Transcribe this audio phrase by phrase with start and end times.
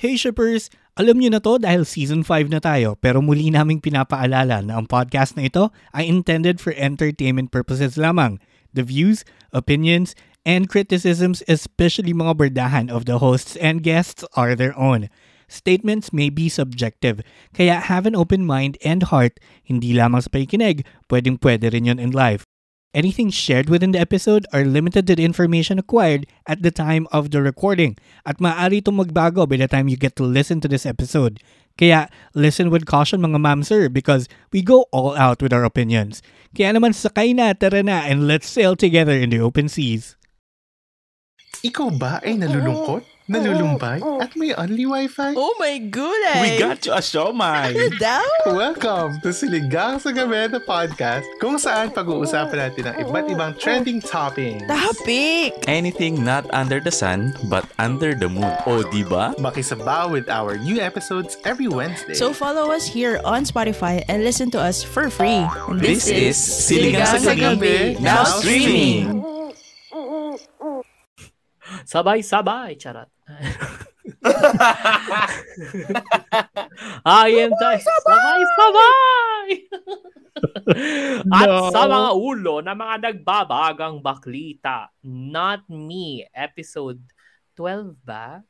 [0.00, 0.72] Hey shippers!
[0.96, 4.88] Alam niyo na to dahil season 5 na tayo pero muli naming pinapaalala na ang
[4.88, 8.40] podcast na ito ay intended for entertainment purposes lamang.
[8.72, 10.16] The views, opinions,
[10.48, 15.12] and criticisms especially mga berdahan of the hosts and guests are their own.
[15.52, 17.20] Statements may be subjective,
[17.52, 20.80] kaya have an open mind and heart, hindi lamang sa pakikinig,
[21.12, 22.48] pwedeng pwede rin yun in life.
[22.90, 27.30] Anything shared within the episode are limited to the information acquired at the time of
[27.30, 27.94] the recording
[28.26, 31.38] at maaari itong magbago by the time you get to listen to this episode.
[31.78, 36.18] Kaya listen with caution mga ma'am sir because we go all out with our opinions.
[36.50, 40.18] Kaya naman sakay na, tara na, and let's sail together in the open seas.
[41.62, 45.38] Ikaw ba ay nalulungkot, nalulumbay, at may only wifi?
[45.38, 46.42] Oh my goodness!
[46.42, 47.70] We got you a siomay!
[47.70, 48.26] Ano daw?
[48.50, 54.02] Welcome to Siligang sa Gabi na podcast kung saan pag-uusapan natin ang iba't ibang trending
[54.02, 54.66] topics.
[54.66, 55.54] Topic!
[55.70, 58.50] Anything not under the sun, but under the moon.
[58.66, 59.30] O, di ba?
[59.38, 62.18] Makisabaw with our new episodes every Wednesday.
[62.18, 65.46] So follow us here on Spotify and listen to us for free.
[65.70, 69.22] And This is Siligang sa Gabi, now streaming!
[71.86, 73.08] Sabay-sabay, charot.
[77.04, 79.48] I am the sabay-sabay!
[81.30, 81.68] At No.
[81.74, 87.00] sa mga ulo na mga nagbabagang baklita, Not Me, episode
[87.56, 88.40] 12 ba?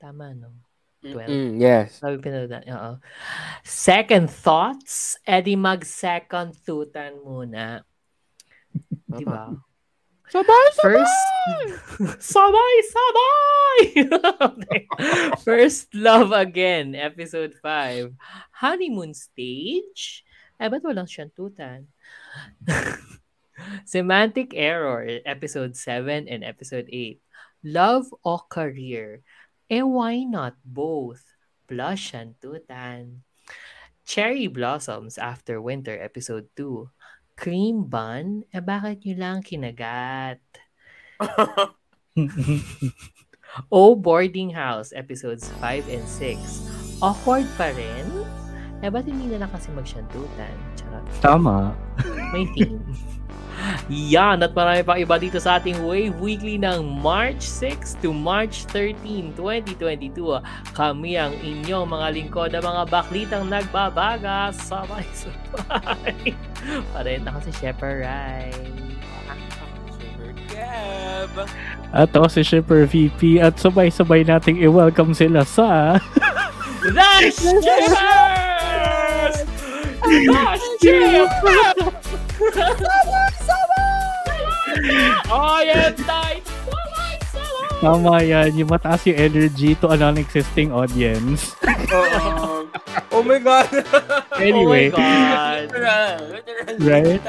[0.00, 0.50] Tama, no?
[1.02, 1.30] 12.
[1.30, 2.02] Mm, yes.
[2.02, 2.92] Sabi pinanood Oo.
[3.62, 7.86] Second thoughts, edi mag-second thutan muna.
[9.06, 9.46] Di ba?
[10.28, 11.24] Sabay, First,
[12.36, 13.78] sabay, sabay!
[14.44, 14.82] Okay.
[15.44, 18.12] First Love Again, episode 5.
[18.60, 20.28] Honeymoon Stage?
[20.60, 21.88] Eh, ba't walang siyang tutan?
[23.88, 27.24] Semantic Error, episode 7 and episode 8.
[27.64, 29.24] Love or Career?
[29.72, 31.24] Eh, why not both?
[31.64, 33.24] Plus siyang tutan.
[34.04, 36.84] Cherry Blossoms After Winter, episode 2.
[37.38, 38.42] Cream bun?
[38.50, 40.42] Eh, bakit nyo lang kinagat?
[43.72, 46.98] O Boarding House, episodes 5 and 6.
[47.00, 48.06] Awkward pa rin?
[48.82, 50.54] Eh, ba't hindi na lang kasi magsyantutan?
[50.74, 51.06] Charot.
[51.22, 51.72] Tama.
[52.34, 52.82] May theme.
[53.88, 58.68] Yan, at marami pang iba dito sa ating Wave Weekly ng March 6 to March
[58.70, 60.40] 13, 2022.
[60.76, 64.52] Kami ang inyong mga lingkod na mga baklitang nagbabaga.
[64.52, 66.36] Sabay-sabay.
[66.94, 68.52] Parehin ako si Shepard Rai.
[71.94, 75.96] At ako si Shipper VP at sabay-sabay nating i-welcome sila sa
[76.84, 77.76] The Shippers!
[80.04, 80.44] The
[80.78, 82.07] Shippers!
[85.28, 86.42] Oh, yan, tight!
[87.78, 91.54] Tama yan, yung mataas yung energy to a non-existing audience.
[91.94, 92.66] Oo.
[93.14, 93.70] oh my God.
[94.34, 96.38] Anyway, Oh my God.
[96.82, 97.22] Right?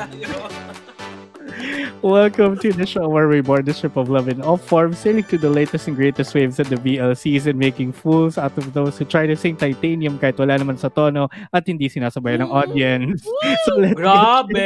[2.01, 5.23] Welcome to the show where we board the ship of love in all forms, sailing
[5.25, 8.97] to the latest and greatest waves of the VLCs and making fools out of those
[8.97, 13.23] who try to sing titanium kahit wala naman sa tono at hindi sinasabayan ng audience.
[13.65, 14.59] so let's Grabe!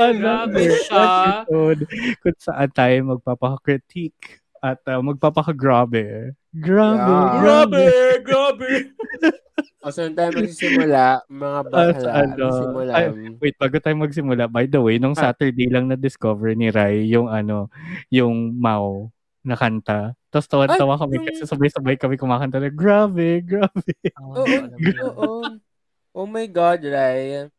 [0.00, 1.04] another Grabe siya.
[1.46, 1.80] episode
[2.22, 6.34] kung saan tayo magpapaka-critique at uh, magpapaka-grabe.
[6.52, 7.40] Grabe, Yeah.
[7.42, 7.84] grabe.
[8.22, 8.70] Grabe!
[9.82, 11.26] O, saan tayo magsisimula?
[11.26, 12.10] Mga bakla.
[12.14, 12.46] At ano,
[12.94, 13.06] ay,
[13.42, 15.34] wait, bago tayo magsimula, by the way, nung Ah.
[15.34, 17.66] Saturday lang na-discover ni Rai yung ano,
[18.06, 19.10] yung Mao
[19.42, 20.14] na kanta.
[20.30, 23.90] Tapos tawa-tawa kami kasi sabay-sabay kami kumakanta na, grabe, grabe.
[24.22, 24.70] Oh, Oo, yun.
[25.02, 25.30] oo.
[26.14, 27.50] Oh my God, Rai.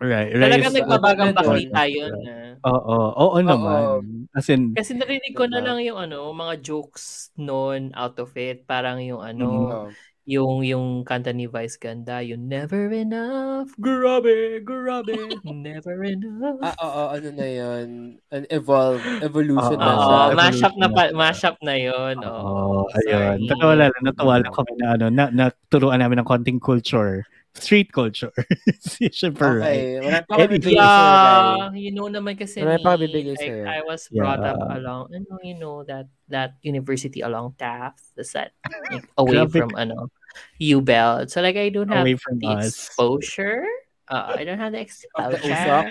[0.00, 2.12] Right, Rai Talagang is- nagbabagang ano, baklita yun.
[2.24, 2.52] ah.
[2.64, 4.26] Oo, oo naman.
[4.32, 5.66] As in, Kasi narinig ko na Diba?
[5.70, 8.64] lang yung ano, mga jokes noon out of it.
[8.64, 9.86] Parang yung ano, Oo.
[10.24, 15.12] Yung yung kanta ni Vice Ganda, yung Never Enough, grabe, grabe,
[15.44, 16.56] never enough.
[16.64, 17.88] Ah, oo, ano na yun?
[18.32, 20.20] An evolve, evolution Oo, na siya.
[20.32, 22.16] Oo, mashup na pa, mashup na yun.
[22.24, 23.36] Oo, Oo, ayun.
[23.36, 23.48] sorry.
[23.50, 27.26] Totoo lang, natuwa lang kami na ano, na, naturuan namin ng konting culture.
[27.54, 28.34] Street culture.
[28.82, 29.78] si Shipper, right?
[29.78, 30.74] Okay, wala pa kami bigay.
[30.74, 33.62] Yeah, you know naman kasi Wala pa bibigay like, sa'yo.
[33.62, 34.76] I was brought up Yeah.
[34.82, 38.58] along, ano, you know, that that university along Taft, that's that,
[38.90, 40.10] like, away Grabe from, ano,
[40.58, 41.30] U-Belt.
[41.30, 42.18] So, like, I don't have the
[42.50, 42.74] us.
[42.74, 43.62] exposure.
[44.04, 44.84] Uh, I don't have the
[45.16, 45.84] Of the usap.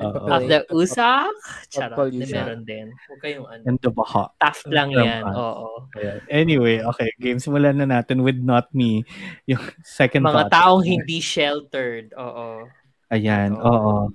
[0.00, 0.24] Oo.
[0.32, 1.28] Of the usak.
[1.68, 2.88] Charot, na meron din.
[2.88, 3.62] Huwag kayong ano.
[3.68, 4.32] And the baha.
[4.40, 5.22] Taft lang From yan.
[5.28, 5.36] us.
[5.36, 5.68] Oo.
[6.00, 6.18] Ayan.
[6.32, 7.36] Anyway, okay, game.
[7.36, 9.04] Simulan na natin with Not Me.
[9.44, 10.52] Yung second Mga thought.
[10.56, 12.16] taong hindi sheltered.
[12.16, 12.64] Oo.
[13.12, 14.08] Ayan, Oo.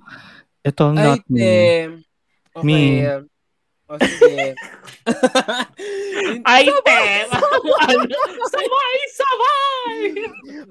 [0.66, 1.46] Ay, Not Me.
[2.50, 2.64] Okay.
[2.66, 2.82] Me.
[3.86, 4.58] O sige.
[6.42, 7.26] Item!
[7.30, 8.02] ano?
[8.54, 8.98] Sabay!
[9.14, 9.98] Sabay!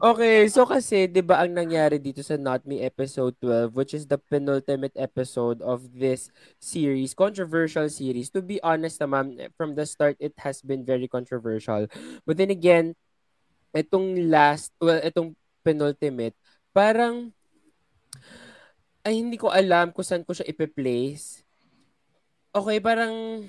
[0.04, 4.04] Okay, so kasi 'di ba ang nangyari dito sa Not Me episode 12 which is
[4.12, 6.28] the penultimate episode of this
[6.60, 8.28] series, controversial series.
[8.36, 11.88] To be honest naman, from the start it has been very controversial.
[12.28, 13.00] But then again,
[13.72, 16.36] itong last, well, itong penultimate,
[16.76, 17.32] parang
[19.08, 21.45] ay hindi ko alam kung saan ko siya ipe-place.
[22.56, 23.44] Okay, parang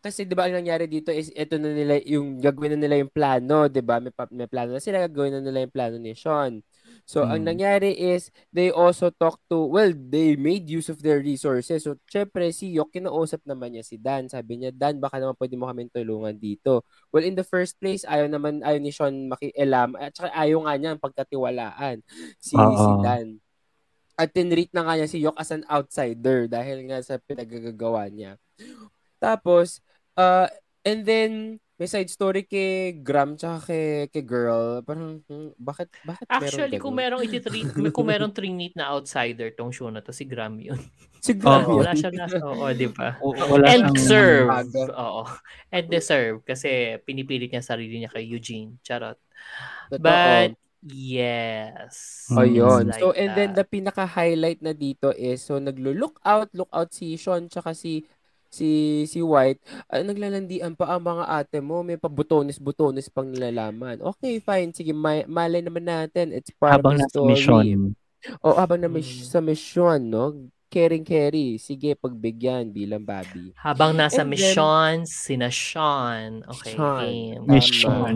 [0.00, 3.12] kasi 'di ba ang nangyari dito is ito na nila yung gagawin na nila yung
[3.12, 4.00] plano, 'di ba?
[4.00, 6.64] May, may plano na sila gagawin na nila yung plano ni Sean.
[7.04, 7.48] So ang Mm.
[7.52, 11.84] nangyari is they also talked to well, they made use of their resources.
[11.84, 14.24] So syempre si Yok kinausap naman niya si Dan.
[14.32, 16.80] Sabi niya, "Dan, baka naman pwede mo kami tulungan dito."
[17.12, 20.74] Well, in the first place, ayaw naman ayaw ni Sean makialam at saka ayaw nga
[20.80, 22.00] niya ang pagkatiwalaan
[22.40, 22.96] si si Oo.
[22.96, 23.36] Dan.
[24.20, 28.36] At tinreat na nga niya si Yok as an outsider dahil nga sa pinagagagawa niya.
[29.16, 29.80] Tapos,
[30.20, 30.44] uh,
[30.84, 34.84] and then, may side story kay Gram tsaka kay, kay Girl.
[34.84, 39.72] Parang, hmm, bakit, bakit Actually, meron kung merong ititreat, kung merong trinit na outsider tong
[39.72, 40.76] show na to, si Gram yun.
[41.24, 41.88] Si Gram Oo, yun.
[41.88, 43.16] Wala siya nasa, oo, di ba?
[43.64, 44.48] And siyang- deserve.
[44.52, 44.82] Aga.
[44.92, 45.22] Oo.
[45.72, 46.36] And deserve.
[46.44, 48.76] Kasi pinipilit niya sarili niya kay Eugene.
[48.84, 49.16] Charot.
[49.88, 50.04] Totoo.
[50.04, 52.26] But, yes.
[52.32, 52.90] Oh, Ayun.
[52.90, 57.16] Like so, and then the pinaka-highlight na dito is, so naglo-look out, look out si
[57.16, 58.04] Sean tsaka si
[58.50, 64.02] si si White, ah, naglalandian pa ang mga ate mo, may pabutones-butones pang nilalaman.
[64.02, 64.74] Okay, fine.
[64.74, 66.34] Sige, may, malay naman natin.
[66.34, 67.30] It's part habang of the story.
[67.30, 67.94] mission.
[68.42, 69.30] O habang na mis- Mm.
[69.30, 70.24] sa mission, no?
[70.66, 71.58] Caring carry.
[71.58, 73.50] Sige, pagbigyan bilang Bobby.
[73.54, 76.42] Habang nasa And then- mission, sina Sean.
[76.46, 76.74] Okay.
[76.74, 77.46] Sean.
[77.46, 78.14] Mission.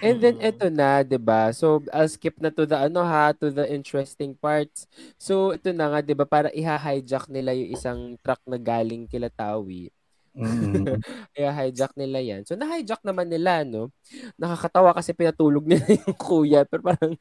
[0.00, 0.48] And then Mm.
[0.48, 1.52] eto na, 'di ba?
[1.52, 4.88] So I'll skip na to the ano ha, to the interesting parts.
[5.20, 9.28] So ito na nga, 'di ba, para iha-hijack nila yung isang truck na galing kila
[9.28, 9.92] Tawi.
[10.32, 10.88] Mm.
[11.36, 12.42] Iha-hijack nila 'yan.
[12.48, 13.92] So na-hijack naman nila, no?
[14.40, 17.12] Nakakatawa kasi pinatulog nila yung kuya, pero parang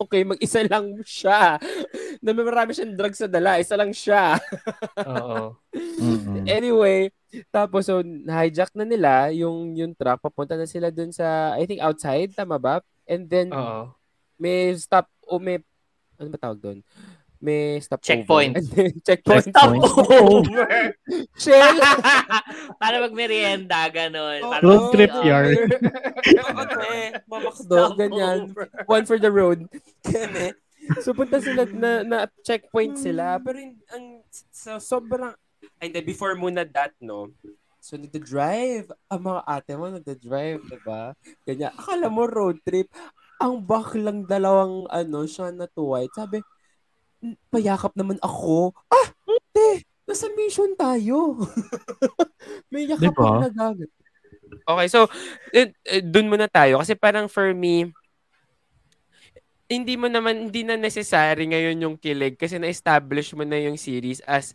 [0.00, 1.56] okay, mag-isa lang siya.
[2.24, 4.36] Na may marami siyang drugs sa dala, isa lang siya.
[5.06, 5.56] Oo.
[5.72, 6.44] Mm-mm.
[6.48, 7.08] Anyway,
[7.54, 11.80] tapos so hijack na nila yung yung truck papunta na sila dun sa I think
[11.80, 12.82] outside tama ba?
[13.06, 13.94] And then Oo.
[14.36, 15.62] may stop o may
[16.20, 16.78] ano ba tawag doon?
[17.40, 18.52] May stop Checkpoint.
[18.76, 19.48] Then, checkpoint.
[19.48, 20.52] Stop Checkpoint.
[20.52, 20.68] over!
[21.40, 21.76] Shell.
[22.80, 24.44] Para magmerienda, ganun.
[24.44, 25.24] Para Road trip Oo.
[25.24, 25.56] yard.
[27.24, 28.52] Mamakdo, Stop ganyan.
[28.52, 28.68] over.
[28.84, 29.64] One for the road.
[30.04, 30.52] Ganun.
[31.00, 33.40] So punta sila na, na checkpoint sila.
[33.40, 34.04] Pero yung, ang
[34.52, 35.32] so, sobrang
[35.80, 37.32] and then before muna that, no?
[37.80, 38.92] So, nagda-drive.
[39.08, 41.16] Ang mga ate mo, nagda-drive, diba?
[41.48, 41.72] Ganyan.
[41.72, 42.92] Akala mo road trip.
[43.40, 46.12] Ang baklang dalawang, ano, siya na to white.
[46.12, 46.44] Sabi, "N-
[47.52, 48.72] payakap naman ako.
[48.88, 49.08] Ah,
[49.52, 51.36] te, nasa mission tayo.
[52.72, 53.24] May yakap Diba?
[53.38, 53.90] ang nagagat.
[54.66, 55.06] Okay, so,
[55.54, 56.80] eh, eh, dun muna tayo.
[56.80, 57.90] Kasi parang for me,
[59.70, 64.18] hindi mo naman, hindi na necessary ngayon yung kilig kasi na-establish mo na yung series
[64.26, 64.50] as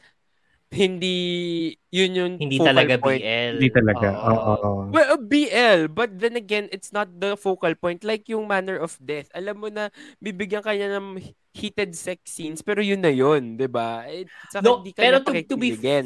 [0.76, 3.24] hindi, yun yung Hindi focal talaga point.
[3.24, 3.54] BL.
[3.56, 4.08] Hindi talaga.
[4.12, 4.36] Oo.
[4.36, 4.70] Oo.
[4.92, 8.04] Well, a BL, but then again, it's not the focal point.
[8.04, 9.32] Like yung Manner of Death.
[9.32, 9.88] Alam mo na,
[10.20, 11.22] bibigyan ka niya ng
[11.56, 14.04] heated sex scenes, pero yun na yun, di ba?
[14.06, 14.28] Eh,
[14.60, 16.06] No, hindi ka pero to- to be- pakikiligan.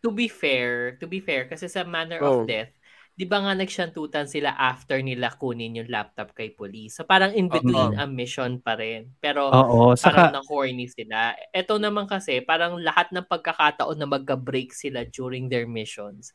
[0.00, 2.40] To be fair, to be fair, kasi sa Manner Oh.
[2.42, 2.72] of Death,
[3.12, 6.96] di ba nga nagsyantutan sila after nila kunin yung laptop kay police.
[6.96, 8.00] So parang in between Oo.
[8.00, 9.12] a mission pa rin.
[9.20, 9.92] Pero Oo.
[9.92, 11.36] parang Saka, na-horny sila.
[11.52, 16.32] Ito naman kasi, parang lahat ng pagkakataon na magka-break sila during their missions,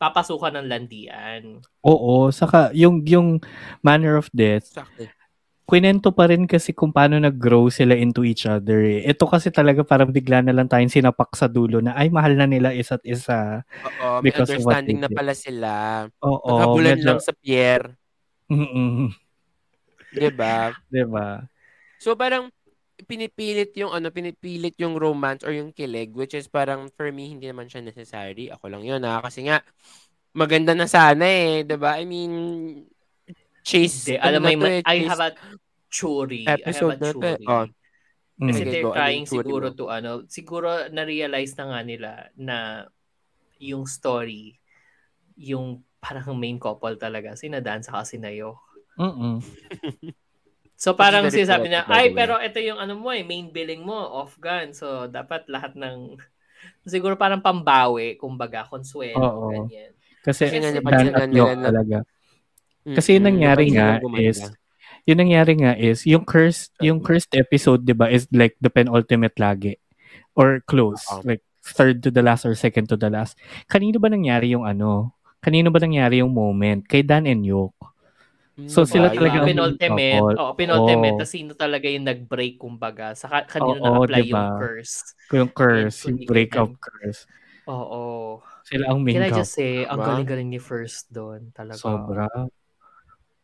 [0.00, 1.60] papasukan ng landian.
[1.84, 2.32] oo.
[2.32, 3.36] Saka, yung, yung
[3.84, 5.04] manner of death, Sakto.
[5.68, 8.80] Kwento pa rin kasi kung paano nag-grow sila into each other.
[8.80, 9.04] eh.
[9.04, 12.48] Ito kasi talaga parang bigla na lang tayong sinapak sa dulo na ay mahal na
[12.48, 13.60] nila isa't isa.
[13.84, 15.70] Oo, may understanding na pala sila.
[16.24, 16.40] Oo.
[16.48, 17.92] Naghabulan medyo- lang sa Pierre.
[18.48, 19.12] Mm-mm.
[20.08, 20.72] Di ba?
[20.88, 21.44] Diba?
[22.00, 22.48] So parang
[23.04, 27.44] pinipilit yung ano, pinipilit yung romance or yung kilig which is parang for me hindi
[27.44, 28.48] naman siya necessary.
[28.48, 29.60] Ako lang yun ha kasi nga
[30.32, 32.00] maganda na sana eh, 'di ba?
[32.00, 32.32] I mean
[33.68, 35.30] chase Hindi, ano alam mo, na yung eh, I chase have a
[35.92, 36.44] theory.
[36.48, 37.20] episode I have na a eh.
[37.20, 37.46] theory.
[37.48, 37.66] Oh.
[38.38, 38.48] Mm.
[38.48, 38.90] Kasi Sige, they're go.
[38.94, 39.76] Ano trying theory siguro mo?
[39.76, 42.56] to ano, siguro na-realize na nga nila na
[43.58, 44.56] yung story,
[45.34, 48.56] yung parang main couple talaga, sina Dan sa Sinayo.
[48.96, 49.38] Mm-mm.
[50.78, 53.98] So parang sinasabi the ay way." pero ito yung ano mo eh, main billing mo,
[53.98, 54.70] off gun.
[54.70, 56.14] So dapat lahat ng,
[56.86, 59.50] siguro parang pambawi, kumbaga, consuelo, Oo.
[59.50, 59.90] ganyan.
[60.22, 62.00] Kasi, Kasi nga, Kasi Dan napansin nga
[62.94, 64.38] Kasi yung nangyari nga is,
[65.04, 69.36] yung nangyari nga is, yung cursed, yung cursed episode, di ba, is like the penultimate
[69.36, 69.76] lagi.
[70.32, 71.02] Or close.
[71.10, 71.26] Oo.
[71.26, 73.36] Like, third to the last or second to the last.
[73.66, 75.12] Kanino ba nangyari yung ano?
[75.38, 76.86] Kanino ba nangyari yung moment?
[76.86, 77.76] Kay Dan and Yoke.
[78.66, 80.34] So, Hmm, sila talaga Yung penultimate.
[80.34, 81.14] Oo, penultimate.
[81.22, 83.14] Tas sino talaga yung nag-break, kumbaga.
[83.14, 84.34] Sa ka- kanino Oo, na-apply diba?
[84.34, 84.94] yung curse.
[85.30, 87.20] Yung curse, Yun, yung breakup and- curse.
[87.70, 88.02] Oo.
[88.66, 90.06] Sila ang main Can I just say, ang Diba?
[90.10, 91.54] galing-galing ni First doon.
[91.54, 91.78] Talaga.
[91.78, 92.26] Sobra.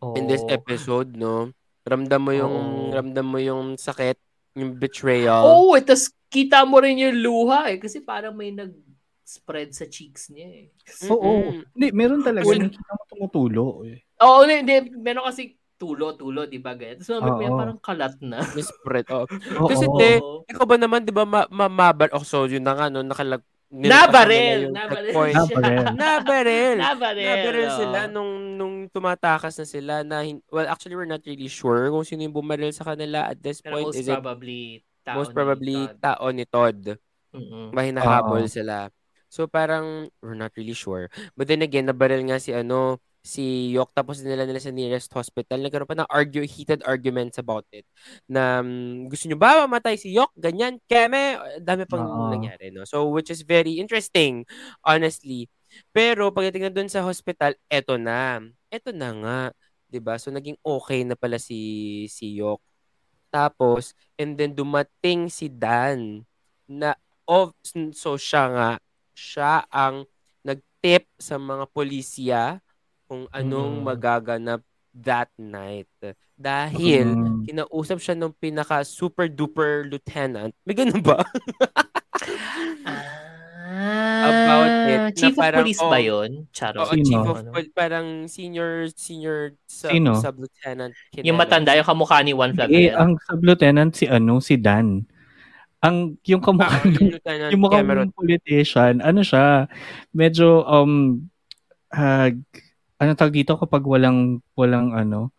[0.04, 0.16] Oo.
[0.20, 1.49] In this episode, no?
[1.84, 2.92] Ramdam mo yung Oo.
[2.92, 4.16] ramdam mo yung sakit,
[4.56, 5.44] yung betrayal.
[5.44, 7.80] Oh, tapos kita mo rin yung luha eh.
[7.80, 10.66] Kasi parang may nag-spread sa cheeks niya eh.
[11.08, 11.52] Oo.
[11.52, 11.64] Mm-mm.
[11.76, 12.44] Hindi, meron talaga.
[12.49, 13.64] Un- Nakita mo tumutulo.
[13.88, 14.00] Eh.
[14.20, 14.76] Oo, hindi, hindi.
[14.96, 16.73] Meron kasi tulo-tulo, di ba?
[16.78, 17.02] Ganyan.
[17.02, 17.58] Tapos mamaya Oo.
[17.58, 18.40] parang kalat na.
[18.54, 19.06] May spread.
[19.11, 19.26] Oh.
[19.70, 19.99] Kasi Oo.
[19.99, 23.42] de, ikaw ba naman, di ba, ma- mamabar, oh, so yun na nga, no, nakalag,
[23.73, 24.71] Nabarel!
[24.71, 25.92] Nabarel siya.
[25.94, 26.78] Nabarel.
[26.78, 27.68] Nabarel!
[27.75, 32.06] Sila nung, nung tumatakas na sila na, hin- well, actually, we're not really sure kung
[32.06, 33.87] sino yung bumaril sa kanila at this Pero point.
[33.90, 36.80] most Is it probably, tao most ni probably tao ni Todd?
[37.35, 37.75] Mm-mm.
[37.75, 38.50] May hinahabol Oo.
[38.50, 38.88] sila.
[39.26, 41.11] So parang we're not really sure.
[41.35, 45.64] But then again, nabaril nga si ano si Yok tapos nila nila sa nearest hospital.
[45.64, 47.88] Nagkaroon pa ng argue, heated arguments about it.
[48.28, 50.36] Na um, gusto nyo ba mamatay si Yok?
[50.36, 51.40] Ganyan, keme.
[51.64, 52.28] Dami pang Oo.
[52.28, 52.68] nangyari.
[52.68, 52.84] No?
[52.84, 54.44] So which is very interesting,
[54.84, 55.48] honestly.
[55.90, 58.44] Pero pagdating na dun sa hospital, eto na.
[58.68, 59.40] Eto na nga.
[59.88, 62.58] 'di ba So naging okay na pala si si Yok.
[63.30, 66.22] Tapos, and then dumating si Dan
[66.70, 66.94] na
[67.26, 67.54] of
[67.94, 68.70] so siya nga
[69.14, 70.06] siya ang
[70.44, 72.63] nagtip sa mga pulisya
[73.14, 73.85] kung anong Mm.
[73.87, 74.61] magaganap
[74.92, 75.87] that night.
[76.35, 77.47] Dahil Mm.
[77.47, 80.50] kinausap siya ng pinaka super duper lieutenant.
[80.66, 81.23] May ganun ba?
[83.66, 86.30] Ah, About it, na Chief of parang, Police oh, ba yun?
[86.52, 86.85] Charot.
[86.85, 87.04] Oo, Sino?
[87.04, 87.50] chief of Ano?
[87.75, 90.14] parang senior senior sub, Sino?
[90.14, 90.92] sub-lieutenant.
[91.18, 92.94] Yung matanda, yung kamukha ni Juan Eh, Flavier.
[92.94, 95.02] ang sub-lieutenant si ano, si Dan.
[95.80, 98.09] Ang, yung Ah, kamukha yung lieutenant yung mukhang Cameron.
[98.12, 99.66] politician, ano siya,
[100.12, 101.25] medyo, um,
[101.90, 102.30] ah,
[102.98, 105.34] ano tawag dito kapag walang, walang ano,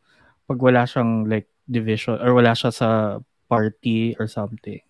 [0.46, 2.90] pag wala siyang like division or wala siya sa
[3.50, 4.82] party or something.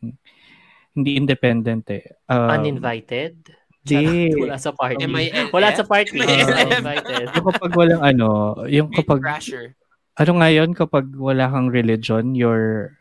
[0.95, 2.07] Hindi independent eh.
[2.31, 3.51] Um, Uninvited?
[3.85, 4.31] Di.
[4.33, 5.05] Wala sa party.
[5.05, 5.53] MILF?
[5.53, 6.17] Wala sa party.
[6.17, 6.47] MILF?
[6.49, 7.25] Uninvited.
[7.35, 8.27] Yung kapag walang ano,
[8.65, 9.77] yung kapag, Crasher.
[10.17, 12.97] ano nga yun, kapag wala kang religion, you're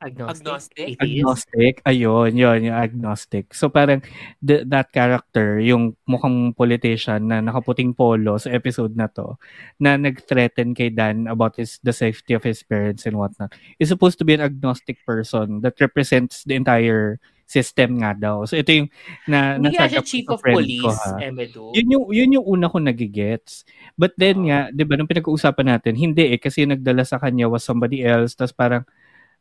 [0.00, 0.96] Agnostic.
[0.96, 1.84] Agnostic?
[1.84, 3.52] Ayun, yun, yung agnostic.
[3.52, 4.00] So parang
[4.40, 9.36] th- that character, yung mukhang politician na nakaputing polo sa episode na to,
[9.76, 14.16] na nag-threaten kay Dan about his the safety of his parents and whatnot, is supposed
[14.16, 18.46] to be an agnostic person that represents the entire system nga daw.
[18.46, 18.88] So ito yung
[19.26, 21.18] na Hindi nasabi siya ko chief of ko, police, ha.
[21.18, 21.74] Emedu.
[21.74, 23.66] Yun yung yun yung una ko nagigets.
[23.98, 24.46] But then Oo.
[24.46, 28.06] nga, 'di ba, nung pinag-uusapan natin, hindi eh kasi yung nagdala sa kanya was somebody
[28.06, 28.86] else, tapos parang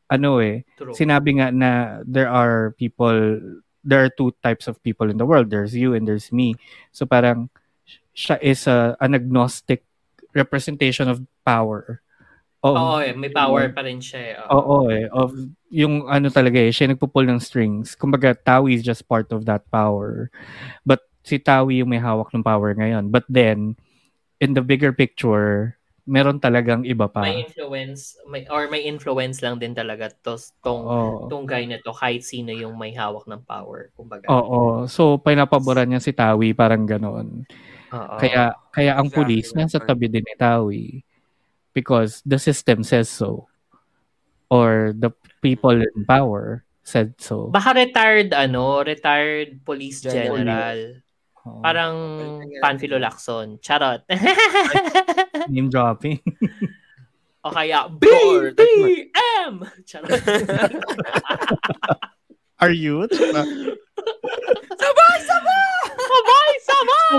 [0.09, 0.93] ano eh, True.
[0.93, 3.39] sinabi nga na there are people,
[3.85, 5.53] there are two types of people in the world.
[5.53, 6.57] There's you and there's me.
[6.91, 7.53] So parang
[8.17, 9.85] siya is a, an agnostic
[10.35, 12.01] representation of power.
[12.59, 14.35] Of, Oo, eh, may power pa rin siya.
[14.35, 14.51] eh.
[14.51, 14.91] Oo.
[14.91, 15.07] Eh.
[15.07, 15.31] Of
[15.71, 17.95] yung ano talaga eh, siya yung nagpupull ng strings.
[17.95, 20.27] Kumbaga, Tawi is just part of that power.
[20.83, 23.15] But si Tawi yung may hawak ng power ngayon.
[23.15, 23.79] But then,
[24.43, 25.78] in the bigger picture,
[26.09, 27.21] meron talagang iba pa.
[27.21, 31.29] May influence, may, or may influence lang din talaga to, tong, Oo.
[31.29, 33.93] tong guy na to, kahit sino yung may hawak ng power.
[33.93, 34.25] Kumbaga.
[34.33, 34.89] Oo.
[34.89, 37.45] So, pinapaboran niya si Tawi, parang ganon.
[37.93, 38.17] Oo.
[38.17, 40.85] Kaya, kaya ang Exactly, police nasa tabi din ni Tawi.
[41.69, 43.45] Because the system says so.
[44.49, 45.13] Or the
[45.45, 47.53] people in power said so.
[47.53, 50.41] Baka retired, ano, retired police General.
[50.41, 50.79] general.
[51.49, 51.61] Oo.
[51.65, 51.95] Parang
[52.61, 53.57] Panfilo Lacson.
[53.57, 54.05] Charot.
[55.49, 56.21] Name dropping.
[57.45, 59.53] o kaya, BBM!
[59.83, 60.13] Charot.
[62.61, 63.07] Are you?
[64.77, 65.71] sabay, sabay!
[65.95, 67.15] Sabay, sabay!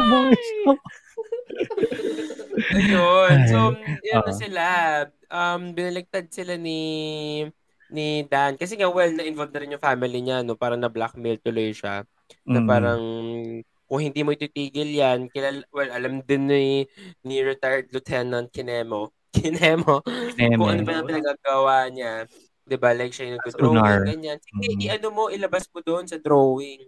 [2.71, 3.37] Ayun.
[3.49, 3.59] So,
[4.05, 4.37] yun na Ah.
[4.37, 4.65] sila.
[5.31, 6.81] Um, binaligtad sila ni
[7.89, 8.55] ni Dan.
[8.55, 10.55] Kasi nga, well, na-involved na rin yung family niya, no?
[10.55, 12.07] Parang na-blackmail tuloy siya.
[12.47, 12.69] Na Mm.
[12.69, 13.03] parang,
[13.91, 16.87] kung hindi mo ititigil yan, kilal, well, alam din ni,
[17.27, 19.99] ni retired Lieutenant Kinemo, Kinemo,
[20.39, 20.55] Neme.
[20.55, 22.25] kung ano ba na pinagagawa niya.
[22.63, 24.39] 'Di ba Like, siya yung nag-drawing, ganyan.
[24.39, 24.81] Sige, Mm.
[24.87, 26.87] i-ano mo, ilabas mo doon sa drawing.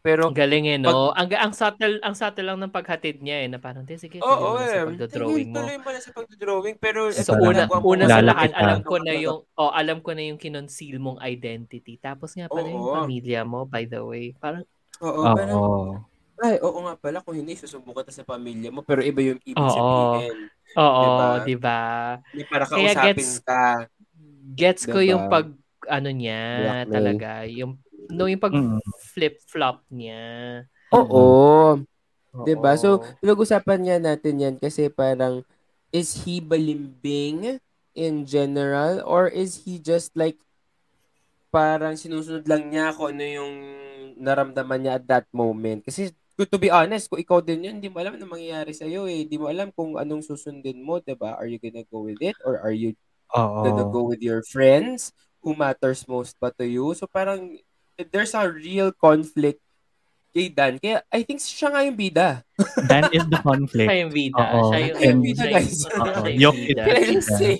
[0.00, 1.12] Pero, Ang galing eh, no?
[1.12, 4.28] ang, ang subtle, ang subtle lang ng paghatid niya eh, na parang, "Te, sige, oo,
[4.28, 4.72] mo na eh.
[4.72, 5.56] sa pagdodrawing mo.
[5.60, 6.76] Tuloy mo na sa pagdodrawing.
[6.80, 10.40] Pero, So, una, una sa lahat, alam ko na yung, oh, alam ko na yung
[10.40, 12.00] kinonceal mong identity.
[12.00, 12.96] Tapos nga pala yung Oo.
[12.96, 14.32] pamilya mo, by the way.
[14.40, 14.64] Parang,
[15.04, 15.36] Oo, Oo.
[15.36, 15.60] parang,
[16.40, 19.60] ay, oo nga pala, kung hindi, susumbong kita sa pamilya mo, pero iba yung ibig
[19.60, 19.70] Oo.
[19.70, 20.36] sabihin.
[20.72, 21.44] oo, Diba?
[21.44, 21.80] di ba?
[22.30, 23.64] Hindi para Kaya kausapin gets- ka.
[24.50, 25.10] Gets ko Diba?
[25.10, 25.46] yung pag,
[25.86, 26.42] ano niya,
[26.84, 26.90] Blackmail.
[26.90, 27.72] talaga, yung
[28.10, 28.82] No, yung pag Mm.
[29.14, 30.66] flip-flop niya.
[30.90, 31.78] Oo.
[32.42, 32.74] 'Di ba?
[32.74, 33.06] So, Oo.
[33.22, 35.46] pinag-usapan nga natin 'yan kasi parang
[35.94, 37.62] is he balimbing
[37.94, 40.34] in general or is he just like
[41.50, 43.54] parang sinusunod lang niya kung ano yung
[44.16, 45.82] naramdaman niya at that moment.
[45.82, 46.10] Kasi
[46.44, 49.24] to be honest, kung ikaw din yun, hindi mo alam na mangyayari sa'yo eh.
[49.24, 51.34] Hindi mo alam kung anong susundin mo, 'di ba?
[51.34, 52.94] Are you gonna go with it or are you
[53.30, 53.64] Oo.
[53.64, 56.92] gonna go with your friends who matters most pa to you?
[56.94, 57.58] So parang
[57.98, 59.60] there's a real conflict
[60.30, 60.78] kay Dan.
[60.78, 62.46] Kaya I think siya nga yung bida.
[62.90, 63.90] Dan is the conflict.
[63.90, 64.44] Siya yung bida.
[64.54, 64.70] Oo.
[64.70, 65.76] Siya yung, Siya yung bida, yung- guys.
[66.38, 66.70] Yok bida.
[66.70, 66.86] it.
[66.86, 67.54] Can I just say?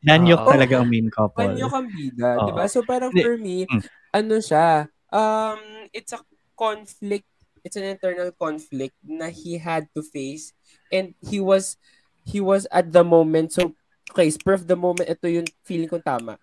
[0.00, 0.48] Dan yung Oo.
[0.48, 1.40] talaga ang main couple.
[1.40, 2.44] Panyo kang bida, Oo.
[2.44, 2.64] 'di ba?
[2.68, 3.82] So parang for me, Mm.
[4.12, 4.68] ano siya,
[5.08, 5.60] um
[5.96, 6.20] it's a
[6.52, 7.24] conflict,
[7.62, 10.52] it's an internal conflict na he had to face
[10.90, 11.76] and he was
[12.24, 13.72] he was at the moment so
[14.10, 16.34] okay, spur of the moment ito yung feeling kong tama.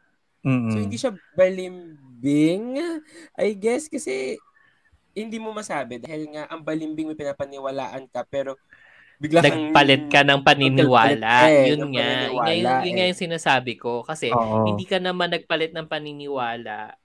[0.48, 0.72] Mm-mm.
[0.72, 2.80] So hindi siya balimbing,
[3.36, 4.40] I guess kasi
[5.12, 8.56] hindi mo masabi dahil nga ang balimbing may pinapaniwalaan ka pero
[9.18, 11.50] bigla kang Nagpalit ka ng paniniwala.
[11.50, 12.06] Eh, yun ng nga.
[12.06, 13.10] Yun, paniniwala nga yung- yun nga eh.
[13.12, 14.06] yung sinasabi ko.
[14.06, 14.70] Kasi Oo.
[14.70, 16.96] hindi ka naman nagpalit ng paniniwala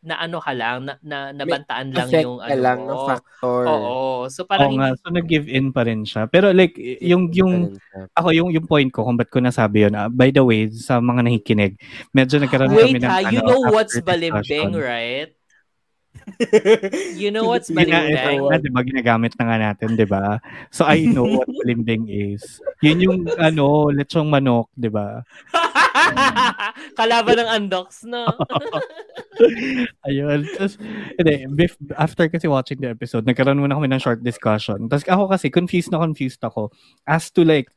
[0.00, 3.62] na ano ka lang, na, na nabantaan lang affect yung ano lang ng factor.
[3.68, 3.94] Oo.
[4.32, 6.24] So Oo parang nga, hindi, so nag-give in pa rin siya.
[6.24, 6.72] Pero like,
[7.04, 7.76] yung, yung,
[8.16, 11.04] ako yung, yung point ko kung ba't ko nasabi yun, ah, by the way, sa
[11.04, 11.76] mga nakikinig,
[12.16, 15.36] medyo nagkaroon wait kami ng, ha, you ano, know what's balimbing, right?
[17.20, 18.16] You know what's balimbing?
[18.16, 20.38] nga, di ba, ginagamit na nga natin, di ba?
[20.70, 22.60] So, I know what balimbing is.
[22.82, 25.22] Yun yung, ano, lechong manok, di ba?
[26.98, 28.26] Kalaban ng Andox, no?
[30.06, 30.46] Ayun.
[30.56, 30.74] Tapos,
[31.16, 34.88] hindi, bef- after kasi watching the episode, nagkaroon muna kami ng short discussion.
[34.90, 36.70] Tapos ako kasi, confused na confused ako
[37.06, 37.70] as to like,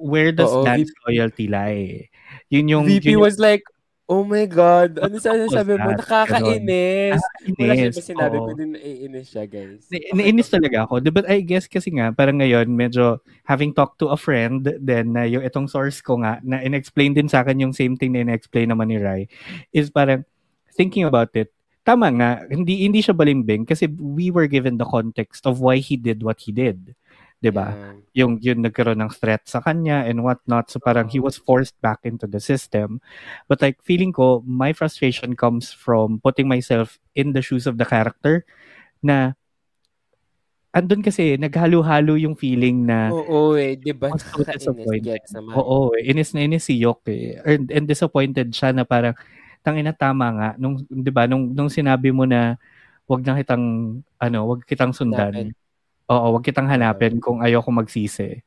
[0.00, 2.10] where does Oo, Dan's VP loyalty lie?
[2.50, 3.62] Yun yung, VP yun yung, was like,
[4.10, 5.86] oh my God, ano sa was sabi mo?
[5.94, 6.02] that?
[6.02, 7.22] Nakakainis.
[7.54, 9.86] Wala siya sinabi ko din naiinis siya, guys.
[9.86, 10.98] Na- Naiinis talaga ako.
[11.14, 15.30] Ba, I guess kasi nga, parang ngayon, medyo having talked to a friend, then na
[15.30, 18.74] yung itong source ko nga, na in-explain din sa akin yung same thing na in-explain
[18.74, 19.30] naman ni Rai,
[19.70, 20.26] is parang,
[20.74, 25.44] thinking about it, tama nga, hindi hindi siya balimbing kasi we were given the context
[25.46, 26.94] of why he did what he did.
[27.40, 27.72] 'Di ba?
[27.72, 27.96] Yeah.
[28.10, 30.68] Yung yun nagkaroon ng threat sa kanya and what not.
[30.68, 32.98] So parang he was forced back into the system.
[33.48, 37.86] But like feeling ko, my frustration comes from putting myself in the shoes of the
[37.86, 38.42] character
[39.00, 39.38] na
[40.70, 44.14] andun kasi naghalo-halo yung feeling na Oo eh, di ba?
[44.14, 45.18] so disappointed.
[45.34, 45.54] Naman.
[45.58, 47.38] Oo, eh, inis na inis si Yok eh.
[47.42, 49.14] And, and disappointed siya na parang
[49.60, 52.56] tangina tama nga nung 'di ba nung nung sinabi mo na
[53.04, 55.30] wag na kitang ano, wag kitang sundan.
[55.34, 55.59] Hanapin.
[56.10, 58.42] Oo, wag kitang hanapin kung ayaw ko magsisi.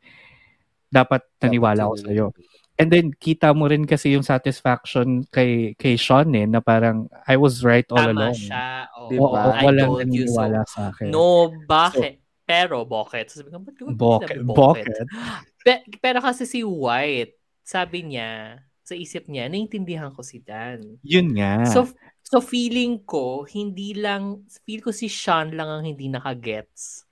[0.92, 2.28] Dapat naniwala ako Dapat sa iyo.
[2.74, 7.38] And then kita mo rin kasi yung satisfaction kay kay Sean eh na parang I
[7.38, 8.38] was right all Tama along.
[8.38, 8.90] siya.
[8.98, 9.38] Oo, Di Oo?
[9.38, 10.42] I walang told you so.
[10.42, 11.10] naniniwala sa akin.
[11.14, 12.20] No, bakit?
[12.44, 13.32] pero, bakit?
[13.32, 14.84] Sabi ko, ba't sinabi Bokeh.
[15.66, 21.00] Pe- pero kasi si White, sabi niya, sa isip niya, naintindihan ko si Dan.
[21.08, 21.64] Yun nga.
[21.64, 21.88] So,
[22.20, 27.08] so feeling ko, hindi lang, feel ko si Sean lang ang hindi nakagets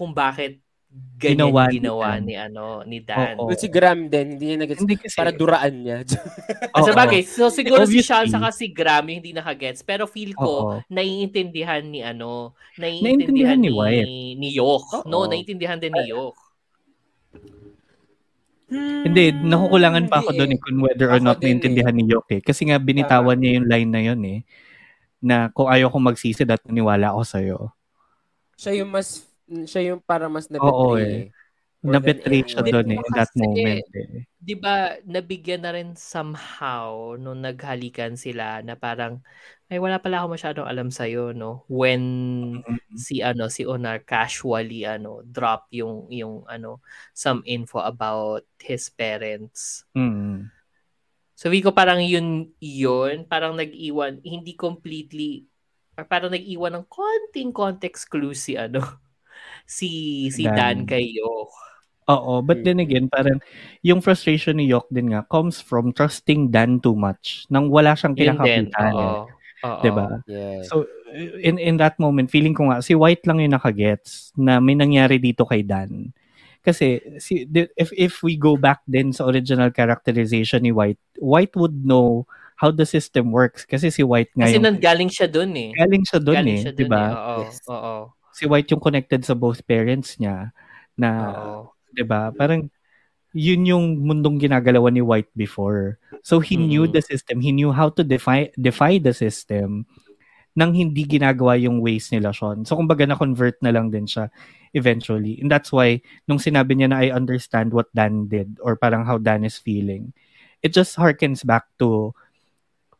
[0.00, 0.56] kung bakit
[1.20, 3.38] ganyan Ginawa ginawa, ni ni, ano, ni Dan.
[3.38, 3.46] Oo.
[3.46, 6.02] But si Graham din, hindi niya nag Hindi kasi para duraan niya.
[6.74, 6.82] Oo.
[6.82, 8.08] Sa bagay, so siguro si Obviously.
[8.10, 9.86] Sean saka si Graham yung hindi nakagets.
[9.86, 10.76] Pero feel ko, Oo.
[10.90, 14.08] naiintindihan ni ano, Naiintindihan naiintindihan ni ni, White.
[14.40, 14.84] ni Yok.
[14.98, 15.06] Oo.
[15.06, 16.34] No, naiintindihan din ni Yok.
[18.70, 22.26] Hindi, nakukulangan pa ako doon eh kung whether or Ako not din naintindihan ni Yok
[22.34, 22.40] eh.
[22.42, 24.38] Kasi nga binitawan niya yung line na yun eh.
[25.22, 27.58] Na kung ayaw ko magsisi, dapat naniwala ako sa'yo.
[28.58, 29.29] Siya yung mas,
[29.66, 31.04] siya yung para mas Oo, na-betray.
[31.04, 31.24] eh.
[31.26, 31.28] eh.
[31.80, 34.24] Na-betray siya doon eh, in that moment eh.
[34.40, 39.20] 'Di ba, nabigyan na rin somehow nung naghalikan sila na parang
[39.68, 41.04] ay wala pala ako masyadong alam sa
[41.36, 42.02] no when
[42.64, 42.96] Mm-hmm.
[42.96, 46.80] si ano si Onar casually ano drop yung yung ano
[47.12, 49.84] some info about his parents.
[49.92, 50.48] Mm.
[51.40, 55.48] So, ko parang yun, yun, parang nag-iwan, hindi completely,
[55.96, 58.84] or parang nag-iwan ng konting context clue si, ano,
[59.66, 60.86] si, si Dan, Dan.
[60.88, 61.50] kay Yok.
[62.08, 63.38] Oo, but then again, parang
[63.84, 68.16] yung frustration ni Yok din nga comes from trusting Dan too much nang wala siyang
[68.16, 68.94] kinakapitan.
[68.96, 69.10] oo.
[69.12, 69.16] Eh.
[69.66, 69.84] Oo.
[69.84, 70.08] 'Di ba?
[70.26, 70.66] Yes.
[70.66, 70.86] So
[71.42, 75.20] in in that moment, feeling ko nga si White lang yung nakagets na may nangyari
[75.20, 76.12] dito kay Dan.
[76.64, 77.44] Kasi si
[77.76, 82.24] if if we go back then sa original characterization ni White, White would know
[82.60, 85.72] how the system works kasi si White nga Kasi nanggaling siya dun eh.
[85.76, 87.02] galing siya doon Galing eh, siya 'di dun ba?
[87.02, 87.10] eh.
[87.12, 87.60] Oo, Yes.
[87.68, 87.96] oo.
[88.40, 90.56] Si White yung connected sa both parents niya
[90.96, 91.76] na Oo.
[91.92, 92.32] 'di ba?
[92.32, 92.72] Parang
[93.36, 96.00] yun yung mundong ginagalawan ni White before.
[96.24, 96.96] So he knew Mm.
[96.96, 99.84] the system, he knew how to defy defy the system
[100.58, 102.66] nang hindi ginagawa yung ways nila, Sean.
[102.66, 104.34] So, kumbaga, na-convert na lang din siya
[104.74, 105.38] eventually.
[105.38, 109.22] And that's why, nung sinabi niya na I understand what Dan did or parang how
[109.22, 110.10] Dan is feeling,
[110.58, 112.12] it just harkens back to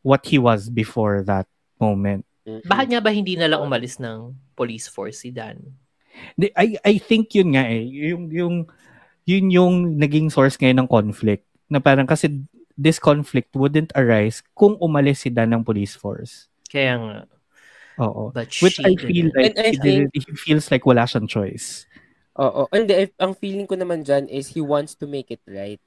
[0.07, 1.50] what he was before that
[1.83, 2.22] moment.
[2.46, 5.57] Bakit nga ba hindi na lang umalis ng police force si Dan?
[6.37, 7.81] I, I think yun nga eh.
[8.12, 8.55] Yung, yung,
[9.25, 11.49] yun yung naging source ngayon ng conflict.
[11.73, 12.44] Na parang kasi
[12.77, 16.53] this conflict wouldn't arise kung umalis si Dan ng police force.
[16.68, 17.18] Kaya nga.
[18.01, 18.33] Oo.
[18.37, 19.37] But Which I feel didn't.
[19.37, 21.88] like And I he, didn't- he feels like wala siyang choice.
[22.37, 22.68] Oo.
[22.73, 25.81] Hindi, if- ang feeling ko naman dyan is he wants to make it right.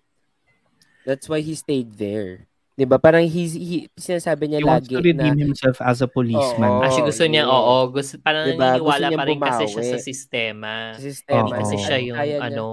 [1.04, 2.48] That's why he stayed there.
[2.74, 2.98] 'Di ba?
[2.98, 6.70] Parang he's, he, sinasabi niya He wants lagi to redeem na, himself as a policeman.
[6.72, 6.82] Oo.
[6.82, 7.76] Actually, gusto niya, oo.
[7.88, 8.58] Gusto, parang Diba?
[8.76, 9.94] Gusto naniniwala niyang pa rin kasi siya bumawi.
[9.94, 10.72] sa sistema.
[10.92, 11.46] sa sistema.
[11.46, 11.54] Oo.
[11.56, 11.84] Kasi niya.
[11.84, 12.68] siya At yung, kaya niya- ano,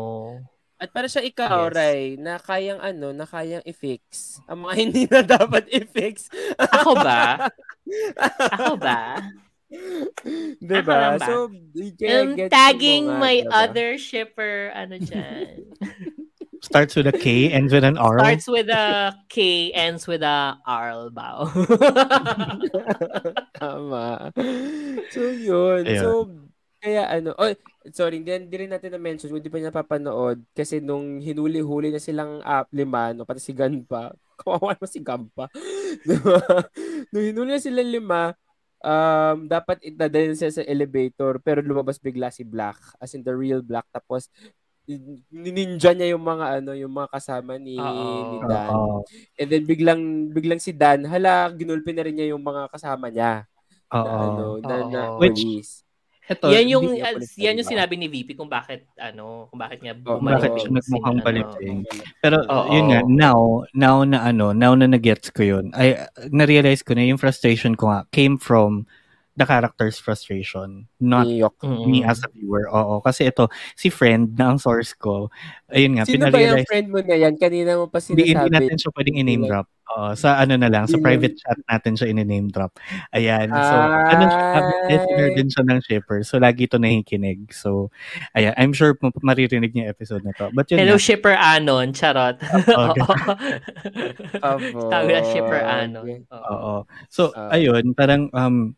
[0.81, 1.77] At para siya ikaw, Yes.
[1.77, 4.41] Ray, na kayang ano, na kayang i-fix.
[4.49, 6.33] Ang mga hindi na dapat i-fix.
[6.57, 7.53] ako ba?
[8.57, 9.21] Ako ba?
[10.59, 10.81] diba?
[10.81, 11.27] Ako lang ba?
[11.27, 11.37] So,
[12.01, 13.53] Um, tagging my diba?
[13.53, 15.69] other shipper, ano dyan.
[16.71, 18.23] Starts with a K, ends with an R.
[18.23, 21.51] Starts with a K, ends with a R, bao.
[23.59, 24.31] Tama.
[25.11, 25.83] So, yun.
[25.83, 25.99] Ayun.
[25.99, 26.09] So,
[26.79, 27.51] kaya ano, oh,
[27.91, 31.99] sorry, hindi, hindi rin natin na-mention, kung di pa niya papanood, kasi nung hinuli-huli na
[31.99, 35.51] silang uh, lima, no, pati si Gan pa, kawawa naman si Gam pa.
[36.07, 36.39] diba?
[37.11, 38.33] Nung hinuli na sila lima,
[38.81, 43.61] um, dapat itadalhin sila sa elevator, pero lumabas bigla si Black, as in the real
[43.61, 44.31] Black, tapos
[45.31, 47.93] ninja niya yung mga ano yung mga kasama ni, Oo.
[48.33, 48.69] ni Dan.
[48.71, 48.97] Oo.
[49.37, 53.45] And then biglang biglang si Dan, hala, ginulpi na rin niya yung mga kasama niya
[53.87, 54.19] na Oo.
[54.19, 55.19] ano, na, na Oo.
[55.19, 55.75] Which- police.
[56.31, 59.83] Ito, yan yung uh, yan yung na- sinabi ni VP kung bakit ano, kung bakit
[59.83, 61.79] niya Oh, bumalik bakit siya nagmukhang baliting.
[61.83, 62.03] ano.
[62.23, 62.71] Pero Oo.
[62.71, 63.39] yun nga, now,
[63.75, 65.99] now na ano, now na nag-gets ko yun, ay,
[66.31, 68.87] na-realize ko na yung frustration ko nga came from
[69.41, 71.57] the character's frustration, not Ni Yok.
[71.65, 71.89] Mm-mm.
[71.89, 72.69] me as a viewer.
[72.69, 75.33] Oo, kasi ito, si friend na ang source ko,
[75.73, 77.41] ayun nga, Sino ba yung friend mo na yan?
[77.41, 78.53] Kanina mo pa hindi, hindi sinasabi.
[78.53, 79.67] natin siya pwedeng i-name drop.
[79.91, 82.79] Oo, sa ano na lang, sa Hindi private chat natin siya i-name drop.
[83.11, 83.75] Ayan, so,
[84.07, 84.87] ano siya, Ay.
[84.87, 87.51] listener din siya ng shipper, so lagi ito nakikinig.
[87.51, 87.91] So,
[88.33, 90.53] ayan, I'm sure ma- maririnig niya episode na to.
[90.53, 92.37] But yun Hello nga, shipper Anon, charot.
[92.71, 93.03] Okay.
[94.39, 94.87] Abo.
[94.87, 96.23] Tawag na shipper Anon.
[96.29, 96.47] Oo.
[96.51, 96.75] Oo.
[97.09, 97.55] So, Ah.
[97.55, 98.75] ayun, parang um,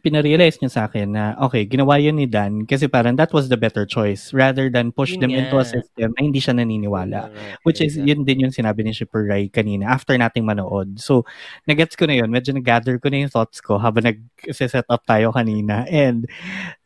[0.00, 3.60] pinarealize niya sa akin na, okay, ginawa yun ni Dan kasi parang that was the
[3.60, 7.28] better choice rather than push Yun them into a system na hindi siya naniniwala.
[7.68, 10.96] Which is, yun din yung sinabi ni Shipper Rai kanina after nating manood.
[10.96, 11.28] So,
[11.68, 12.32] nagets ko na yun.
[12.32, 15.84] Medyo nag-gather ko na yung thoughts ko habang nag-set up tayo kanina.
[15.92, 16.24] And,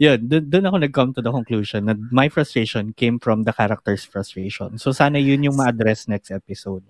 [0.03, 4.03] yun, dun, dun ako nag-come to the conclusion na my frustration came from the character's
[4.03, 4.83] frustration.
[4.83, 6.83] So, sana yun yung ma-address next episode.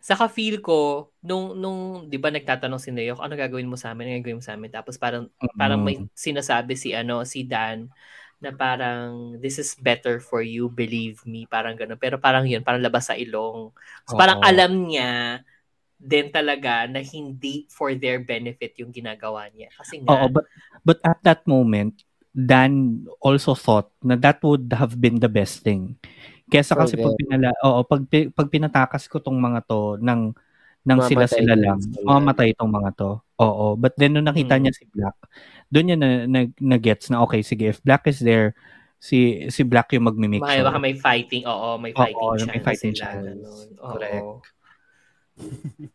[0.00, 4.08] Saka feel ko, nung, nung di ba nagtatanong si Neo, ano gagawin mo sa amin,
[4.08, 4.70] ano gagawin mo sa amin?
[4.70, 5.26] Tapos parang,
[5.58, 7.90] parang may sinasabi si, ano, si Dan,
[8.38, 11.98] na parang, this is better for you, believe me, parang gano'n.
[11.98, 13.74] Pero parang yun, parang labas sa ilong.
[14.06, 15.42] So parang alam niya,
[15.98, 19.74] din talaga na hindi for their benefit yung ginagawa niya.
[19.74, 20.46] Kasi nga, Oo, but,
[20.86, 22.06] but at that moment,
[22.38, 25.98] Dan also thought na that would have been the best thing.
[26.48, 27.20] Kesa kasi pag them.
[27.20, 30.32] pinala, oo, pag, pag pinatakas ko tong mga to ng
[30.88, 32.00] ng sila-sila din lang, sila.
[32.08, 33.10] mamamatay tong mga to.
[33.38, 34.62] Oo, but then nung nakita Mm.
[34.64, 35.16] niya si Black,
[35.68, 38.56] doon niya na, na, na gets na okay, sige, if Black is there,
[38.96, 40.64] si si Black yung magmi-make sure.
[40.64, 43.04] baka may fighting, oo, may Oo, fighting may chance fighting sila.
[43.04, 43.24] chance.
[43.28, 43.68] ganun.
[43.78, 43.90] Oo.
[43.92, 44.26] Correct.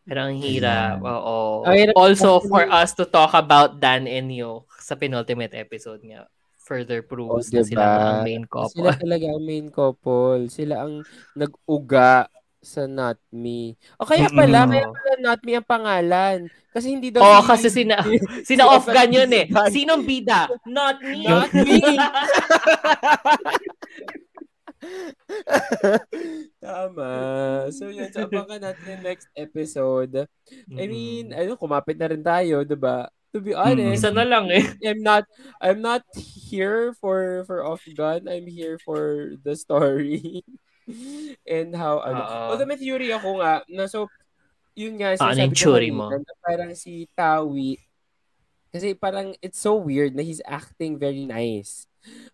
[0.05, 1.67] Pero ang hirap, oo.
[1.97, 6.29] Also, for us to talk about Dan and Yo sa penultimate episode nga,
[6.63, 7.99] further proves Oh, na sila diba?
[7.99, 8.71] ang main couple.
[8.73, 10.41] Sila talaga ang main couple.
[10.47, 10.93] Sila ang
[11.33, 13.75] nag-uga sa Not Me.
[13.99, 14.71] O kaya pala, Mm-mm.
[14.71, 16.37] kaya pala Not Me ang pangalan.
[16.71, 18.15] Kasi hindi daw si- kasi sina, si
[18.55, 19.45] sina off gun yun eh.
[19.69, 20.47] Sinong bida?
[20.65, 21.21] Not me.
[21.21, 21.83] Not me.
[26.59, 27.09] Tama.
[27.71, 30.27] So yun, so abangan natin yung next episode.
[30.69, 33.07] I mean, ano, kumapit na rin tayo, 'di ba?
[33.33, 34.61] To be honest, isa na lang eh.
[34.85, 35.25] I'm not
[35.57, 38.29] I'm not here for for off gun.
[38.29, 40.45] I'm here for the story.
[41.49, 42.21] And how ano.
[42.21, 42.37] Oo.
[42.53, 44.05] Although may theory ako nga na so
[44.77, 46.05] yun nga Ah, ano yung ko mo?
[46.13, 47.77] na parang si Tawi
[48.73, 51.85] kasi parang it's so weird na he's acting very nice.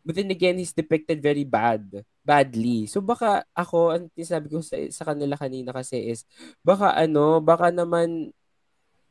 [0.01, 1.83] But then again, he's depicted very bad.
[2.23, 2.87] Badly.
[2.87, 6.23] So baka ako, ang sinabi ko sa, sa kanila kanina kasi is,
[6.63, 8.31] baka ano, baka naman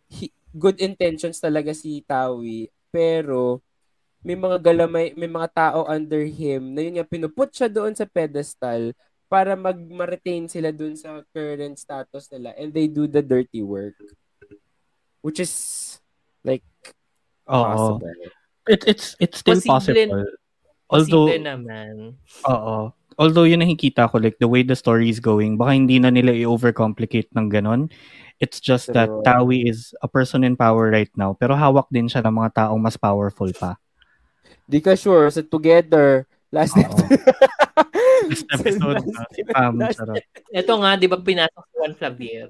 [0.09, 3.61] he- good intentions talaga si Tawi, pero
[4.24, 8.08] may mga galamay, may mga tao under him na yun nga, pinuput siya doon sa
[8.08, 8.92] pedestal
[9.28, 9.76] para mag
[10.08, 13.94] retain sila doon sa current status nila and they do the dirty work.
[15.20, 15.52] Which is
[16.42, 16.64] like
[17.48, 18.00] Oo.
[18.00, 18.16] Possible.
[18.68, 20.24] It, it's it's still Posible- possible.
[20.88, 21.92] Although Posible naman.
[22.48, 22.76] Oo.
[23.18, 26.30] Although yun nakikita ko, like the way the story is going, baka hindi na nila
[26.30, 27.90] i-overcomplicate ng ganon.
[28.38, 29.11] It's just that.
[29.27, 32.79] Tawi is a person in power right now, pero hawak din siya ng mga taong
[32.79, 33.74] mas powerful pa.
[34.62, 36.24] Di ka sure sa Together.
[36.48, 36.87] Last Oo.
[36.87, 37.18] episode.
[38.31, 40.24] Last episode na si Pam, charot.
[40.48, 42.48] Ito nga, di ba pinasok si Juan Flavier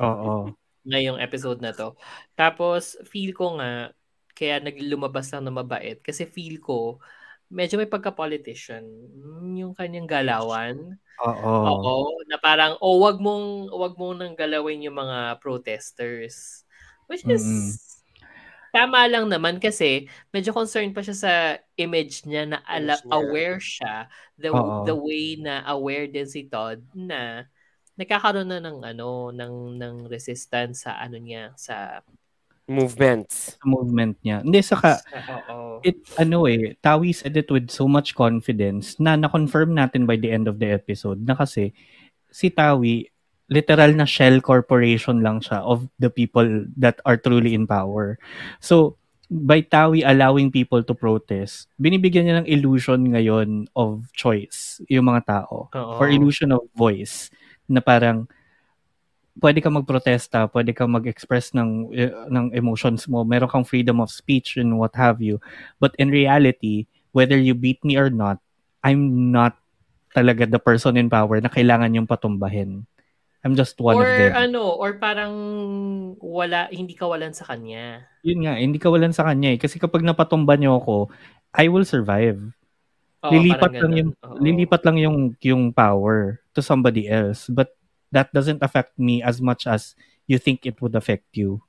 [0.00, 0.56] Oo.
[0.88, 1.94] ngayong episode na to.
[2.32, 3.92] Tapos, feel ko nga,
[4.32, 5.98] kaya naglumabas lang na mabait.
[6.00, 7.02] Kasi feel ko,
[7.48, 8.84] medyo may pagka-politician.
[8.84, 10.96] Mm, Yung kanyang galawan.
[11.24, 11.52] Oo.
[11.66, 11.94] Oo.
[12.30, 16.62] Na parang, oh, wag mong, wag mong nang galawin yung mga protesters.
[17.08, 17.72] Which is, Mm-mm.
[18.68, 21.32] tama lang naman kasi medyo concerned pa siya sa
[21.80, 24.84] image niya na ala- aware siya the Oo.
[24.84, 27.48] the way na aware din si Todd na
[27.96, 32.04] nagkakaroon na ng ano ng ng resistance sa ano niya sa,
[32.68, 33.56] Movements.
[33.56, 34.44] Sa movement niya.
[34.44, 35.80] Hindi, saka, sa oo.
[35.80, 40.28] it, ano eh, Tawi said it with so much confidence na na-confirm natin by the
[40.28, 41.72] end of the episode na kasi
[42.28, 43.08] si Tawi,
[43.48, 46.44] literal na shell corporation lang siya of the people
[46.76, 48.20] that are truly in power.
[48.60, 49.00] So,
[49.32, 55.24] by Tawi allowing people to protest, binibigyan niya ng illusion ngayon of choice yung mga
[55.24, 55.72] tao.
[55.72, 55.96] Oo.
[56.00, 57.32] Or illusion of voice
[57.68, 58.28] na parang
[59.38, 64.10] pwede ka magprotesta, pwede ka mag-express ng eh, ng emotions mo, meron kang freedom of
[64.10, 65.38] speech and what have you.
[65.78, 68.42] But in reality, whether you beat me or not,
[68.82, 69.58] I'm not
[70.12, 72.82] talaga the person in power na kailangan yung patumbahin.
[73.46, 74.34] I'm just one or of them.
[74.34, 75.34] ano, or parang
[76.18, 78.02] wala hindi kawalan sa kanya.
[78.26, 79.58] Yun nga, hindi kawalan sa kanya eh.
[79.62, 81.14] Kasi kapag napatumba niyo ako,
[81.54, 82.42] I will survive.
[83.22, 84.34] Oo, lilipat lang yung ganun.
[84.34, 84.42] Oo.
[84.42, 87.46] lilipat lang yung yung power to somebody else.
[87.46, 87.77] But
[88.12, 89.94] that doesn't affect me as much as
[90.28, 91.60] you think it would affect you.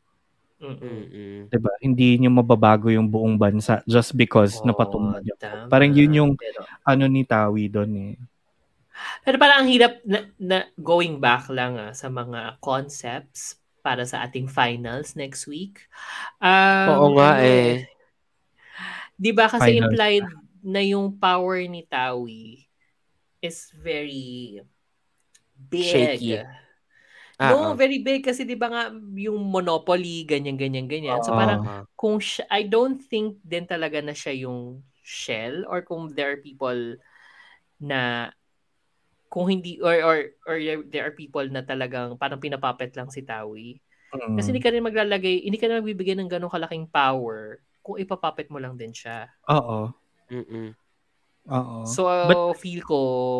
[0.59, 0.75] Mm-mm.
[0.75, 1.39] Mm-mm.
[1.47, 1.71] 'Di ba?
[1.79, 5.39] Hindi niyo mababago yung buong bansa just because Oo, napatumba niyo.
[5.39, 5.71] tama.
[5.71, 8.13] Parang yun yung Pero, ano ni Tawi doon eh.
[9.23, 14.27] pero parang ang hirap na, na going back lang ah, sa mga concepts para sa
[14.27, 15.87] ating finals next week.
[16.43, 17.87] Um, Oo nga ano eh.
[19.19, 20.27] Di ba kasi Finals implied
[20.59, 22.67] na yung power ni Tawi
[23.39, 24.59] is very
[25.69, 25.85] big.
[25.85, 26.41] Shaky.
[27.39, 27.73] Ah, no, ah.
[27.79, 28.83] very big kasi 'di ba nga
[29.15, 31.23] yung monopoly ganyan ganyan ganyan.
[31.23, 31.39] So Oo.
[31.39, 31.61] parang
[31.95, 36.41] kung siya, I don't think din talaga na siya yung shell or kung there are
[36.43, 36.99] people
[37.79, 38.27] na
[39.31, 40.57] kung hindi or or or
[40.91, 43.79] there are people na talagang parang pinapapet lang si Tawi.
[44.11, 44.35] Mm.
[44.35, 48.49] Kasi hindi ka rin maglalagay, hindi ka rin magbibigay ng ganong kalaking power kung ipapapet
[48.51, 49.29] mo lang din siya.
[49.47, 49.93] Oo.
[50.33, 50.73] Mm-mm.
[51.49, 51.81] Oo.
[51.85, 52.99] So But- feel ko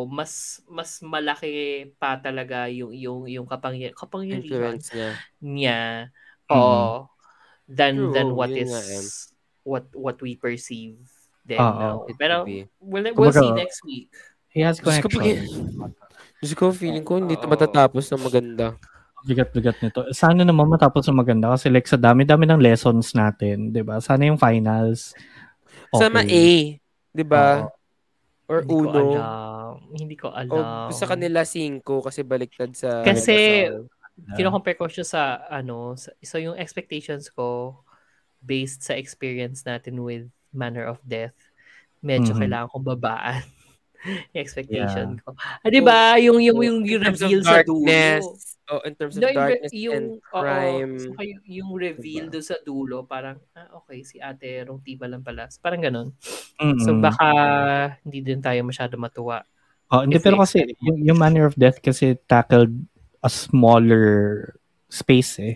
[0.10, 5.10] mas mas malaki pa talaga yung yung yung kapangya, kapangyarihan Influence niya.
[5.40, 5.82] niya
[6.50, 6.58] Mhm.
[6.58, 7.06] oo
[7.70, 9.06] than True, than what is eh.
[9.62, 10.98] what what we perceive
[11.46, 11.78] then Oo.
[11.78, 11.96] now.
[12.18, 12.46] Pero
[12.82, 14.10] we'll, we'll Kumbaga, see next week.
[14.50, 15.94] He has Diyos ko, connection.
[16.42, 18.74] Diyos ko, feeling ko hindi ito matatapos ng maganda.
[19.22, 20.02] Bigat-bigat nito.
[20.10, 24.02] Sana naman matapos ng maganda kasi like sa dami-dami ng lessons natin, 'di ba?
[24.02, 25.14] Sana yung finals.
[25.94, 26.46] Sama A,
[27.14, 27.70] di ba?
[28.50, 28.98] Or Hindi ko Uno.
[28.98, 29.72] alam.
[29.94, 30.90] Hindi ko alam.
[30.90, 33.86] O sa kanila 5 kasi baliktad sa Kasi Rizal.
[34.36, 37.80] kino-compare ko siya sa ano, sa, so yung expectations ko
[38.42, 41.38] based sa experience natin with Manner of Death,
[42.02, 42.40] medyo Mhm.
[42.42, 43.44] kailangan kong babaan
[44.34, 45.36] yung expectation ko.
[45.38, 46.18] Ah, 'di ba?
[46.18, 48.40] Yung yung yung, In yung of reveal sa dulo.
[48.70, 50.94] Oh, in terms of No, yung, darkness yung, and oo, crime.
[51.02, 55.50] saka yung, yung reveal doon sa dulo, parang, ah, okay, si ate Rontiva lang pala.
[55.58, 56.14] Parang ganun.
[56.86, 57.02] So, Mm-mm.
[57.02, 57.28] baka
[58.06, 59.42] hindi din tayo masyado matuwa.
[59.90, 62.78] Oh, hindi pero kasi yung, yung manner of death kasi tackled
[63.26, 64.54] a smaller
[64.86, 65.56] space eh.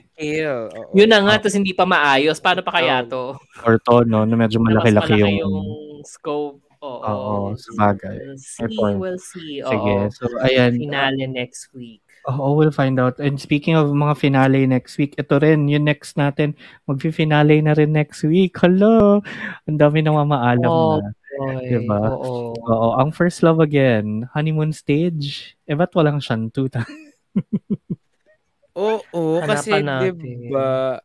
[0.50, 0.98] Oo.
[0.98, 2.42] Yun na nga, tapos hindi pa maayos.
[2.42, 3.38] Paano pa kaya to?
[3.62, 5.58] Or to, no, na medyo malaki-laki malaki yung...
[6.02, 6.66] scope.
[6.84, 7.00] Oo.
[7.00, 8.20] Oo, sabagay.
[8.20, 9.54] We'll see, we'll see.
[9.64, 10.12] Sige, Oo.
[10.12, 10.76] so ayan.
[10.76, 12.03] Finale next week.
[12.24, 13.20] Oo, we'll find out.
[13.20, 16.56] And speaking of mga finale next week, ito rin, yung next natin,
[16.88, 18.56] magfi-finale na rin next week.
[18.56, 19.20] Hello!
[19.68, 21.12] Ang dami nang mamaalam Oh, na.
[21.34, 22.00] Oy, Diba?
[22.14, 22.56] Oo.
[22.56, 25.58] Oo, ang first love again, honeymoon stage.
[25.68, 26.86] Eh, ba't walang shantuta?
[28.78, 30.14] Oo, kasi Hanapan natin.
[30.18, 30.98] 'di ba?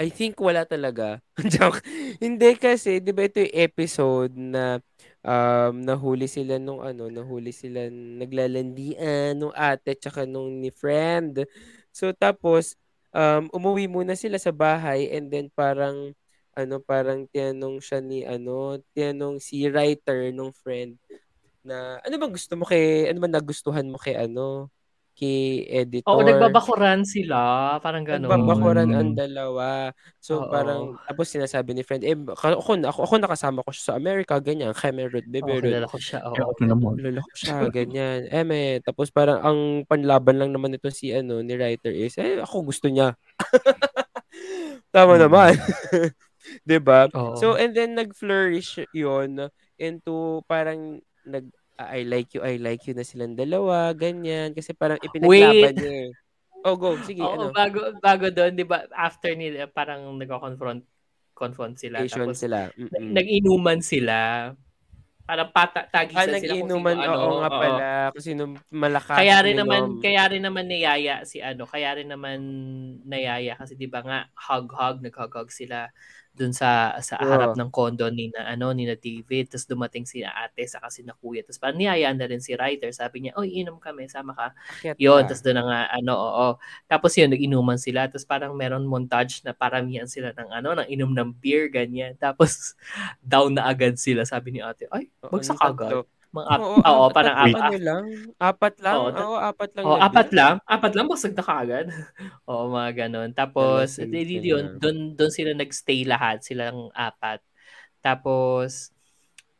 [0.00, 1.20] I think wala talaga.
[1.52, 1.84] Joke.
[2.20, 4.80] Hindi kasi 'di ba ito yung episode na
[5.22, 11.46] um nahuli sila nung ano, nahuli sila naglalandian nung ate tsaka nung ni friend.
[11.94, 12.74] So tapos
[13.14, 16.14] um umuwi muna sila sa bahay and then parang
[16.56, 20.98] ano parang tinanong siya ni ano, tinanong si writer nung friend
[21.62, 24.66] na ano bang gusto mo kay ano bang nagustuhan mo kay ano
[25.16, 26.02] kay editor.
[26.06, 27.78] Oo, nagbabakuran sila.
[27.78, 28.26] Parang gano'n.
[28.28, 28.98] Nagbabakuran Mm.
[28.98, 29.94] ang dalawa.
[30.18, 30.50] So Oo.
[30.50, 34.74] parang, tapos sinasabi ni friend, eh, ako, ako, ako nakasama ko siya sa Amerika, ganyan,
[34.74, 35.78] Khmer Root, Oo, Bebe Root.
[35.78, 36.20] kilala ko siya.
[36.28, 36.52] Oo.
[36.60, 36.96] Ano naman?
[36.98, 38.28] Lala ko siya, ganyan.
[38.28, 42.42] Eh, may, tapos parang ang panlaban lang naman nito si, ano, ni writer is, eh,
[42.42, 43.16] ako gusto niya.
[44.94, 45.22] Tama Mm.
[45.22, 45.54] naman.
[46.68, 47.08] 'Di ba?
[47.14, 47.54] Oo.
[47.54, 49.48] So, and then nag-flourish yon
[49.80, 51.48] into parang nag
[51.90, 54.52] I like you, I like you na silang dalawa, ganyan.
[54.54, 55.80] Kasi parang ipinaglaban Wait.
[55.80, 56.10] niya eh.
[56.62, 56.94] Oh, go.
[57.02, 57.46] Sige, Oo, ano?
[57.50, 60.86] bago, bago doon, di ba, after nila, parang nagko-confront
[61.34, 62.06] confront sila.
[62.06, 62.70] Station Tapos, sila.
[62.78, 63.10] Mm-mm.
[63.10, 64.18] nag-inuman sila.
[65.26, 67.18] Parang pata, Ah, sila kung sino, ano.
[67.18, 67.58] oo nga oo.
[67.58, 67.88] pala.
[68.14, 69.18] Kasi nung malakas.
[69.22, 72.38] Kaya rin naman, kaya rin naman niyaya si ano, kaya rin naman
[73.06, 75.90] nayaya kasi 'di ba nga hug-hug, nag-hug-hug sila
[76.32, 80.24] dun sa sa harap ng condo ni na ano ni na David tapos dumating si
[80.24, 83.52] ate sa kasi na kuya tapos parang niyayaan na rin si writer sabi niya oy
[83.60, 86.48] inom kami sama ka Akyat Yun, tapos doon nga, ano, oo.
[86.88, 88.08] Tapos yun, nag-inuman sila.
[88.08, 92.14] Tapos parang meron montage na paramihan sila ng ano, ng inom ng beer, ganyan.
[92.16, 92.74] Tapos
[93.22, 94.24] down na agad sila.
[94.26, 96.06] Sabi ni ate, ay, bagsak agad.
[96.32, 97.60] Mga, ap- Oo, oo, apat- parang apat.
[97.60, 98.04] ano lang.
[98.40, 98.94] Apat lang.
[98.96, 99.84] Oo, Oo, apat lang.
[99.84, 100.54] Oh, na apat lang.
[100.64, 101.86] Apat lang, basag na kaagad.
[102.48, 103.30] Oo, mga ganun.
[103.36, 104.48] Tapos, Nalasing di, di, sila.
[104.56, 107.44] yun, doon, doon sila nagstay lahat, silang apat.
[108.00, 108.96] Tapos,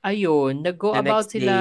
[0.01, 1.55] ayun, nag-go The about sila,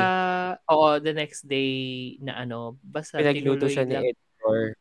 [0.71, 4.79] oo, the next day na ano, basta Pinagluto siya ni editor.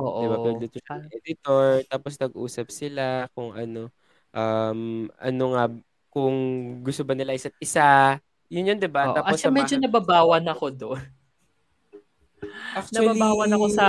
[0.00, 0.20] Oo.
[0.24, 0.36] Di ba?
[0.48, 1.84] Pinagluto siya ni editor.
[1.92, 3.92] Tapos nag-usap sila kung ano,
[4.32, 5.64] um, ano nga,
[6.08, 6.36] kung
[6.82, 8.16] gusto ba nila isa't isa.
[8.48, 9.12] Yun yun, di ba?
[9.12, 9.16] Oo.
[9.16, 11.02] Tapos siya medyo nababawan ako doon.
[12.78, 13.86] Actually, nababawan ako sa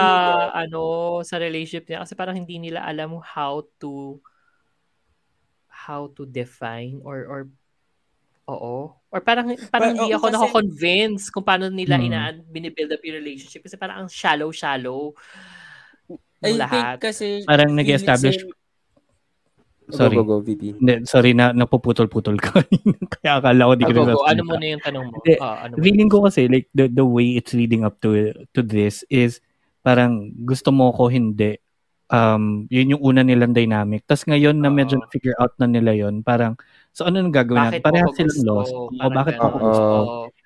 [0.51, 0.81] ano
[1.21, 4.17] sa relationship niya kasi parang hindi nila alam how to
[5.69, 7.39] how to define or or
[8.49, 12.07] oo or parang parang But, hindi oo, ako kasi- nako-convince kung paano nila Hmm.
[12.09, 15.13] ina binibuild up yung relationship kasi parang ang shallow shallow
[16.41, 16.97] I lahat.
[16.97, 18.43] think kasi Parang nag-establish-
[19.89, 20.15] Sorry.
[20.15, 20.77] Go, go, go, VP.
[20.77, 22.61] Hindi, sorry na napuputol-putol ka.
[23.17, 24.23] Kaya akala ko di Ah, ko go, go.
[24.23, 25.15] ano muna yung tanong mo?
[25.17, 25.73] Hindi, Ah, ano?
[25.77, 28.13] Feeling ko kasi like the the way it's leading up to
[28.53, 29.41] to this is
[29.81, 31.57] parang gusto mo ko hindi.
[32.09, 34.01] Um, yun yung una nilang dynamic.
[34.03, 35.05] Tapos ngayon na medyo Oo.
[35.05, 36.57] na-figure out na nila yun, parang
[36.89, 37.85] so ano nang gagawin natin?
[37.85, 38.49] Parehas silang gusto?
[38.49, 38.73] lost.
[38.73, 39.85] O bakit mo gusto?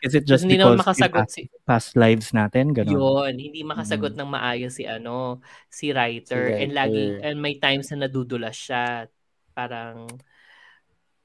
[0.03, 2.75] Is it just hindi because naman makasagot yung si past, past lives natin?
[2.75, 2.91] Ganun.
[2.91, 4.19] Yun, hindi makasagot Mm.
[4.19, 5.39] ng maayos si ano,
[5.71, 6.51] si writer.
[6.51, 7.23] Si And lagi writer.
[7.25, 9.07] and may times na nadudulas siya.
[9.53, 10.09] Parang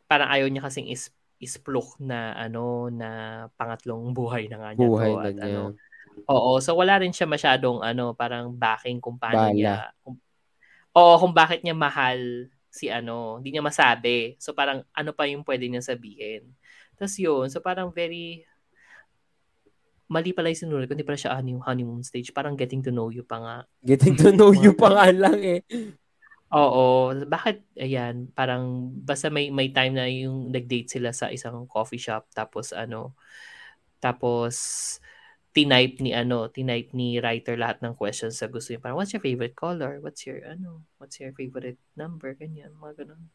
[0.08, 3.08] parang ayaw niya kasing is isplok na ano na
[3.54, 5.46] pangatlong buhay na nga niya Buhay to na at niya.
[5.48, 5.62] ano.
[6.28, 9.54] Oo, so wala rin siya masyadong ano, parang backing kung paano Bala.
[9.54, 10.18] niya kung,
[10.98, 14.34] Oo, kung bakit niya mahal si ano, hindi niya masabi.
[14.42, 16.52] So parang ano pa yung pwede niya sabihin.
[16.98, 18.42] Tapos yun, so parang very
[20.08, 22.32] mali pala yung sinunod ko, hindi pala siya honey- honeymoon stage.
[22.32, 23.56] Parang getting to know you pa nga.
[23.84, 25.60] Getting to know you pa nga lang eh.
[26.48, 32.00] Oo, bakit ayan, parang basta may may time na yung nag-date sila sa isang coffee
[32.00, 33.12] shop tapos ano
[34.00, 34.56] tapos
[35.52, 38.80] tinype ni ano, tinype ni writer lahat ng questions sa gusto niya.
[38.80, 40.00] Parang what's your favorite color?
[40.00, 40.86] What's your ano?
[40.96, 42.32] What's your favorite number?
[42.32, 43.28] Ganyan, mga ganun.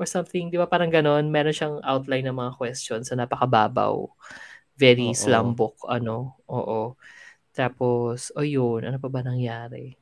[0.00, 4.08] Or something, di ba parang ganun, meron siyang outline ng mga questions na napakababaw.
[4.78, 5.18] Very Oo.
[5.18, 6.40] slam book, ano.
[6.48, 6.94] Oo.
[7.56, 9.96] Tapos, o yun, ano pa ba nangyari?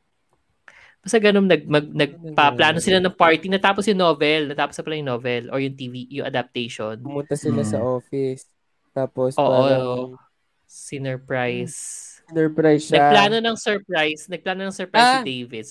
[1.04, 3.52] Basta ganun, nag, mag, nagpa-plano sila ng party.
[3.52, 4.48] Natapos yung novel.
[4.48, 6.96] Natapos na pala yung novel or yung TV, yung adaptation.
[6.96, 7.88] Pumunta sila sa Mm.
[8.00, 8.48] office.
[8.96, 9.44] Tapos Oo.
[9.52, 10.16] parang
[10.64, 11.76] Sinurprise.
[12.24, 12.96] surprise siya.
[13.04, 14.22] Nagplano ng surprise.
[14.32, 15.20] Nagplano ng surprise Ah!
[15.20, 15.64] si David.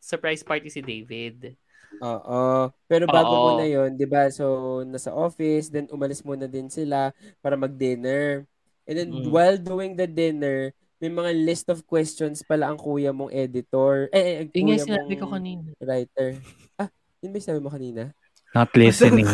[0.00, 1.52] Surprise party si David.
[2.00, 2.72] Oo.
[2.88, 3.44] Pero bago Oo.
[3.52, 4.32] muna yon, 'di ba?
[4.32, 7.12] So nasa office, then umalis muna din sila
[7.44, 8.48] para mag-dinner.
[8.88, 9.28] And then Mm.
[9.28, 14.10] while doing the dinner, may mga list of questions pala ang kuya mong editor.
[14.10, 15.68] Eh, eh kuya yung sinabi ko mong kanina.
[15.78, 16.28] writer.
[16.74, 16.90] Ah,
[17.22, 18.02] yun ba yung sinabi mo kanina?
[18.50, 19.28] Not listening.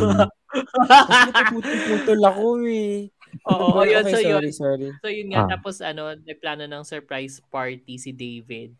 [0.54, 3.10] Kasi napuputol-putol ako eh.
[3.50, 4.04] Oo, Okay, yun.
[4.06, 4.30] So, yun.
[4.30, 4.88] sorry, sorry.
[5.02, 5.50] So yun nga, Ah.
[5.58, 8.76] tapos ano, nagplano ng surprise party si David.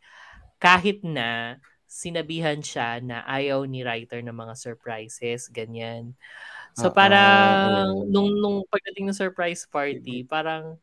[0.60, 6.14] Kahit na sinabihan siya na ayaw ni writer ng mga surprises, ganyan.
[6.74, 10.78] So Ah, parang ah, nung nung pagdating ng surprise party, parang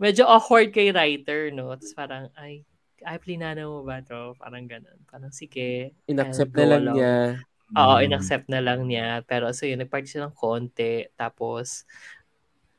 [0.00, 1.74] medyo awkward kay writer, no?
[1.74, 2.64] Tapos parang ay
[3.06, 4.34] ay plinano mo ba to?
[4.38, 4.98] Parang ganun.
[5.06, 5.94] Parang sige.
[6.10, 6.96] Inaccept na lang along.
[6.98, 7.14] niya.
[7.78, 8.04] Oo, Mm.
[8.10, 9.22] inaccept na lang niya.
[9.28, 11.06] Pero so yun, nagparty sila ng konti.
[11.14, 11.84] Tapos,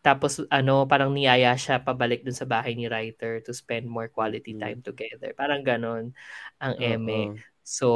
[0.03, 4.55] tapos ano, parang niyaya siya pabalik dun sa bahay ni writer to spend more quality
[4.55, 4.61] Mm.
[4.63, 5.31] time together.
[5.35, 6.15] Parang ganon
[6.59, 7.31] ang eme.
[7.31, 7.39] Oo.
[7.63, 7.87] So,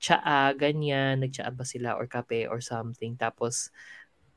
[0.00, 3.14] tsaa, ganyan, nagtsaa ba sila or kape or something.
[3.18, 3.70] Tapos,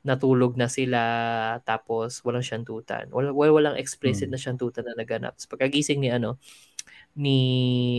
[0.02, 1.00] natulog na sila.
[1.62, 3.06] Tapos, walang syantutan.
[3.10, 4.34] Wala, wala- walang explicit Hmm.
[4.34, 5.34] na syantutan na naganap.
[5.38, 6.38] Tapos, pagkagising ni ano,
[7.14, 7.38] ni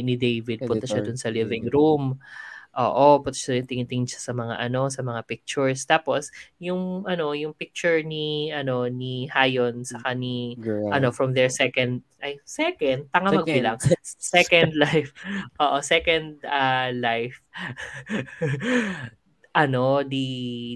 [0.02, 0.66] ni David.
[0.66, 1.14] Punta siya Editor.
[1.14, 2.18] dun sa living room.
[2.74, 5.86] Oo, punta siya tingin-tingin siya sa mga ano, sa mga pictures.
[5.86, 10.90] Tapos yung ano, yung picture ni ano ni Hayon sa ni Girl.
[10.90, 13.46] ano from their second ay second tanga Second.
[13.46, 13.78] magbilang
[14.34, 15.14] second life
[15.62, 17.46] oo second uh, life
[19.54, 20.26] ano di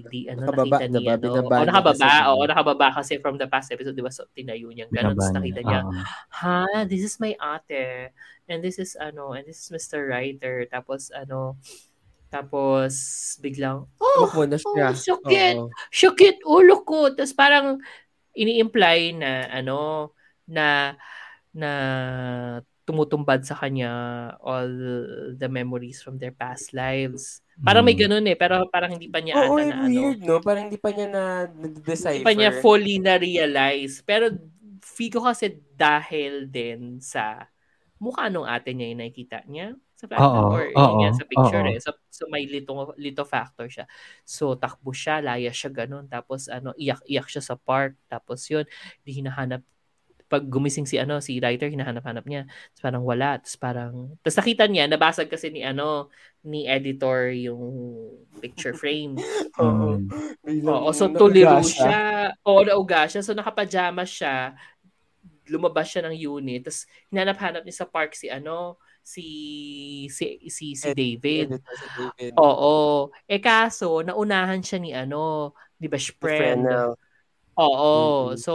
[0.06, 1.34] di ano Nakababa, nakita niya diba?
[1.34, 2.28] ano Binaba o nakababa kasi.
[2.30, 5.60] oo nakababa kasi from the past episode di ba so tinayo niya ganun tapos nakita
[5.66, 5.92] niya Oo.
[6.30, 8.14] ha this is my ate
[8.46, 10.06] and this is ano and this is Mr.
[10.06, 11.58] Writer tapos ano
[12.30, 12.94] tapos
[13.42, 14.94] biglang oh siya.
[14.94, 15.68] oh, sakit Oo.
[15.90, 17.08] sakit ulo ko.
[17.10, 17.80] Tapos parang
[18.36, 20.12] ini-imply na ano
[20.46, 20.94] na
[21.50, 21.70] na
[22.84, 23.90] tumutumbad sa kanya
[24.40, 24.68] all
[25.34, 27.40] the memories from their past lives.
[27.66, 27.98] Parang may Mm.
[27.98, 30.08] ganun eh, pero parang hindi pa niya Oo, ata na ano.
[30.08, 30.40] weird, no?
[30.40, 31.22] Parang hindi pa niya na
[31.84, 32.08] decipher.
[32.08, 34.00] Hindi pa niya fully na-realize.
[34.06, 34.32] Pero
[34.80, 37.46] feel ko kasi dahil din sa
[38.00, 41.60] mukha nung ate niya yung nakikita niya sa Oo, or oo, yun yan, sa picture
[41.60, 41.68] oo.
[41.68, 41.76] eh.
[41.82, 43.84] So, so may lito, lito factor siya.
[44.24, 46.06] So takbo siya, laya siya ganun.
[46.08, 47.98] Tapos ano, iyak-iyak siya sa park.
[48.08, 48.64] Tapos yun,
[49.04, 49.60] di hinahanap
[50.28, 54.64] pag gumising si ano si writer hinahanap-hanap niya tapos parang wala tapos parang tapos nakita
[54.68, 56.12] niya nabasag kasi ni ano
[56.44, 57.64] ni editor yung
[58.38, 59.18] picture frame
[59.60, 59.98] Oo.
[59.98, 60.64] Mm.
[60.64, 62.32] Oo, so tuliro siya.
[62.46, 63.20] Oo, nauga siya.
[63.20, 64.54] So nakapajama siya.
[65.50, 66.68] Lumabas siya ng unit.
[66.68, 69.26] Tapos hinanap-hanap niya sa park si ano, si
[70.12, 71.48] si si, si Ed- David.
[71.58, 72.32] Si David.
[72.38, 73.08] Oo.
[73.26, 76.64] Eh kaso, naunahan siya ni ano, di ba, friend.
[77.58, 77.90] Oo.
[78.30, 78.38] Mhm.
[78.38, 78.52] So,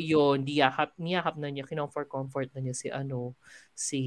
[0.00, 3.36] yun, niyakap, niyakap na niya, kinomfort-comfort na niya si ano,
[3.76, 4.00] si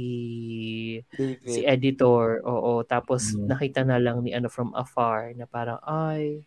[1.14, 1.45] David.
[1.45, 2.41] si editor.
[2.41, 2.82] Oo.
[2.82, 3.45] Tapos Mm.
[3.45, 6.41] nakita na lang ni ano from afar na parang, ay,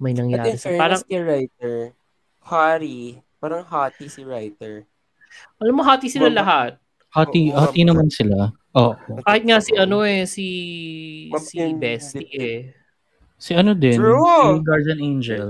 [0.00, 0.48] may At nangyari.
[0.50, 1.76] in sa parang, kay writer,
[2.42, 4.88] Harry, parang hottie si writer.
[5.60, 6.70] alam mo, hati sila Mab- lahat.
[7.12, 8.38] Hati, Oo, hati mab- naman sila.
[8.72, 8.92] Oo.
[9.20, 10.46] Kahit nga si ano eh, si
[11.28, 12.60] Mab- si Bestie eh.
[13.36, 14.16] Si ano din, True.
[14.56, 15.48] si Guardian Angel.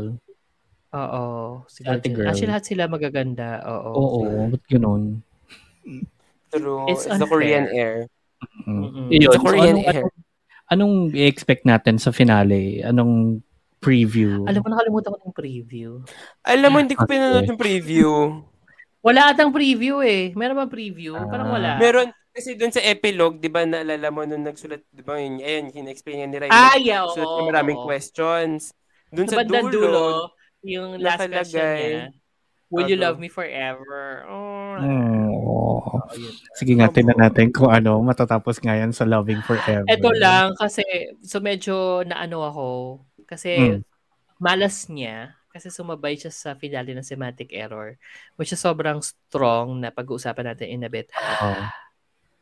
[0.95, 1.25] Oo.
[1.67, 2.09] Si Ate.
[2.13, 2.29] Girl.
[2.31, 3.63] Actually, lahat sila magaganda.
[3.67, 3.91] Oo.
[3.95, 4.21] Oo,
[4.53, 5.21] ba't ganun?
[6.51, 6.87] True.
[6.91, 7.27] It's It's, the.
[7.27, 8.07] Korean air.
[8.69, 9.11] Mm.
[9.11, 10.05] Yun, It's so Korean anong, air.
[10.07, 10.15] anong,
[10.71, 12.81] anong i-expect natin sa finale?
[12.87, 13.43] Anong
[13.83, 14.47] preview?
[14.47, 15.91] Alam mo, nakalimutan ko yung preview.
[16.43, 17.13] Alam mo, hindi ko Okay.
[17.19, 18.11] pinanood yung preview.
[19.03, 20.35] Wala atang preview eh.
[20.35, 21.15] Meron ba preview?
[21.15, 21.55] Parang Ah.
[21.55, 21.71] wala.
[21.79, 25.71] Meron, kasi dun sa epilogue, di ba, naalala mo nung nagsulat, di ba, yun, ayun,
[25.71, 26.53] kina-explain nga ni Ryan.
[26.53, 27.07] Ah, yeah.
[27.07, 27.15] Oo.
[27.15, 27.87] Sulat niya maraming oo.
[27.87, 28.75] questions.
[29.09, 30.05] Dun Sa sa, dulo, dulo,
[30.67, 32.21] yung last question nakalagay, niya.
[32.67, 34.27] Will you love me forever?
[34.27, 34.75] Oh.
[34.83, 35.79] Oh.
[35.87, 36.03] Oh.
[36.59, 39.87] Sige nga, tingnan natin kung ano, matatapos nga yan sa Loving Forever.
[39.87, 40.83] Ito lang kasi
[41.23, 42.67] so medyo naano ako
[43.25, 43.81] kasi Mm.
[44.43, 47.97] malas niya kasi sumabay siya sa finale ng semantic error
[48.37, 51.09] which is sobrang strong na pag-uusapan natin in a bit.
[51.15, 51.55] Oo.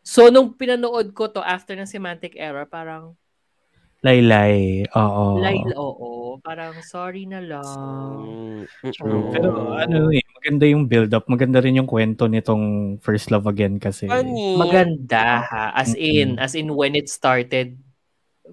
[0.03, 3.15] So nung pinanood ko to after ng semantic error parang
[4.05, 4.85] Laylay.
[4.93, 5.41] Oo.
[5.41, 7.65] Lail oo, parang sorry na lang.
[8.85, 9.25] Mm, True.
[9.25, 9.81] mm, Pero mm.
[9.81, 11.25] ano eh, maganda yung build-up.
[11.25, 14.05] Maganda rin yung kwento nitong First Love Again kasi.
[14.05, 14.61] Funny.
[14.61, 15.73] Maganda ha.
[15.73, 16.45] As in, Mm-mm.
[16.45, 17.81] as in when it started,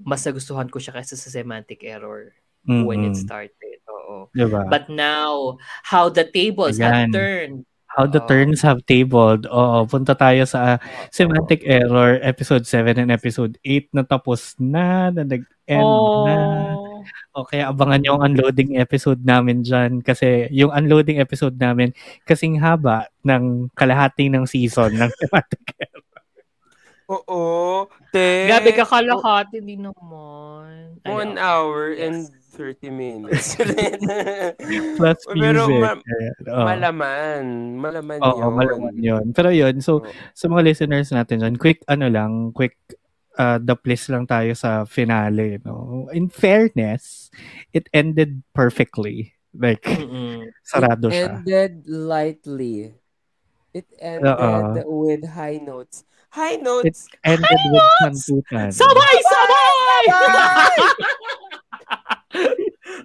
[0.08, 2.32] mas nagustuhan ko siya kaysa sa semantic error
[2.64, 3.84] when it started.
[3.91, 4.32] Oo.
[4.32, 4.72] Diba?
[4.72, 7.12] But now, how the tables have Ayan.
[7.12, 7.60] turned.
[7.92, 8.28] How the Oo.
[8.30, 9.44] turns have tabled.
[9.52, 10.80] Oo, punta tayo sa
[11.12, 15.92] Semantic Error, episode 7 and episode 8 na tapos na, na nag-end
[16.24, 16.36] na.
[16.72, 17.04] Oh.
[17.36, 21.92] O kaya abangan nyo ang unloading episode namin dyan kasi yung unloading episode namin
[22.24, 26.06] kasing haba ng kalahati ng season ng Semantic Error.
[27.12, 27.42] Oo.
[28.16, 30.96] Te, Gabi ka kalahati, hindi naman.
[31.04, 32.32] One hour Yes.
[32.52, 33.56] And 30 minutes.
[34.99, 35.80] Plus Pero music.
[35.80, 36.66] ma- Ayan, oo.
[36.68, 37.43] malaman.
[37.80, 38.52] Malaman Oo, yun.
[38.54, 39.26] malaman yun.
[39.32, 40.12] Pero yun, so Oo.
[40.36, 42.76] sa mga listeners natin dyan, quick ano lang, quick
[43.39, 45.64] uh, the place lang tayo sa finale.
[45.64, 46.08] No?
[46.12, 47.32] In fairness,
[47.72, 49.34] it ended perfectly.
[49.52, 50.47] Like, Mm-mm.
[50.68, 51.28] sarado It siya.
[51.43, 52.95] ended lightly.
[53.72, 56.04] It ended with high notes.
[56.32, 57.12] High It notes.
[57.24, 58.72] ended with santutan.
[58.72, 59.16] Sabay!
[59.22, 60.04] Sabay!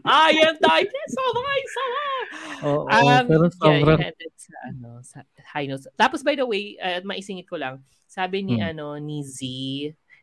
[0.06, 0.86] Ayan tayo.
[0.86, 1.60] Sabay!
[1.66, 2.22] Sabay!
[2.62, 5.18] Oo, Um, pero yeah, sobrang, it ended sa, ano, sa
[5.50, 5.90] high notes.
[5.92, 8.70] Tapos, by the way, uh, maisingit ko lang, sabi ni, Hmm.
[8.70, 9.42] ano, ni Z,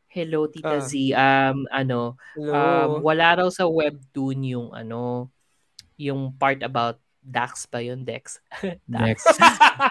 [0.08, 0.82] hello, Tita Ah.
[0.82, 2.56] Z, um, ano, Hello.
[2.56, 5.28] um, wala raw sa webtoon yung, ano,
[6.00, 8.04] yung part about Dax ba yun?
[8.04, 8.40] Dex?
[8.88, 9.24] Dax.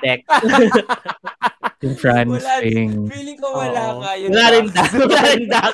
[0.00, 0.20] Dex.
[1.82, 2.90] yung France wala, thing.
[3.10, 3.98] feeling ko wala Oo.
[4.00, 4.30] nga yun.
[4.30, 4.90] Wala rin Dax.
[4.94, 5.72] Wala rin Dax.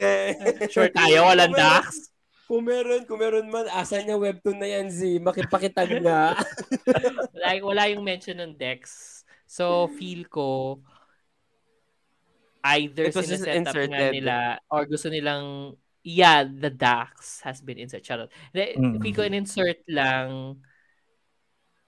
[0.00, 0.30] Eh.
[0.72, 2.08] Sure tayo, walang Dax.
[2.48, 5.20] Kung meron, kung meron man, asan niya webtoon na yan, Z?
[5.20, 6.32] Makipakitag nga.
[7.36, 8.88] Like, wala yung mention ng Dex.
[9.44, 10.80] So, feel ko,
[12.64, 14.36] either sineset up nga nila
[14.68, 18.04] or gusto nilang yeah, the Dax has been inserted.
[18.04, 18.30] Charot.
[18.50, 18.96] Hindi, Mm.
[19.04, 20.56] Feel ko in-insert lang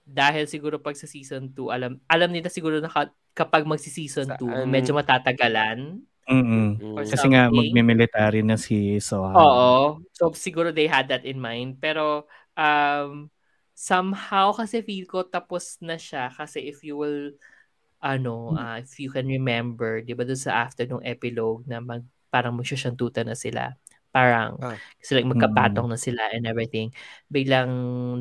[0.04, 4.66] dahil siguro pag sa season 2, alam alam nila siguro na ka- kapag magsi-season 2,
[4.66, 4.70] Saan?
[4.70, 6.02] medyo matatagalan.
[6.30, 6.78] Mm-mm.
[6.94, 7.56] Or Kasi nga, something.
[7.74, 9.34] magme-military na si Sohan.
[9.34, 10.02] Oo.
[10.14, 11.78] So, siguro they had that in mind.
[11.78, 12.26] Pero,
[12.58, 13.30] um,
[13.74, 16.28] somehow kasi feel ko tapos na siya.
[16.34, 17.32] Kasi if you will,
[18.02, 22.04] ano, ah, if you can remember, di ba doon sa after nung epilogue na mag,
[22.32, 23.74] parang magsasyantutan na sila.
[24.14, 24.78] Parang, Ah.
[25.00, 26.90] kasi like magkapatong na sila and everything.
[27.30, 27.70] Biglang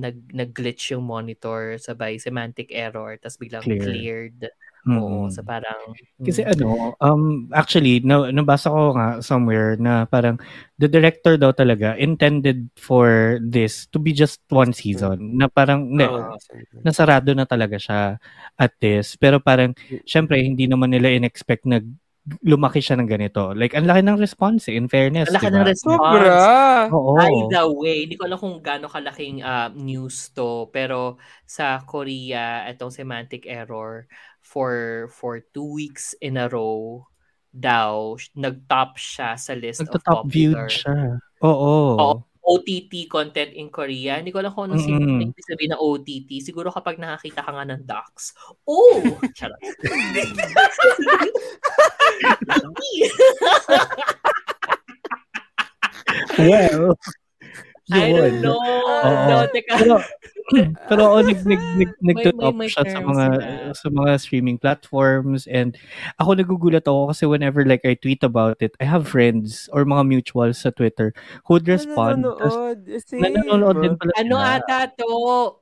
[0.01, 3.81] nag, nag-glitch yung monitor sabay semantic error tapos biglang Clear.
[3.81, 4.39] cleared.
[4.87, 5.27] Mm-mm.
[5.27, 5.91] Oo, so parang...
[6.23, 10.39] Kasi mm, ano, um, actually, na, nabasa ko nga somewhere na parang
[10.79, 15.35] the director daw talaga intended for this to be just one season.
[15.35, 16.35] Na parang, hindi, Oo.
[16.83, 18.19] nasarado na talaga siya
[18.55, 19.19] at this.
[19.19, 19.75] Pero parang,
[20.07, 21.83] syempre, hindi naman nila in-expect na
[22.45, 23.51] lumaki siya ng ganito.
[23.55, 25.29] Like, ang laki ng response eh, in fairness.
[25.29, 25.57] Ang laki diba?
[25.57, 25.97] ng response.
[25.97, 26.37] Sobra!
[26.93, 27.13] Oo.
[27.17, 32.67] By the way, hindi ko alam kung gaano kalaking uh, news to, pero sa Korea,
[32.69, 34.05] itong semantic error,
[34.39, 37.05] for for two weeks in a row
[37.49, 40.97] daw, nag-top siya sa list of Nagta-top viewed popular siya.
[41.41, 41.97] Oo.
[41.97, 42.15] Oo.
[42.49, 44.17] OTT content in Korea.
[44.17, 45.21] Hindi ko alam kung anong Mm-mm.
[45.21, 46.41] mm ibig sabihin ng OTT.
[46.41, 48.33] Siguro kapag nakakita ka nga ng docs.
[48.65, 48.97] Oh!
[49.37, 49.61] Charot.
[56.39, 56.95] Well,
[57.91, 58.41] I don't yun.
[58.41, 58.57] know.
[58.57, 59.11] Oo.
[59.27, 59.77] No, teka.
[59.81, 59.97] Pero,
[60.89, 63.73] pero oo, nag, nag, nag, nagtutop may- may siya sa mga sila.
[63.75, 65.77] sa mga streaming platforms and
[66.17, 70.05] ako nagugulat ako kasi whenever like I tweet about it, I have friends or mga
[70.05, 71.13] mutuals sa Twitter
[71.45, 72.25] who would respond.
[72.25, 72.81] Nanonood.
[73.03, 73.29] Same.
[73.29, 74.57] Nanonood din pala Ano sila.
[74.57, 75.11] ata to?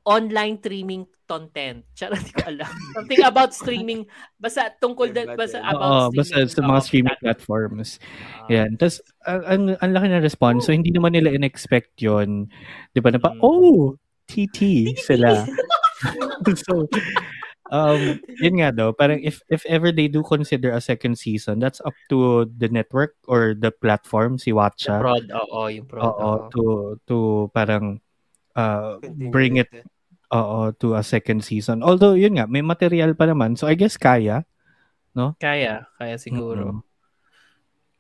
[0.04, 1.84] Online streaming content.
[2.00, 2.72] Charot, ko alam.
[2.96, 4.08] Something about streaming.
[4.40, 8.00] Basta tungkol din, basta Oo, about basta sa mga streaming platforms.
[8.48, 8.80] Yan.
[8.80, 10.64] Tapos, ang, ang, ang laki ng response.
[10.64, 12.48] So, hindi naman nila in-expect yun.
[12.96, 13.12] Di ba?
[13.12, 13.44] Na pa, Mm.
[13.44, 15.48] oh, TT sila.
[16.68, 16.86] so,
[17.72, 21.82] um, yun nga daw, parang if, if ever they do consider a second season, that's
[21.82, 25.00] up to the network or the platform, si The Watcha.
[25.00, 26.04] prod, oo, yung prod.
[26.04, 26.36] Oo, oo.
[26.52, 26.64] to,
[27.08, 27.18] to
[27.56, 28.00] parang
[28.56, 29.00] uh,
[29.32, 29.72] bring it
[30.34, 31.82] oo, to a second season.
[31.82, 33.58] Although, yun nga, may material pa naman.
[33.58, 34.44] So, I guess kaya.
[35.42, 36.78] Kaya, kaya siguro.
[36.78, 36.86] Mm-mm.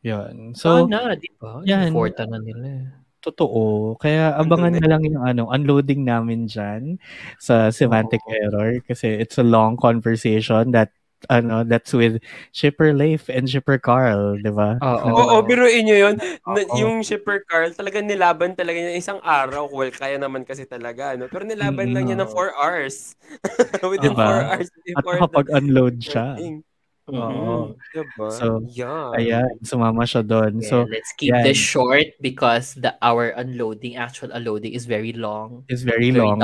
[0.05, 0.53] Yun.
[0.53, 1.65] So, So, na, di ba?
[1.65, 1.89] yan.
[1.89, 2.93] Important na nila.
[3.28, 3.99] Totoo.
[3.99, 6.95] Kaya abangan na lang yung ano, unloading namin dyan
[7.43, 8.32] sa semantic Oo.
[8.32, 10.95] error kasi it's a long conversation that
[11.34, 12.21] ano, that's with
[12.53, 14.78] Shipper Leif and Shipper Carl, di ba?
[14.80, 15.09] Oo.
[15.11, 16.15] Oo, biruin nyo yun.
[16.45, 19.65] Na, yung shipper Carl, talaga nilaban talaga niya isang araw.
[19.65, 21.17] Well, kaya naman kasi talaga.
[21.17, 21.25] No?
[21.25, 23.17] Pero nilaban lang niya ng 4 hours.
[23.91, 24.30] Within 4 Diba?
[24.45, 26.38] hours At nakapag-unload siya.
[26.38, 26.66] recording.
[27.08, 27.72] Oo.
[27.95, 28.28] Diba?
[28.36, 29.16] So, yeah.
[29.16, 30.60] Ayan, sumama siya doon.
[30.60, 31.47] Yeah, So, let's keep yan.
[31.47, 35.64] this short because the our unloading, actual unloading is very long.
[35.72, 36.43] it's very Very long.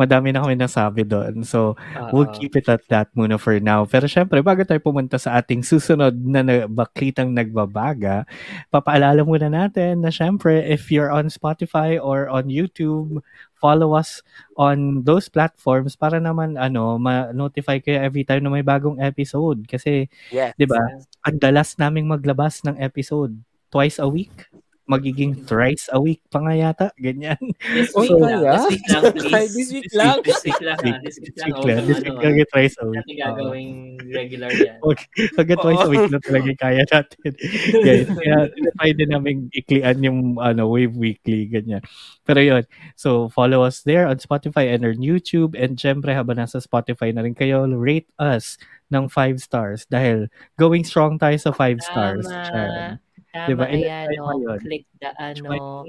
[0.00, 1.44] Madami na kami nasabi doon.
[1.44, 1.76] So,
[2.10, 2.34] We'll Oo.
[2.34, 3.84] keep it at that muna for now.
[3.84, 8.24] Pero syempre, bago tayo pumunta sa ating susunod na na- baklitang nagbabaga,
[8.72, 13.20] papaalala muna natin na syempre, if you're on Spotify or on YouTube,
[13.60, 14.24] follow us
[14.56, 19.68] on those platforms para naman ano ma-notify kayo every time na may bagong episode.
[19.68, 20.56] Kasi, Yes.
[20.56, 20.80] di ba,
[21.22, 23.36] ang dalas naming maglabas ng episode
[23.68, 24.48] twice a week.
[24.90, 26.86] Magiging thrice a week pa nga yata.
[26.98, 27.38] Ganyan.
[27.70, 28.42] This week lang.
[28.42, 28.52] kaya?
[28.58, 29.54] This week lang, please.
[29.54, 30.16] This week lang?
[30.26, 30.78] This week lang?
[30.82, 31.62] This week lang.
[31.62, 31.82] lang.
[31.86, 32.98] This week lang thrice a week.
[33.06, 33.74] Natin gagawing
[34.10, 34.78] regular yan.
[34.90, 35.06] Okay.
[35.38, 37.32] Hanggang twice a week na talaga kaya natin.
[37.86, 41.84] Guys, kaya din namin iklian yung ano, Wave Weekly, ganyan.
[42.26, 42.64] Pero yun,
[42.96, 45.54] so follow us there on Spotify and on YouTube.
[45.54, 48.58] And syempre, habang nasa Spotify na rin kayo, rate us
[48.90, 50.26] ng 5 stars dahil
[50.58, 52.26] going strong tayo sa 5 stars.
[52.26, 52.98] Yan.
[53.30, 53.46] Tama.
[53.46, 53.66] Diba?
[53.70, 54.58] Ilan ayan, no?
[54.58, 55.84] Click the ano.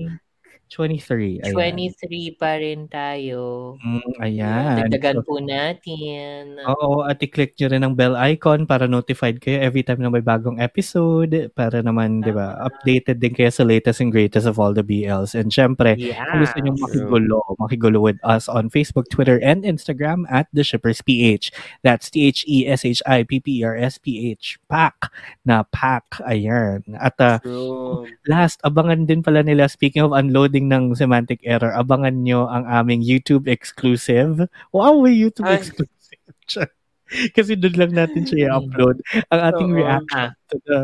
[0.72, 1.44] 20, 23.
[1.44, 1.52] Ayan.
[2.00, 3.76] 23 pa rin tayo.
[3.84, 4.88] Mm, ayan.
[4.88, 6.56] Dagdagan So, po natin.
[6.64, 10.24] Oo, at i-click nyo rin ang bell icon para notified kayo every time na may
[10.24, 14.72] bagong episode para naman, di ba, updated din kayo sa latest and greatest of all
[14.72, 15.36] the BLs.
[15.36, 16.24] And syempre, Yeah.
[16.32, 21.04] kung gusto nyo makigulo, makigulo with us on Facebook, Twitter, and Instagram at The Shippers
[21.04, 21.52] PH.
[21.84, 24.46] That's T-H-E-S-H-I-P-P-R-S-P-H.
[24.72, 25.12] Pack
[25.44, 26.24] na pack.
[26.24, 26.88] Ayan.
[26.96, 28.08] At uh, True.
[28.30, 33.02] last, abangan din pala nila, speaking of unloading ng semantic error, abangan nyo ang aming
[33.02, 34.46] YouTube exclusive.
[34.70, 35.58] Wow, may YouTube Ay.
[35.60, 36.70] exclusive.
[37.36, 39.04] Kasi doon lang natin siya i-upload.
[39.28, 39.78] Ang ating Oo.
[39.78, 40.78] reaction to the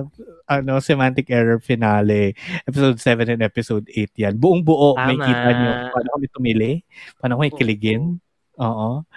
[0.45, 2.35] ano, semantic error finale.
[2.67, 4.35] Episode 7 and episode 8 yan.
[4.35, 5.23] Buong buo, may Tama.
[5.23, 6.71] kita nyo paano kami tumili,
[7.15, 8.19] paano kami kiligin.
[8.59, 9.07] Oo.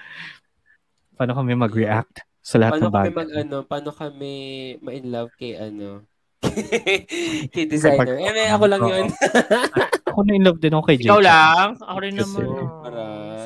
[1.12, 2.22] Paano kami mag-react.
[2.40, 3.12] sa lahat Paano ng kami bagay.
[3.12, 4.32] mag ano, paano kami
[4.80, 6.06] ma-in love kay ano?
[7.48, 8.16] Kay designer.
[8.16, 9.06] Eh, may ako lang yun.
[10.04, 11.24] Ako na in love din ako kay Ikaw Jake.
[11.24, 11.66] lang?
[11.78, 12.46] Ako rin Kasi- naman.
[12.50, 12.68] oh.
[12.80, 13.02] Para,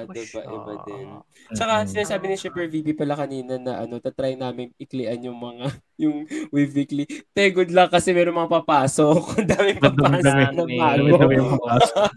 [0.07, 1.07] diba, iba din.
[1.47, 1.91] Tsaka Mm-mm.
[1.93, 5.65] sinasabi ni Shipper VB pala kanina na ano, tatry namin iklian yung mga,
[6.03, 7.05] yung Wave Weekly.
[7.31, 9.21] Te, good luck kasi meron mga papasok.
[9.39, 11.61] Ang daming Dami- papasok na dami- bago.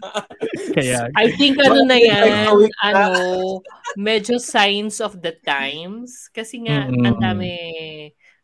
[0.74, 3.60] Kaya, I think ano na yan, ano,
[3.96, 6.30] medyo signs of the times.
[6.30, 7.04] Kasi nga, Mm-mm.
[7.04, 7.52] ang dami,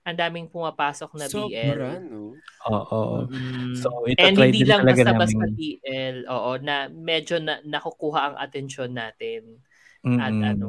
[0.05, 2.05] ang daming pumapasok na Sobra, BL.
[2.05, 2.37] no?
[2.67, 3.25] oo.
[3.25, 3.73] Mm.
[3.75, 5.57] So, And hindi din lang talaga basta-basta namin.
[5.57, 6.17] BL.
[6.29, 9.65] Oo, na medyo na, nakukuha ang atensyon natin.
[10.05, 10.45] At Mm-mm.
[10.47, 10.69] ano,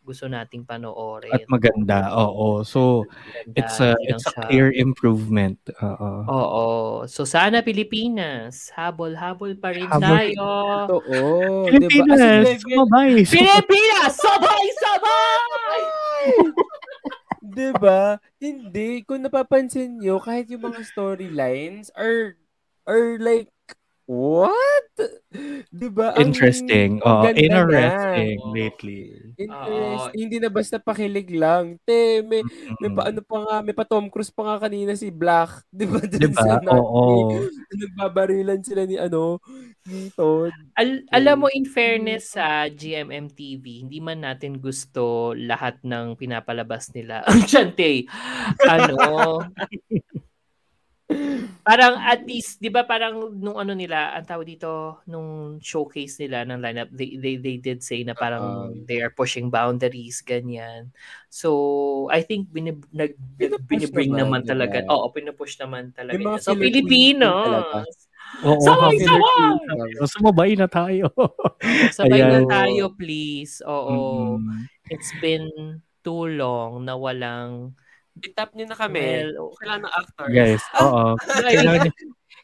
[0.00, 1.28] gusto nating panoorin.
[1.30, 2.64] At maganda, oo.
[2.64, 5.60] So, Maganda, it's a, it's a siya- clear improvement.
[5.76, 6.10] Oo.
[6.24, 6.64] Oo.
[7.04, 10.00] So, sana Pilipinas, habol-habol pa rin Habol.
[10.02, 10.48] tayo.
[10.88, 11.68] Totoo.
[11.68, 12.16] Pilipinas, Diba?
[12.16, 13.12] As in, level- sumabay.
[13.28, 15.80] Pilipinas, sabay-sabay!
[17.50, 18.22] Diba?
[18.38, 19.02] Hindi.
[19.02, 22.38] Kung napapansin nyo, kahit yung mga storylines are,
[22.86, 23.50] are like,
[24.10, 24.90] what?
[25.70, 26.18] Diba?
[26.18, 26.98] Ang Interesting.
[27.06, 28.50] Oh, ganda interesting na.
[28.50, 29.00] lately.
[29.38, 30.18] Interesting.
[30.18, 31.78] Hindi na basta pakilig lang.
[31.86, 32.42] Te, may,
[32.82, 32.96] may Mm.
[32.98, 35.62] pa, ano pa nga, may pa Tom Cruise pa nga kanina si Black.
[35.70, 36.02] Diba?
[36.02, 36.42] Dun Diba?
[36.42, 36.58] sa.
[36.74, 37.38] Oo.
[37.70, 39.38] Nagbabarilan sila ni ano,
[39.86, 40.50] ni Todd.
[40.74, 46.90] Al- alam mo, in fairness sa GMM TV, hindi man natin gusto lahat ng pinapalabas
[46.90, 47.22] nila.
[47.48, 48.10] Chante,
[48.66, 48.98] ano,
[51.62, 56.46] parang at least, di ba parang nung ano nila, ang tawag dito, nung showcase nila
[56.46, 60.90] ng lineup, they, they, they did say na parang Um, they are pushing boundaries, ganyan.
[61.28, 63.14] So, I think binib, nag,
[63.66, 64.50] binibring naman, naman, diba?
[64.54, 64.78] talaga.
[64.90, 66.18] Oo, pinupush naman talaga.
[66.18, 66.42] Niya.
[66.42, 66.56] So.
[66.56, 68.10] Filipinos!
[68.46, 68.62] Oo.
[68.62, 69.90] Sabay, habang- sabay!
[69.98, 71.10] So, sumabay na tayo.
[71.98, 72.48] Sabay na Ayan.
[72.48, 73.60] tayo, please.
[73.66, 74.38] Oo.
[74.38, 74.66] Mm-mm.
[74.90, 75.50] It's been
[76.00, 77.76] too long na walang
[78.18, 79.00] I-tap nyo na kami.
[79.30, 80.26] well, Kailangan ng actor.
[80.28, 81.04] Guys, oo.
[81.16, 81.92] Kailangan nyo,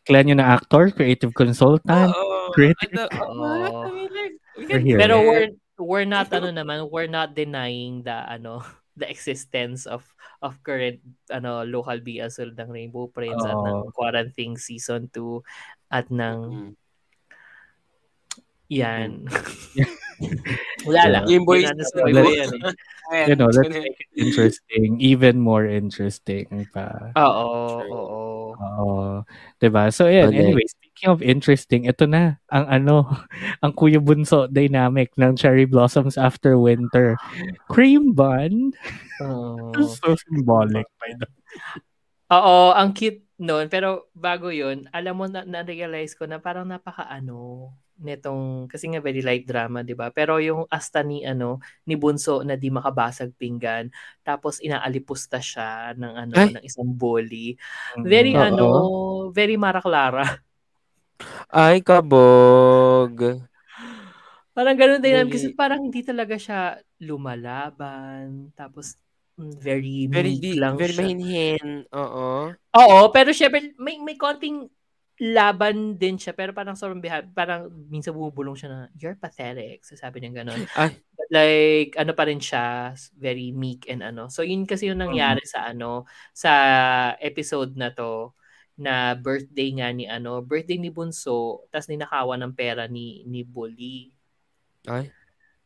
[0.06, 2.54] kailangan nyo na actor, creative consultant, Oo.
[2.54, 2.94] critic.
[2.94, 3.10] Ano,
[4.56, 4.96] we We're here.
[4.96, 8.62] pero we're we're not ano naman, we're not denying the ano
[9.00, 10.00] the existence of
[10.40, 13.66] of current ano local BSL ng Rainbow Prince at Oo.
[13.66, 15.42] ng Quarantine season 2
[15.90, 16.72] at ng Mm.
[18.68, 19.10] yan.
[20.88, 21.24] Wala lang.
[21.28, 22.50] Game ano, yan.
[23.06, 23.86] Ayan, You know, let's ganun.
[23.86, 24.98] make it interesting.
[24.98, 27.14] Even more interesting pa.
[27.14, 27.46] Oo,
[27.86, 28.20] oo.
[28.56, 29.22] Oo.
[29.62, 29.94] 'Di ba?
[29.94, 30.34] So, ayan.
[30.34, 30.42] Okay.
[30.42, 33.06] Anyway, speaking of interesting, ito na ang ano,
[33.62, 37.14] ang Kuya Bunso dynamic ng Cherry Blossoms After Winter.
[37.70, 38.74] Cream bun.
[39.22, 39.70] Oo.
[39.86, 41.26] so symbolic by the
[42.34, 43.70] Oo, ang cute noon.
[43.70, 49.24] Pero bago yun, alam mo, na, na-realize ko na parang napaka-ano, netong, kasi nga very
[49.24, 50.12] light drama, di ba?
[50.12, 53.88] Pero yung asta ni, ano, ni Bunso na di makabasag pinggan,
[54.20, 56.52] tapos inaalipusta siya ng, ano, Ay.
[56.56, 57.56] ng isang bully.
[58.04, 58.42] Very, Oo.
[58.42, 58.66] ano,
[59.32, 60.24] very Mara Clara.
[61.48, 63.40] Ay, kabog.
[64.56, 68.96] Parang ganun din Very- kasi parang hindi talaga siya lumalaban, tapos
[69.36, 71.00] mm, very, Very, meek lang very siya.
[71.04, 71.66] mahinhin.
[71.92, 72.52] Oo.
[72.56, 74.68] Oo, pero syempre may may konting
[75.16, 79.80] laban din siya pero parang sobrang beha- parang minsan bumubulong siya na you're pathetic.
[79.80, 80.68] Sasabi niya ganun.
[80.76, 80.92] Ay.
[81.16, 84.28] But like ano pa rin siya, very meek and ano.
[84.28, 86.04] So yun kasi yung nangyari sa ano
[86.36, 86.52] sa
[87.16, 88.36] episode na to
[88.76, 94.12] na birthday nga ni ano, birthday ni Bunso, tas ninakawan ng pera ni ni Bully.
[94.84, 95.08] Ay.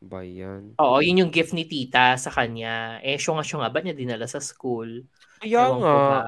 [0.00, 0.80] Ba yan?
[0.80, 3.00] Oo, yun yung gift ni tita sa kanya.
[3.04, 5.04] Eh, syunga syunga ba niya dinala sa school?
[5.40, 5.92] Kaya Ewan nga.
[6.08, 6.20] ba.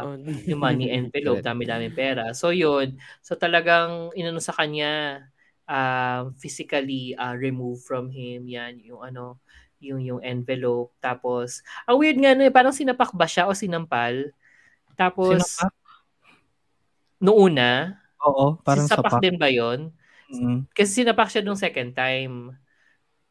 [0.49, 2.35] yung money envelope, dami-dami pera.
[2.37, 5.25] So yun, so talagang inano sa kanya
[5.69, 9.39] um, physically uh, remove from him yan yung ano
[9.83, 14.31] yung yung envelope tapos ang weird nga no, eh, parang sinapak ba siya o sinampal
[14.99, 15.73] tapos Sinapak?
[17.21, 17.71] noong una
[18.21, 19.23] Oo, parang sapak sapak.
[19.23, 19.93] din ba yon
[20.33, 20.65] Mm.
[20.77, 22.57] kasi sinapak siya nung second time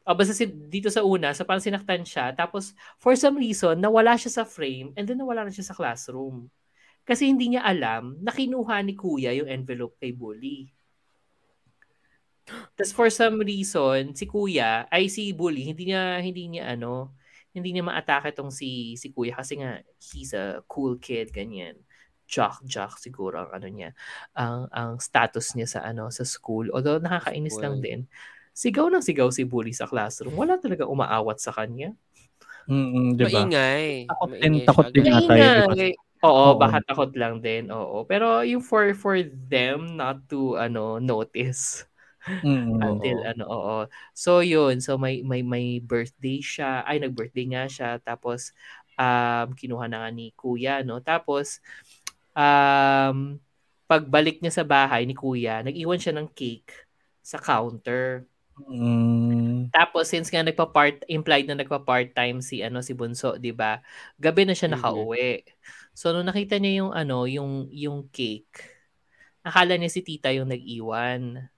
[0.02, 4.18] o basta si, dito sa una so parang sinaktan siya tapos for some reason nawala
[4.18, 6.50] siya sa frame and then nawala na siya sa classroom
[7.02, 10.70] kasi hindi niya alam na kinuha ni kuya yung envelope kay Bully.
[12.78, 17.14] Tapos for some reason, si kuya, ay si Bully, hindi niya, hindi niya ano,
[17.50, 21.78] hindi niya ma-atake tong si, si kuya kasi nga, he's a cool kid, ganyan.
[22.26, 23.90] Jock, jock siguro ang ano niya,
[24.38, 26.70] ang, ang status niya sa ano, sa school.
[26.70, 27.84] Although nakakainis lang Well.
[27.84, 28.00] din.
[28.56, 30.36] Sigaw ng sigaw si Bully sa classroom.
[30.36, 31.96] Wala talaga umaawat sa kanya.
[32.70, 33.42] Mm, 'di ba?
[33.50, 34.10] Maingay.
[34.10, 35.12] Takot din- Maingay takot din Ganun.
[35.12, 35.74] yata yun, di ba?
[35.74, 35.92] Maingay.
[36.22, 36.58] Oo, Oo.
[36.58, 37.68] baka takot lang din.
[37.74, 38.06] Oo.
[38.06, 39.18] Pero yung for for
[39.50, 41.82] them not to ano notice
[42.42, 43.26] Mm, until oo.
[43.26, 43.78] ano oo.
[44.14, 46.84] So yun, so may may may birthday siya.
[46.86, 48.52] Ay nag-birthday nga siya tapos
[49.00, 51.00] um, kinuha na nga ni kuya, no?
[51.02, 51.60] Tapos,
[52.36, 53.38] um,
[53.90, 56.72] pagbalik niya sa bahay ni kuya, nag-iwan siya ng cake
[57.24, 58.26] sa counter.
[58.58, 59.72] Mm.
[59.72, 63.80] Tapos since nga nagpa-part implied na nagpa-part-time si ano si Bunso, 'di ba?
[64.20, 64.72] Gabi na siya Mhm.
[64.76, 65.48] nakauwi.
[65.96, 68.60] So nung nakita niya yung ano, yung yung cake,
[69.46, 71.48] akala niya si tita yung nag-iwan.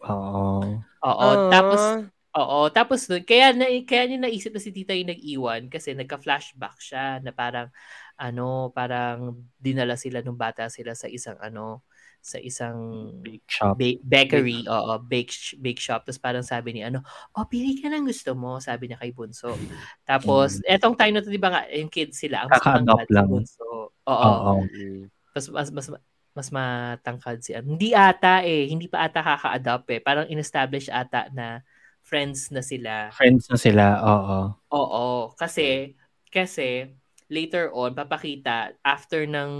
[0.00, 0.82] Oo.
[1.02, 1.98] Oo, tapos
[2.38, 7.18] oo, tapos kaya na kaya niya naisip na si tita yung nag-iwan kasi nagka-flashback siya
[7.26, 7.68] na parang
[8.14, 11.82] ano, parang dinala sila nung bata sila sa isang ano,
[12.22, 13.74] sa isang Bake shop.
[13.74, 16.06] ba- bakery, oo, bake, sh- bake shop.
[16.06, 17.02] Tapos parang sabi ni ano,
[17.34, 19.58] oh, pili ka ng gusto mo, sabi niya kay Bunso.
[20.06, 23.26] Tapos, etong time na to, di ba nga, yung kids sila, ang mas matangkad si.
[23.26, 23.66] Bunso.
[24.06, 24.30] Oo.
[24.30, 24.52] Oo.
[24.70, 25.10] Mm.
[25.34, 25.86] Mas, mas, mas,
[26.32, 27.74] mas matangkad si ano.
[27.74, 30.00] Hindi ata eh, hindi pa ata kaka-adopt eh.
[30.00, 31.60] Parang in-establish ata na
[32.06, 33.10] friends na sila.
[33.12, 34.38] Friends na sila, oo.
[34.72, 35.98] Oo, kasi
[36.32, 36.88] kasi
[37.32, 39.50] later on papakita after ng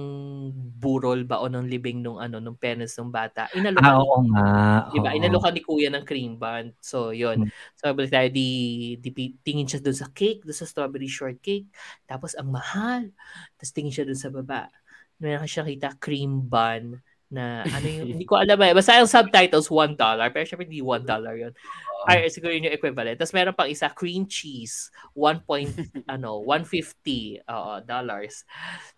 [0.76, 3.48] burol ba o ng libing nung ano nung penis ng bata.
[3.56, 4.46] Inalok Ah, oo nga.
[4.92, 5.10] Diba?
[5.10, 5.16] oo.
[5.16, 6.76] Inalukan ni kuya ng cream bun.
[6.84, 7.48] So, yun.
[7.48, 7.50] Hmm.
[7.80, 8.50] So, balik tayo, di,
[9.00, 9.10] di,
[9.40, 11.64] tingin siya dun sa cake, dun sa strawberry shortcake.
[12.04, 13.08] Tapos, ang mahal.
[13.56, 14.68] Tapos, tingin siya dun sa baba.
[15.16, 17.00] Meron siya kita cream bun
[17.32, 18.76] na ano yung, hindi ko alam eh.
[18.76, 19.96] Basta ang subtitles, $1.
[19.96, 21.08] Pero syempre, hindi $1
[21.40, 21.52] yun.
[22.08, 23.14] Ay, siguro yun yung equivalent.
[23.18, 24.90] Tapos, meron pang isa, cream cheese.
[25.14, 25.70] 1 point,
[26.14, 28.42] ano, 150 oo, dollars.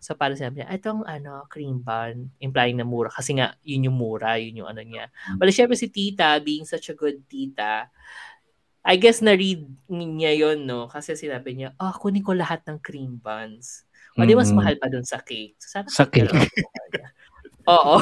[0.01, 3.13] So, para sabi niya, itong, ano, cream bun, implying na mura.
[3.13, 5.09] Kasi nga, yun yung mura, yun yung ano niya.
[5.37, 7.89] Well, syempre si tita, being such a good tita,
[8.85, 10.85] I guess na-read niya yon no?
[10.89, 13.85] Kasi sinabi niya, oh, kunin ko lahat ng cream buns.
[14.17, 14.57] O, di mas Mm.
[14.57, 15.57] mahal pa dun sa cake.
[15.61, 16.29] So, sana Sa cake.
[17.69, 17.97] Oo.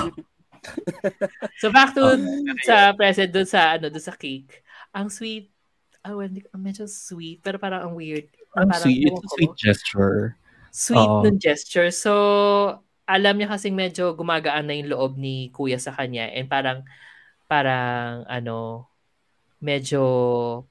[1.62, 2.16] so, back to
[2.64, 4.63] sa present dun sa, ano, dun sa cake.
[4.94, 5.50] Ang sweet,
[6.06, 8.30] ah, well, hindi- medyo sweet, pero parang ang weird.
[8.54, 9.10] Ang Parang, sweet.
[9.10, 10.38] It's a sweet gesture.
[10.70, 11.90] sweet ng gesture.
[11.90, 12.12] So,
[13.06, 16.86] alam niya kasing medyo gumagaan na yung loob ni kuya sa kanya and parang,
[17.46, 18.88] parang, ano,
[19.60, 20.02] medyo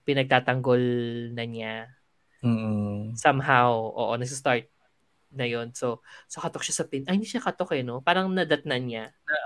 [0.02, 0.82] pinagtatanggol
[1.32, 1.74] na niya
[2.42, 3.14] Mm.
[3.14, 3.70] somehow.
[3.94, 4.66] Oo, nasa-start
[5.32, 7.06] na yon So, so katok siya sa pin.
[7.06, 8.02] Ay, hindi siya katok eh, no?
[8.02, 9.04] Parang nadatnan niya.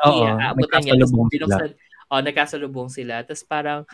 [0.09, 0.25] Oo.
[0.25, 1.33] Yeah, nagkasalubong sila.
[1.37, 1.71] binuksan,
[2.09, 3.15] oh, nagkasalubong sila.
[3.23, 3.85] Tapos parang,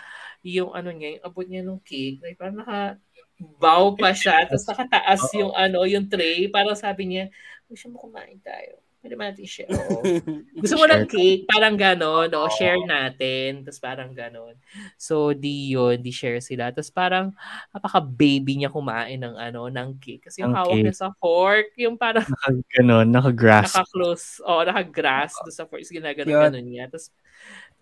[0.42, 2.98] yung ano niya, yung abot niya ng cake, like, parang naka,
[3.38, 4.46] bow pa siya.
[4.46, 6.46] Tapos nakataas yung ano, yung tray.
[6.50, 7.24] Parang sabi niya,
[7.66, 8.78] gusto mo kumain tayo.
[9.02, 9.66] Pwede ba natin share?
[9.66, 9.98] Oo.
[10.62, 11.42] Gusto mo ng cake?
[11.50, 12.30] Parang ganon.
[12.38, 13.66] O, share natin.
[13.66, 14.54] Tapos parang ganon.
[14.94, 15.98] So, di yun.
[15.98, 16.70] Di share sila.
[16.70, 17.34] Tapos parang,
[17.74, 20.30] napaka-baby niya kumain ng ano, ng cake.
[20.30, 23.74] Kasi yung Ng hawak niya sa fork, yung parang Naka, ganun, naka-grasp.
[23.74, 25.82] naka-close, o naka-grass doon sa fork.
[25.82, 26.38] Ginagano Cute.
[26.54, 26.86] ganon niya.
[26.86, 27.10] Tapos,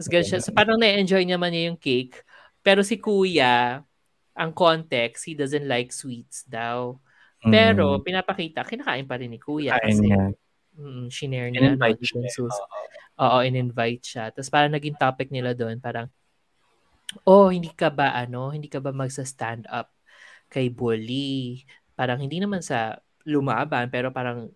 [0.01, 0.41] tapos ganun siya.
[0.41, 2.17] So, parang na-enjoy naman niya yung cake.
[2.61, 3.81] Pero si kuya,
[4.37, 6.97] ang context, he doesn't like sweets daw.
[7.41, 8.05] Pero, Mm.
[8.05, 9.77] pinapakita, kinakain pa rin ni kuya.
[9.81, 10.25] Kain kasi, niya.
[10.77, 11.61] mm, shinare niya.
[11.73, 12.29] In-invite no, siya.
[12.33, 12.65] sus-
[13.21, 14.25] Oo, in-invite siya.
[14.33, 16.09] Tapos parang naging topic nila doon, parang,
[17.25, 19.93] oh, hindi ka ba, ano, hindi ka ba magsa-stand up
[20.49, 21.65] kay bully?
[21.97, 22.97] Parang hindi naman sa
[23.29, 24.49] lumaban, pero parang,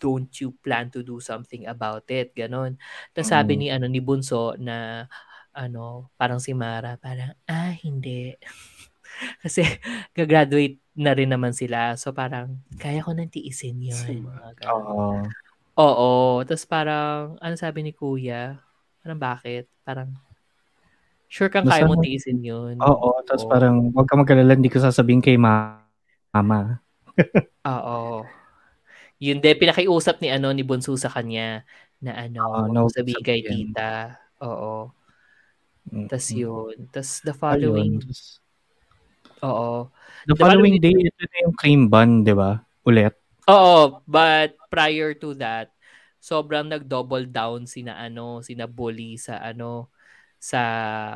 [0.00, 2.32] don't you plan to do something about it?
[2.32, 2.80] Ganon.
[3.12, 3.60] Tapos sabi Mm.
[3.60, 5.04] ni, ano, ni Bunso na,
[5.56, 8.36] ano, parang si Mara, parang, ah, hindi.
[9.42, 9.64] Kasi,
[10.12, 11.96] gagraduate na rin naman sila.
[11.96, 13.96] So, parang, kaya ko nang tiisin yun.
[13.96, 14.20] Si.
[14.68, 15.24] Oo.
[15.80, 16.12] Oo.
[16.44, 18.60] Tapos parang, ano sabi ni kuya?
[19.00, 19.64] Parang bakit?
[19.80, 20.12] Parang,
[21.32, 22.76] sure kang Basta kaya mo tiisin yun.
[22.76, 23.24] Oo.
[23.24, 25.84] Tapos parang, huwag ka mag-alala, hindi ko sasabihin kay ma-
[26.32, 26.84] mama.
[27.72, 28.28] Oo.
[29.16, 31.64] Yun din, pinakiusap ni ano ni Bunso sa kanya
[32.04, 34.20] na ano, huwag no, sabihin kay tita.
[34.44, 34.92] Oo.
[35.86, 36.06] Mm.
[36.10, 36.76] Tapos yun.
[36.90, 37.38] Tapos the Ayun.
[37.38, 38.42] following, Tas,
[39.40, 39.90] oo.
[40.26, 42.58] The The following following- day, ito na yung cream bun, di ba?
[42.82, 43.14] Ulit.
[43.46, 45.70] Oo, but prior to that,
[46.18, 49.94] sobrang nag-double down sina ano, sina bully sa ano,
[50.36, 50.60] sa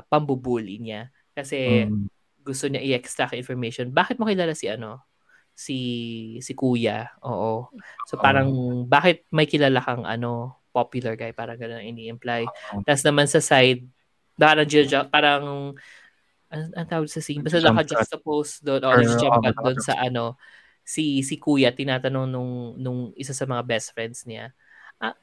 [0.07, 1.11] pambubuli niya.
[1.35, 2.07] Kasi Mm.
[2.41, 3.91] gusto niya i-extract information.
[3.91, 5.03] Bakit mo kilala si ano?
[5.53, 5.79] Si
[6.39, 7.11] si Kuya.
[7.27, 7.68] Oo.
[8.07, 8.49] So parang
[8.87, 12.47] bakit may kilala kang ano, popular guy parang ganun ini-imply.
[12.47, 12.87] Oo.
[12.87, 13.83] Tapos naman sa side,
[14.87, 15.74] ju- parang
[16.51, 20.35] ang, ang tawag sa scene, basta naka-juxtapose doon, or jump cut doon naka-jump sa ano,
[20.83, 24.51] si si Kuya tinatanong nung nung isa sa mga best friends niya.
[24.99, 25.14] Ah,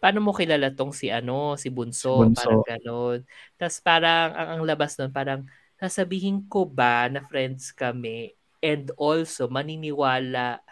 [0.00, 2.40] paano mo kilala tong si ano, si Bunso, Bunso.
[2.40, 3.18] parang gano'n.
[3.60, 5.44] Tapos parang ang, ang labas doon parang
[5.76, 8.32] sasabihin ko ba na friends kami
[8.62, 10.62] and also maniniwala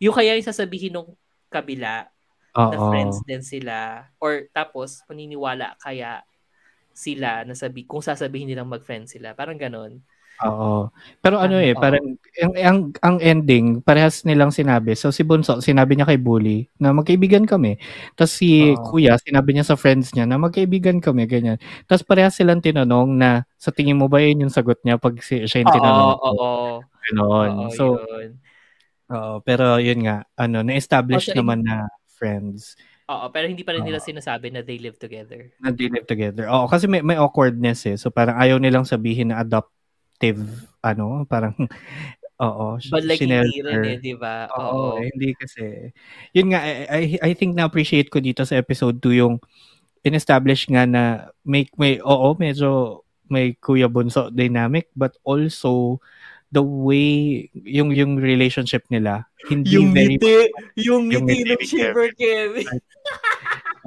[0.00, 1.12] yung kaya yung sasabihin nung
[1.52, 2.08] kabila
[2.56, 2.88] na Oo.
[2.88, 6.24] friends din sila or tapos maniniwala kaya
[6.94, 10.00] sila na sabi kung sasabihin nilang mag-friend sila parang ganon
[10.42, 10.90] Oo.
[11.22, 14.98] Pero ano eh, parang ang, ang, ang ending, parehas nilang sinabi.
[14.98, 17.78] So si Bunso, sinabi niya kay Bully na magkaibigan kami.
[18.18, 18.82] Tapos si Oo.
[18.82, 21.62] Kuya, sinabi niya sa friends niya na magkaibigan kami, ganyan.
[21.86, 25.46] Tapos parehas silang tinanong na sa tingin mo ba yun yung sagot niya pag si,
[25.46, 26.18] siya yung tinanong?
[26.18, 26.82] oo, oo.
[27.06, 27.50] Ganon.
[27.54, 27.84] Oo, So,
[28.18, 28.32] yun.
[29.12, 31.86] oo, pero yun nga, ano, na-establish Also, naman na
[32.18, 32.74] friends
[33.04, 34.08] Oo, pero hindi pa rin nila Oo.
[34.08, 35.52] sinasabi na they live together.
[35.60, 36.48] na they live together.
[36.48, 37.96] Oo, kasi may, may awkwardness eh.
[38.00, 40.40] So parang ayaw nilang sabihin na adoptive,
[40.80, 41.52] ano, parang,
[42.44, 44.48] oo, But like, hindi rin eh, di ba?
[44.56, 45.92] Oo, eh, hindi kasi.
[46.32, 49.36] Yun nga, I, I, I think na-appreciate ko dito sa episode 2 yung
[50.00, 56.00] in-establish nga na may, may, oo, medyo may Kuya Bunso dynamic, but also
[56.54, 60.16] the way, yung, yung relationship nila, hindi very,
[60.78, 62.70] yung Yung ngiti ng Shiver Kevin.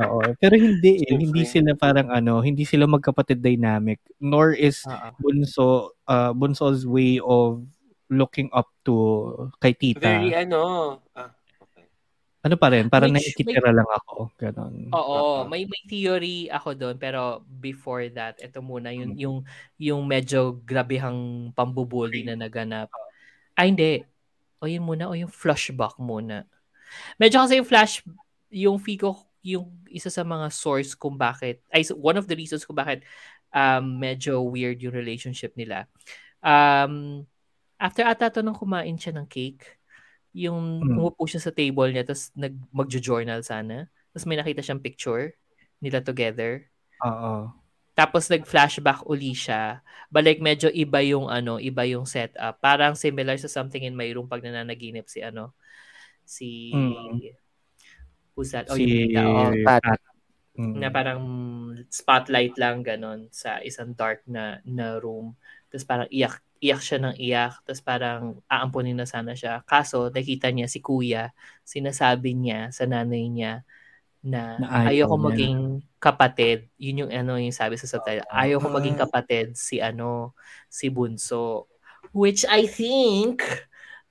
[0.04, 0.20] oo.
[0.38, 5.08] Pero hindi eh, hindi sila parang ano, hindi sila magkapatid dynamic, nor is Oo.
[5.24, 5.68] Bunso,
[6.12, 7.64] uh, Bunso's way of
[8.12, 9.32] looking up to
[9.64, 10.04] kay tita.
[10.04, 11.00] Very ano.
[11.16, 11.37] Okay.
[12.48, 14.32] Ano pa rin, parang Which- nakikitira lang ako.
[14.40, 14.88] Ganon.
[14.90, 15.46] Oo, Oo.
[15.46, 19.20] may may theory ako doon pero before that, ito muna yung Mm.
[19.20, 19.38] yung
[19.78, 22.88] yung medyo grabehang pambubuli na naganap.
[23.54, 24.02] Ay hindi.
[24.58, 26.48] O yun muna o yung flashback muna.
[27.20, 28.02] Medyo kasi yung flash
[28.48, 32.76] yung Fico yung isa sa mga source kung bakit ay one of the reasons kung
[32.76, 33.04] bakit
[33.52, 35.86] um medyo weird yung relationship nila.
[36.40, 37.24] Um
[37.78, 39.78] after ata to nung kumain siya ng cake,
[40.38, 41.02] yung Mm.
[41.02, 43.90] umupo siya sa table niya tapos nag magjo-journal sana.
[44.14, 45.34] Tapos may nakita siyang picture
[45.82, 46.70] nila together.
[47.02, 47.50] Oo.
[47.98, 49.82] Tapos nag-flashback uli siya.
[50.14, 52.62] But like medyo iba yung ano, iba yung setup.
[52.62, 55.58] Parang similar sa something in my room pag nananaginip si ano,
[56.22, 57.34] si Mm.
[58.38, 58.70] who's that?
[58.70, 59.82] Oh, si yung oh, Pat.
[59.82, 60.02] Pat.
[60.58, 60.74] Mm.
[60.82, 61.22] na parang
[61.86, 65.38] spotlight lang ganon sa isang dark na na room.
[65.70, 67.54] Tapos parang iyak iyak siya ng iyak.
[67.66, 69.62] Tapos parang aampunin na sana siya.
[69.68, 71.32] Kaso nakita niya si kuya,
[71.66, 73.64] sinasabi niya sa nanay niya
[74.26, 75.28] na, Na ayaw ayoko niya.
[75.32, 75.58] maging
[76.02, 76.70] kapatid.
[76.82, 78.26] Yun yung ano yung sabi sa subtitle.
[78.30, 78.76] Ayoko Ah.
[78.78, 80.34] maging kapatid si ano,
[80.70, 81.70] si Bunso.
[82.14, 83.44] Which I think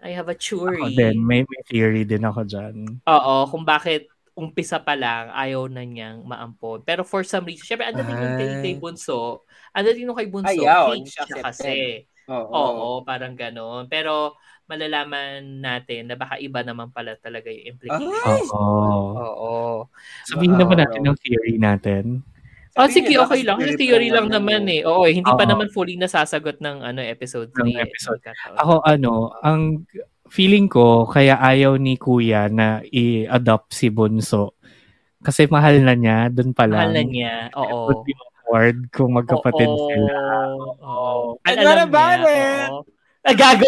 [0.03, 0.95] I have a Ako theory.
[0.95, 3.01] din, may, may theory din ako dyan.
[3.07, 6.85] Oo, kung bakit umpisa pa lang, ayaw na niyang maampon.
[6.85, 8.61] Pero for some reason, syempre, ang dating yung kay, Ay.
[8.61, 12.05] kay Bunso, ang dating yung kay Bunso, Ayaw, siya siya kasi.
[12.27, 12.51] Oo.
[12.51, 13.87] Oo, parang ganon.
[13.87, 14.35] Pero
[14.67, 18.27] malalaman natin na baka iba naman pala talaga yung implication.
[18.27, 18.43] Ay!
[18.51, 19.15] Oo.
[19.15, 19.55] Oo.
[20.27, 22.27] Sabihin naman natin ang theory natin.
[22.77, 23.57] Oh, Sabihin sige, okay lang.
[23.57, 24.83] Kasi theory lang naman eh.
[24.83, 24.89] eh.
[24.91, 25.51] Oo, hindi pa Oo.
[25.55, 27.63] naman fully nasasagot ng ano episode 3.
[27.63, 28.21] Ng episode.
[28.59, 29.87] Ako ano, ang
[30.29, 34.59] feeling ko kaya ayaw ni kuya na i-adopt si Bunso.
[35.23, 36.91] Kasi mahal na niya, dun pa lang.
[36.91, 37.35] Mahal na niya.
[37.57, 37.91] Oo.
[37.91, 38.13] would be
[38.47, 39.89] awkward kung magkapatid Oo.
[39.91, 40.15] sila.
[40.87, 41.39] Oo.
[41.43, 43.35] And what about niya, it?
[43.35, 43.67] gago.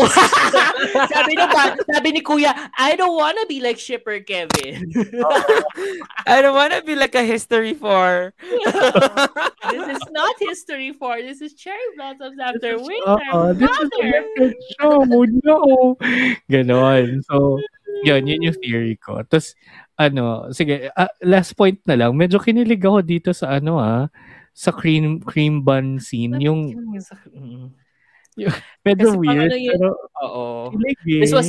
[1.11, 4.87] sabi ni ba, sabi ni Kuya, I don't wanna be like Shipper Kevin.
[6.31, 8.31] I don't wanna be like a history for.
[9.75, 11.19] this is not history for.
[11.19, 13.19] This is cherry blossoms after winter.
[13.35, 14.47] Oo, this is a
[14.79, 15.03] show.
[15.43, 15.99] No.
[16.47, 17.27] Ganon.
[17.27, 17.59] So,
[18.07, 19.27] yun, yun yung theory ko.
[19.27, 19.59] Tapos,
[19.99, 22.15] ano, sige, ah, last point na lang.
[22.15, 24.07] Medyo kinilig ako dito sa ano ah,
[24.59, 26.35] sa cream cream bun scene.
[26.43, 26.75] Yung
[27.31, 27.71] Mm.
[28.87, 29.89] medyo Kasi weird, ano yun- pero
[30.23, 30.47] Oo.
[31.07, 31.49] This was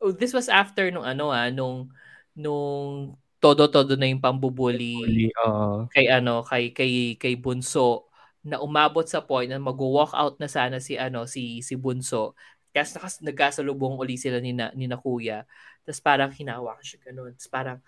[0.00, 1.88] oh, this was after nung ano ah, nung
[2.32, 5.86] nung todo-todo na yung pambubuli Uli, oo.
[5.92, 8.08] kay ano, kay kay kay Bunso
[8.44, 12.32] na umabot sa point na mag-walk out na sana si ano si si Bunso.
[12.72, 15.44] Kasi nakas, nagkasalubong uli sila ni na, ni na kuya.
[15.84, 17.32] Tapos parang hinawa siya ganun.
[17.34, 17.78] Tapos parang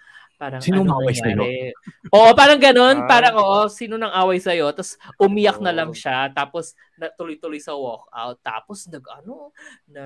[0.40, 1.76] parang Sino ano umaway nangyari?
[2.16, 3.04] Oo, parang ganun.
[3.04, 3.06] Ah.
[3.06, 4.72] Parang oo, sino nang away sa'yo?
[4.72, 6.32] Tapos umiyak na lang siya.
[6.32, 8.40] Tapos na, tuloy-tuloy sa walk out.
[8.40, 9.52] Tapos nag ano,
[9.84, 10.04] na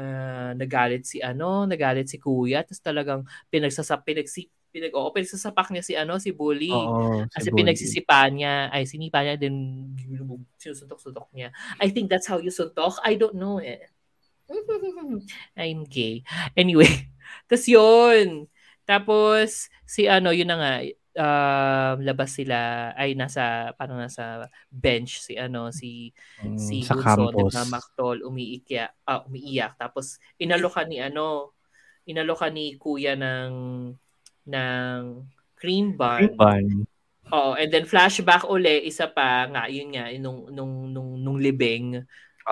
[0.58, 2.66] nagalit si ano, nagalit si kuya.
[2.66, 6.74] Tapos talagang pinagsasap, pinagsi, pinag, oo, pinagsasapak niya si ano, si Bully.
[6.74, 7.58] Oo, Kasi si Bully.
[7.62, 9.54] pinagsisipa niya, ay sinipa niya, then
[10.58, 11.54] sinusuntok-suntok niya.
[11.78, 12.98] I think that's how you suntok.
[13.06, 13.86] I don't know eh.
[15.56, 16.26] I'm gay.
[16.58, 16.90] Anyway,
[17.48, 18.50] tas yun.
[18.84, 20.72] Tapos, si ano, yun na nga,
[21.16, 26.12] um, labas sila, ay nasa, parang nasa bench, si ano, si,
[26.44, 27.54] Mm, si sa campus.
[27.54, 29.80] nagmamaktol, umiiyak, ah, umiiyak.
[29.80, 31.56] Tapos, inalokan ni ano,
[32.04, 33.52] inalokan ni kuya ng,
[34.52, 35.00] ng
[35.56, 36.28] cream bun.
[36.28, 36.64] Cream bun.
[37.32, 42.04] Oo, and then flashback uli, isa pa nga, yun nga, nung, nung, nung, nung libing,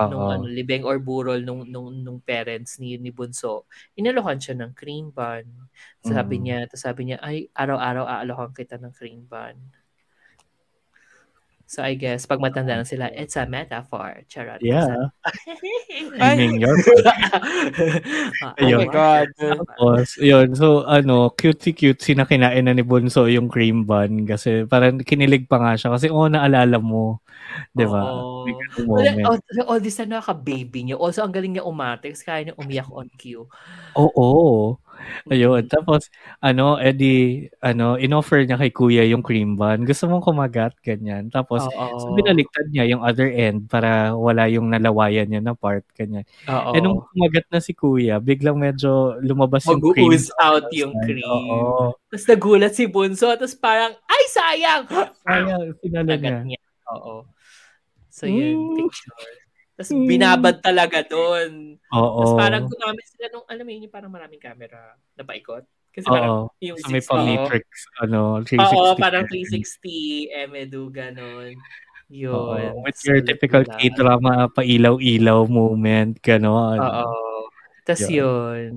[0.09, 0.33] nung Oo.
[0.33, 3.67] ano, libing or burol nung, nung, nung parents ni, ni Bunso,
[3.99, 5.69] inalokan siya ng cream bun.
[6.03, 6.43] Sabi Mm.
[6.43, 9.57] niya, tapos sabi niya, ay, araw-araw aalokan kita ng cream bun.
[11.73, 14.21] So I guess pag matanda na sila, it's a metaphor.
[14.29, 14.61] Charot.
[14.61, 15.09] Yeah.
[16.21, 16.37] Ay.
[16.37, 16.77] Meaning your
[18.45, 18.85] Ah, Oh Ayun.
[18.85, 19.29] my God.
[19.41, 20.53] Tapos, yun.
[20.53, 25.57] So, ano, cute-cute na kinain na ni Bunso yung cream bun kasi parang kinilig pa
[25.65, 27.25] nga siya kasi, oh, naalala mo.
[27.73, 28.21] Di ba?
[28.85, 29.25] Moment.
[29.25, 31.01] all, all this time nakaka-baby niyo.
[31.01, 33.49] Also, ang galing niya umate kasi kaya niya umiyak on cue.
[33.97, 34.77] Oo.
[35.29, 35.65] Ayun.
[35.67, 39.85] Tapos, ano, edi, ano, inoffer niya kay kuya yung cream bun.
[39.85, 41.29] Gusto mong kumagat, ganyan.
[41.29, 41.97] Tapos, Oo.
[41.99, 46.27] so binaliktad niya yung other end para wala yung nalawayan niya na part, ganyan.
[46.47, 46.73] Oo.
[46.75, 50.11] Eh, nung kumagat na si kuya, biglang medyo lumabas yung cream.
[50.11, 51.23] Mag-ooze out yung cream.
[51.27, 51.95] Oo.
[52.11, 53.31] Tapos nagulat si Bunso.
[53.35, 54.83] Tapos parang, ay, sayang!
[55.23, 56.39] Sayang, sinala niya.
[56.45, 56.61] Niya.
[56.93, 57.25] Oo.
[58.13, 58.77] So, yun, Mm.
[58.77, 59.17] picture.
[59.83, 61.77] Tapos binabad talaga doon.
[61.91, 62.19] Oo.
[62.23, 65.67] Tapos parang gumamit sila nung, alam mo yun, yung parang maraming camera na paikot.
[65.93, 66.57] Kasi parang Oo.
[66.63, 67.09] yung So, may 60.
[67.11, 67.65] pang matrix,
[68.01, 68.73] ano, 360.
[68.73, 71.53] Oo, parang 360, Emedu, ganon.
[72.09, 72.33] Yun.
[72.33, 72.85] Oo.
[72.85, 73.77] With your typical nila.
[73.77, 76.81] K-drama, pailaw-ilaw moment, gano'n.
[76.81, 77.49] Oo.
[77.85, 78.17] Tapos Yun.
[78.17, 78.71] yun.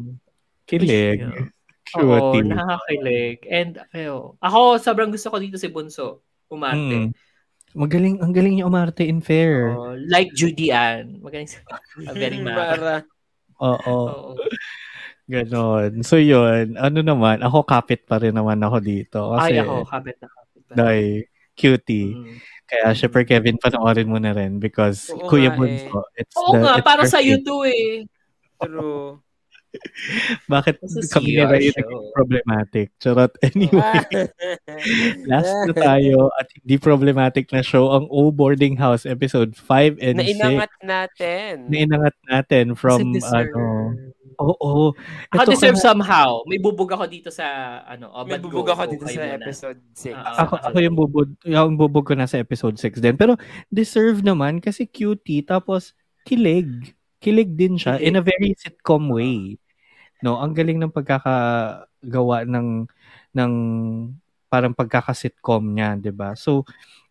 [0.67, 1.19] Kilig.
[1.23, 1.51] Yun.
[2.01, 2.49] Oo, Cutie.
[2.49, 3.37] nakakakilig.
[3.47, 6.25] And, ayo, ako, sobrang gusto ko dito si Bunso.
[6.51, 7.09] Umarte.
[7.09, 7.09] Mm.
[7.75, 9.75] Magaling, ang galing niya umarte in fair.
[9.75, 11.19] Oo, like Judy Ann.
[11.19, 11.59] Magaling sa
[12.15, 12.71] very mara.
[12.71, 12.93] Para.
[13.59, 14.31] Oo.
[15.27, 15.99] Ganon.
[16.05, 19.19] So yun, ano naman, ako kapit pa rin naman ako dito.
[19.35, 20.61] Kasi, Ay, ako, kapit na kapit.
[20.63, 20.73] pa.
[20.73, 21.07] dahil
[21.55, 22.09] cutie.
[22.15, 22.37] Mm.
[22.65, 26.59] Kaya, syempre, Kevin, panoorin mo na rin because Oo Kuya nga Bunso, it's Oo the,
[26.63, 28.07] nga, it's para sa you too eh.
[28.57, 29.19] True.
[30.53, 30.75] Bakit
[31.09, 32.87] kami nila yung naging problematic?
[32.97, 33.31] Charot.
[33.45, 33.99] Anyway,
[35.31, 40.17] last na tayo at hindi problematic na show ang O Boarding House episode 5 and
[40.19, 41.53] 6 Nainangat natin.
[41.69, 43.61] na inangat natin from ano
[44.35, 44.91] oo
[45.31, 46.43] Ako Ito deserve ka- somethw.
[46.47, 47.45] May bubog ako dito sa,
[47.87, 49.39] ano, oh, May bubog ako dito sa muna.
[49.39, 50.11] episode 6.
[50.11, 53.39] Ah, ako ako yung bubog yung bubog ko na sa episode 6 din pero
[53.71, 55.95] deserve naman kasi cutie tapos
[56.27, 56.67] kilig
[57.23, 59.55] kilig din siya in a very sitcom way
[60.25, 62.89] no ang galing ng pagkakagawa ng
[63.37, 63.53] ng
[64.49, 66.65] parang pagkaka-sitcom niya 'di ba so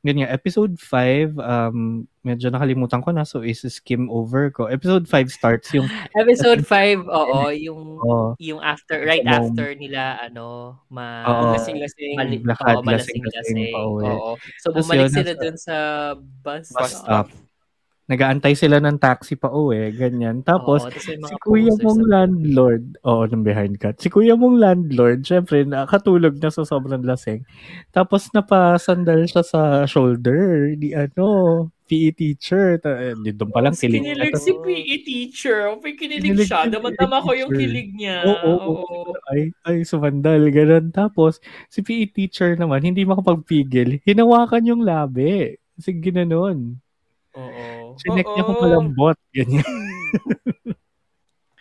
[0.04, 5.06] yun nga episode 5 um medyo nakalimutan ko na so is skim over ko episode
[5.06, 5.86] 5 starts yung
[6.24, 11.26] Episode 5, oo, yung oh, yung after, right Yung- after nila, ano, ma...
[11.26, 11.58] Oo.
[11.58, 12.14] Lasing-lasing.
[12.14, 14.08] Mali, Lakad, lasing-lasing uwi.
[14.08, 14.38] Oo.
[14.62, 15.76] So, bumalik yun, sila nasa- dun sa
[16.16, 17.28] bus, bus stop
[18.04, 23.22] nagaantay sila ng taxi pa uwi ganyan tapos mga si kuya mong sa- landlord, oo,
[23.24, 23.96] ng behind cut.
[23.96, 27.40] Si kuya mong landlord, syempre, nakatulog na sa sobrang lasing.
[27.96, 32.80] Tapos napasandal siya sa shoulder ni ano, PE teacher.
[32.80, 34.00] Ta- eh, di doon pa lang Tapos kilig.
[34.00, 35.58] Kinilig si PE teacher.
[35.80, 36.64] May kinilig Kinilig siya.
[36.64, 38.24] si Damang-dama ko yung kilig niya.
[38.24, 39.12] Oo, oo, oo.
[39.32, 40.40] Ay, ay, sumandal.
[40.48, 40.88] Ganun.
[40.92, 44.00] Tapos, si PE teacher naman, hindi makapagpigil.
[44.04, 45.60] Hinawakan yung labi.
[45.76, 46.80] Kasi ginanon.
[47.34, 47.94] Oo.
[47.96, 49.18] Sinek niya kung malambot.
[49.30, 49.66] Ganyan.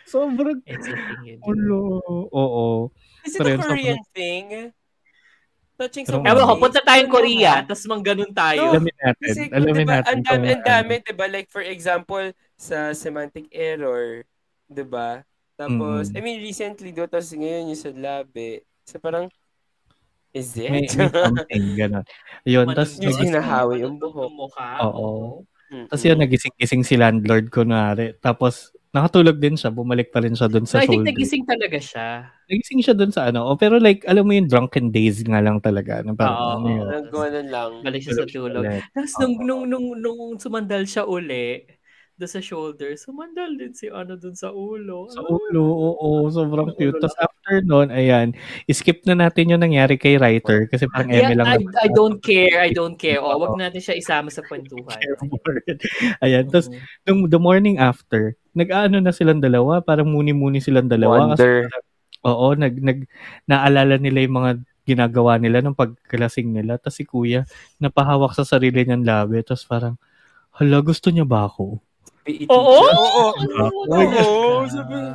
[0.05, 1.39] Sobrang It's a thing yun.
[1.41, 2.03] ulo.
[2.29, 2.65] Oo.
[3.23, 4.45] Is it Pero a yun, sobrang- Korean thing?
[5.73, 8.77] Touching sa Ewan ko, punta tayong Korea, tapos mangganon tayo.
[8.77, 9.25] Alamin natin.
[9.25, 10.05] Kasi, Alamin diba, natin.
[10.05, 11.05] ang dami, ang dami, ano.
[11.09, 11.25] diba?
[11.27, 14.21] Like, for example, sa semantic error,
[14.69, 15.25] diba?
[15.57, 16.15] Tapos, Mm.
[16.15, 18.61] I mean, recently, do, tapos ngayon yung sa labi.
[18.85, 19.33] So, parang,
[20.29, 20.69] is it?
[20.69, 22.05] may, may something, gano'n.
[22.45, 24.53] Yun, tapos, Yung hinahawi yung buhok.
[24.83, 25.41] Oo.
[25.71, 25.87] Mm-mm.
[25.87, 28.15] tapos yun, nagising-gising si landlord kunwari.
[28.19, 31.09] Tapos, nakatulog din siya, bumalik pa rin siya doon So, sa I think shoulder.
[31.15, 32.07] nagising talaga siya.
[32.45, 33.47] Nagising siya doon sa ano.
[33.47, 36.03] Oh, pero like, alam mo yung drunken days nga lang talaga.
[36.05, 36.53] Na parang, Oo.
[36.61, 36.87] ano yun.
[37.49, 37.71] Lang.
[37.81, 38.63] Balik siya sa tulog.
[38.93, 41.65] Tapos nung, nung, nung, nung sumandal siya uli,
[42.13, 45.09] doon sa shoulder, sumandal din si ano doon sa ulo.
[45.09, 45.65] Sa ulo,
[45.97, 47.01] oo, sobrang Sa cute.
[47.01, 48.37] Tapos after nun, ayan,
[48.69, 52.21] skip na natin yung nangyari kay writer kasi parang Yeah, Eme lang I, I don't
[52.21, 52.61] care.
[52.61, 53.17] I don't care.
[53.23, 53.61] Oh, wag Oo.
[53.61, 54.99] natin siya isama sa kwentuhan.
[56.25, 56.69] Ayan, tapos
[57.07, 61.33] nung the morning after, nag-ano na silang dalawa, parang muni-muni silang dalawa.
[61.33, 61.71] Wonder.
[61.71, 62.99] Kasi, oo, nag, nag,
[63.47, 64.51] naalala nila yung mga
[64.83, 66.75] ginagawa nila nung pagkalasing nila.
[66.77, 67.47] Tapos si kuya,
[67.79, 69.39] napahawak sa sarili niyang labi.
[69.41, 69.95] Tapos parang,
[70.59, 71.79] hala, gusto niya ba ako?
[72.23, 72.79] PE Oo?
[72.79, 73.25] Oo.
[73.59, 73.83] Oo.
[73.91, 75.11] Oo, sabi-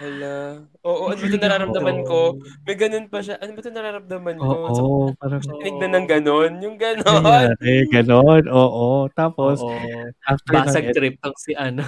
[0.00, 0.64] Hala.
[0.80, 2.40] Oo, ano ba ito nararamdaman ko?
[2.64, 3.36] May ganun pa siya.
[3.36, 4.48] Ano ba ito nararamdaman ko?
[4.48, 4.82] Oo, So,
[5.14, 6.52] parang, Tinig na ng ganon.
[6.58, 7.20] Yung ganon.
[7.20, 9.12] nangyari, ganon, oo.
[9.12, 9.76] Tapos, Oo.
[10.24, 11.84] after Basag nun, trip tong si ano.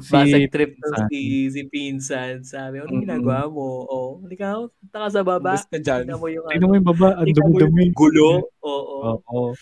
[0.00, 1.04] si Basag trip Pinsan.
[1.06, 1.20] si,
[1.52, 2.34] si Pinsan.
[2.42, 3.84] Sabi, ano ginagawa mo?
[3.84, 5.52] Oh, halika, punta ka sa baba.
[5.52, 6.08] Basta dyan.
[6.08, 7.92] Tingnan mo yung Tingnan mo yung baba, ang dumi-dumi.
[7.92, 8.40] gulo.
[8.64, 9.20] Oo.
[9.20, 9.52] Oo.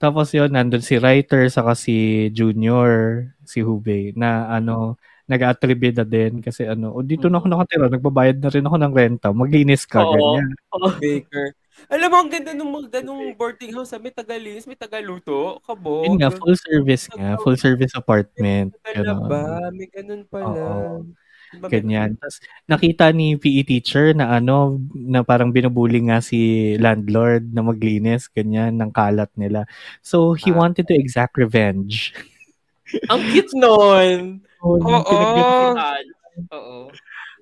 [0.00, 4.96] Tapos yun, nandun si writer saka si junior, si Hubei, na ano,
[5.28, 9.28] nag-atribida din kasi ano, o dito na ako nakatira, nagbabayad na rin ako ng renta,
[9.28, 10.16] maglinis ka, Oo.
[10.16, 10.48] ganyan.
[10.72, 10.88] Oo.
[10.96, 11.52] Baker.
[11.92, 13.92] Alam mo, ang ganda nung, nung boarding house.
[13.92, 14.00] ah.
[14.00, 15.60] May tagalinis, may tagaluto.
[15.64, 16.08] Kabog.
[16.08, 17.36] Yun nga, full service nga.
[17.40, 18.76] Full service apartment.
[18.84, 19.28] Ganon.
[19.28, 19.68] ba?
[19.72, 20.48] May ganun pala.
[20.48, 21.08] Oo.
[21.50, 22.14] Ganyan.
[22.14, 26.38] Tapos nakita ni PE teacher na ano, na parang binubuli nga si
[26.78, 29.66] landlord na maglinis, ganyan, ng kalat nila.
[29.98, 30.62] So, he Ah.
[30.62, 32.14] wanted to exact revenge.
[33.10, 35.02] Ang cute nung Oo.
[35.02, 36.14] pinag-
[36.54, 36.90] Oo.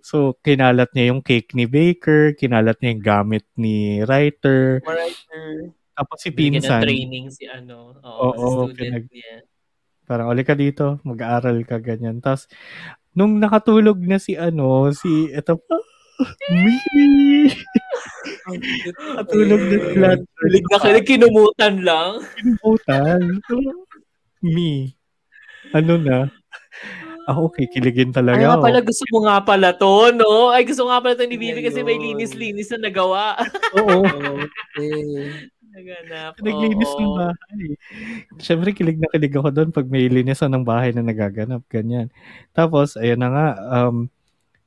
[0.01, 5.77] So, kinalat niya yung cake ni Baker, kinalat niya yung gamit ni writer, Writer.
[5.93, 7.93] tapos si ng Pinsan, training si ano.
[8.01, 9.35] Oo, Oo, si student pinag- niya.
[10.09, 12.25] parang, uli ka dito, mag-aaral ka, ganyan.
[12.25, 12.49] Tapos,
[13.19, 15.75] nung nakatulog na si ano, si, eto pa,
[16.55, 16.75] me,
[19.19, 20.39] Natulog na si landlord.
[20.39, 22.11] Kilig na kilig, kinumutan lang.
[22.39, 23.21] Kinubutan.
[24.43, 24.95] Me.
[25.75, 26.31] Ano na?
[27.29, 28.65] Ako, kikiligin Ay, talaga ako.
[28.65, 30.49] pala, gusto mo nga pala to, no?
[30.49, 33.37] Ay, gusto nga pala to ni Bibi kasi may linis-linis na nagawa.
[33.77, 34.01] Oo.
[34.79, 35.51] Okay.
[35.79, 36.33] Naganap.
[36.43, 37.67] Naglinis ng bahay.
[38.43, 41.63] Siyempre, kilig na kilig ako doon pag may linisan ng bahay na nagaganap.
[41.71, 42.11] Ganyan.
[42.51, 43.47] Tapos, ayun na nga,
[43.79, 44.11] um,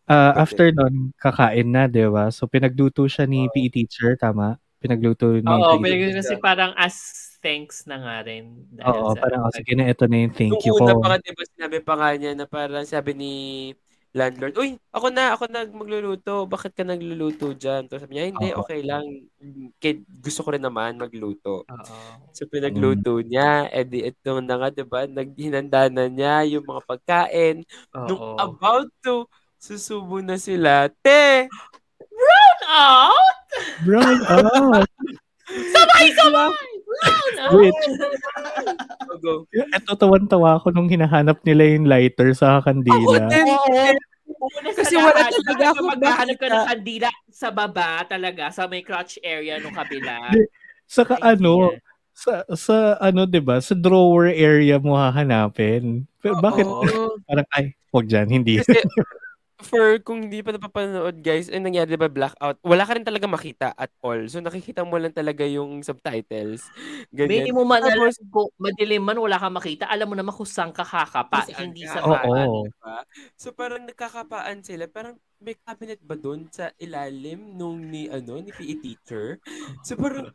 [0.07, 2.31] ah, after nun, kakain na, di ba?
[2.31, 4.55] So, pinagluto siya ni PE teacher, tama?
[4.79, 6.95] Pinagluto ni Oo, PE pinag- kasi parang as
[7.43, 8.65] thanks na nga rin.
[8.71, 11.01] Dahil Oo, sa, parang, oh, sige na, ito na yung thank you Nung una ko.
[11.03, 13.33] pa nga, diba, sinabi pa nga niya na parang sabi ni
[14.11, 16.43] landlord, Uy, ako na, ako na magluluto.
[16.43, 17.87] Bakit ka nagluluto dyan?
[17.87, 18.59] Tapos sabi niya, hindi, Oo.
[18.63, 19.07] okay lang.
[19.79, 21.63] Kaya gusto ko rin naman magluto.
[21.63, 21.95] Oo.
[22.35, 23.71] So, pinagluto niya.
[23.71, 27.63] Eh, di, ito na nga, diba, naghinanda na niya yung mga pagkain.
[27.95, 28.37] Nung Oo.
[28.39, 29.31] about to
[29.61, 31.47] susubo na sila, te!
[32.71, 33.39] Out!
[33.83, 34.87] Brown out!
[35.75, 36.51] Sabay-sabay!
[36.55, 37.55] Brown out!
[37.57, 37.75] Wait.
[39.21, 39.45] Go.
[39.53, 43.29] Ito, tawan-tawa ako nung hinahanap nila yung lighter sa Ako kandila.
[43.29, 43.95] din.
[44.41, 48.81] Una Kasi sa wala talaga akong maghahanap ka ng kandila sa baba talaga, sa may
[48.81, 50.33] crotch area nung kabila.
[50.89, 51.77] Saka Ay, ano,
[52.11, 56.03] sa sa ano 'di ba, sa drawer area mo hahanapin.
[56.19, 56.65] Pero bakit
[57.29, 58.59] parang ay, wag diyan, hindi.
[58.59, 58.73] Kasi,
[59.63, 63.69] for kung hindi pa napapanood guys, ang nangyari ba blackout, wala ka rin talaga makita
[63.73, 64.25] at all.
[64.27, 66.67] So nakikita mo lang talaga yung subtitles.
[67.13, 67.47] Ganyan.
[67.47, 70.73] Minimum man alam Tapos, kung madilim man wala kang makita, alam mo naman kung saan
[70.75, 71.97] ka kakapa, saan hindi ka.
[71.97, 72.13] sa Oo.
[72.13, 72.49] kanan.
[72.67, 72.97] diba?
[73.39, 74.85] So parang nagkakapaan sila.
[74.91, 79.41] Parang may cabinet ba doon sa ilalim nung ni ano ni PE teacher?
[79.81, 80.29] So parang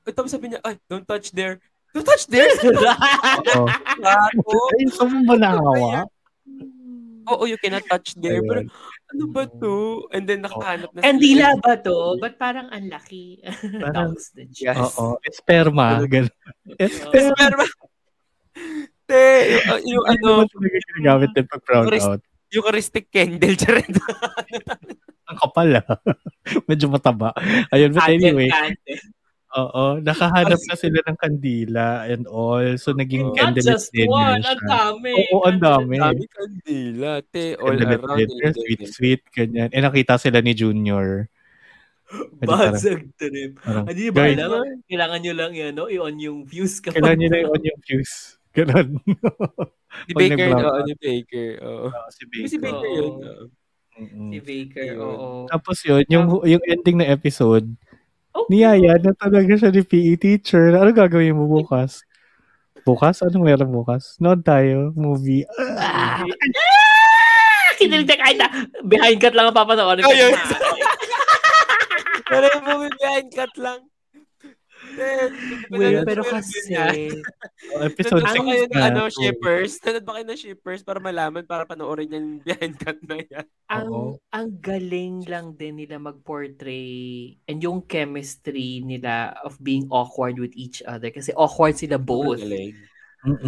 [0.00, 1.60] at tapos sabi niya, ay, don't touch there.
[1.92, 2.48] Don't touch there?
[4.32, 4.56] Ako.
[4.74, 6.08] Ay, saan mo ba nakawa?
[7.30, 8.42] Oo, you cannot touch there.
[8.42, 8.70] Pero Ayun.
[9.14, 9.74] ano ba to?
[10.10, 12.18] And then nakahanap na Kandila ba to?
[12.18, 13.38] Ba't parang ang laki?
[13.82, 14.18] Parang-.
[14.50, 14.98] Yes.
[14.98, 16.02] Oo, esperma.
[16.82, 17.34] Esperma.
[17.38, 17.62] Pero,
[19.06, 19.22] te,
[19.86, 22.22] yung, yung Ano ano, ba ginagamit din pag Eucharis- out?
[22.50, 23.94] Eucharistic candle, charet.
[25.30, 25.86] Ang kapal ah.
[26.66, 27.30] Medyo mataba.
[27.70, 28.98] Ayun, but anyway, candle.
[29.56, 32.64] Oo, nakahanap na sila ng kandila and all.
[32.78, 33.34] So, naging.
[33.34, 34.54] Not candlelit just dinner one, siya.
[34.54, 35.12] ang dami.
[35.16, 35.96] Oo, ang dami.
[35.98, 38.18] Dami kandila, te, all Candlelit around.
[38.18, 39.68] dinner, sweet, sweet, ganyan.
[39.74, 41.26] Eh, nakita sila ni Junior.
[42.42, 43.62] Basag trip.
[43.62, 44.82] Hindi ba guys, alam?
[44.90, 45.86] Kailangan nyo lang yan, no?
[45.86, 46.98] i-on yung views kapag...
[46.98, 48.16] Kailangan nyo na yung on yung fuse.
[48.50, 48.88] Ganon.
[50.06, 51.50] Si Baker, oo, ni Baker.
[51.62, 51.86] Oo.
[52.10, 53.14] si Si Baker yun.
[54.34, 55.46] Si Baker, oo.
[55.46, 57.66] Tapos yun, yung, yung ending na episode,
[58.30, 60.70] Oh, niyaya na talaga siya ni PE teacher.
[60.78, 62.06] Ano gagawin mo bukas?
[62.86, 63.26] Bukas?
[63.26, 64.14] Anong meron bukas?
[64.22, 64.94] Nood tayo.
[64.94, 65.42] Movie.
[65.76, 66.22] Ah!
[67.80, 68.48] Kinilig na kahit na
[68.86, 70.04] behind cut lang ang papanoorin.
[70.06, 70.36] Ayun.
[72.30, 73.89] Pero yung movie behind cut lang.
[75.68, 76.56] Nanonood pero kasi...
[76.66, 76.86] niya?
[77.82, 78.80] Episode Nanonood ba 6 kayo na.
[78.84, 79.12] ano, Oo.
[79.12, 79.72] shippers?
[79.78, 83.46] Nanonood ba kayo ng shippers para malaman, para panoorin yung behind cut na yan?
[83.66, 84.10] ang Oo.
[84.28, 86.90] ang galing lang din nila mag-portray
[87.44, 92.42] and yung chemistry nila of being awkward with each other kasi awkward sila both.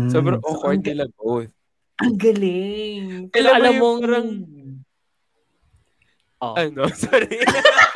[0.08, 1.50] Sobrang So, awkward ang- nila both.
[1.98, 3.02] Ang galing.
[3.28, 4.32] Pero Alam mo alam yung mong parang-
[6.40, 6.58] Oh.
[6.58, 6.90] Ano?
[6.98, 7.38] Sorry.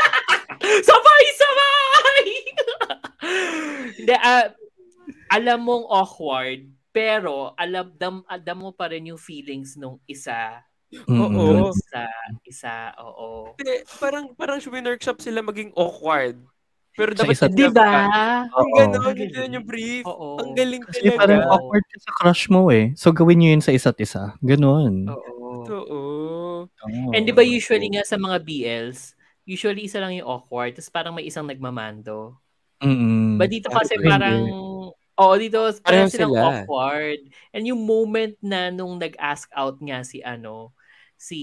[0.87, 2.25] sabay sabay.
[3.99, 4.51] Hindi ah,
[5.33, 6.61] alam mong awkward
[6.91, 11.35] pero alam dam, dam mo pa rin yung feelings nung isa Mm-mm.
[11.35, 11.75] Oo.
[11.75, 12.07] sa
[12.47, 12.95] isa.
[13.03, 13.59] Oo.
[13.59, 16.39] Hindi, parang, parang workshop sila maging awkward.
[16.97, 17.93] Pero Sa dapat in Di ba?
[18.49, 19.55] Ang gano'n, Ang yun galing.
[19.61, 20.05] yung brief.
[20.09, 20.41] Oo.
[20.41, 21.19] Ang galing Kasi talaga.
[21.21, 21.53] parang Oo.
[21.53, 22.95] awkward ka sa crush mo eh.
[22.97, 24.33] So gawin nyo yun sa isa't isa.
[24.41, 25.11] Ganon.
[25.11, 25.67] Oo.
[25.67, 26.01] Oo.
[26.71, 27.11] Oo.
[27.13, 29.13] And di ba usually nga sa mga BLs,
[29.45, 32.39] usually isa lang yung awkward, tapos parang may isang nagmamando.
[32.82, 33.36] Mm-mm.
[33.40, 34.53] But dito kasi parang,
[35.16, 36.40] oo, dito parang silang sila.
[36.65, 37.20] awkward.
[37.53, 40.73] And yung moment na nung nag-ask out nga si ano,
[41.16, 41.40] si,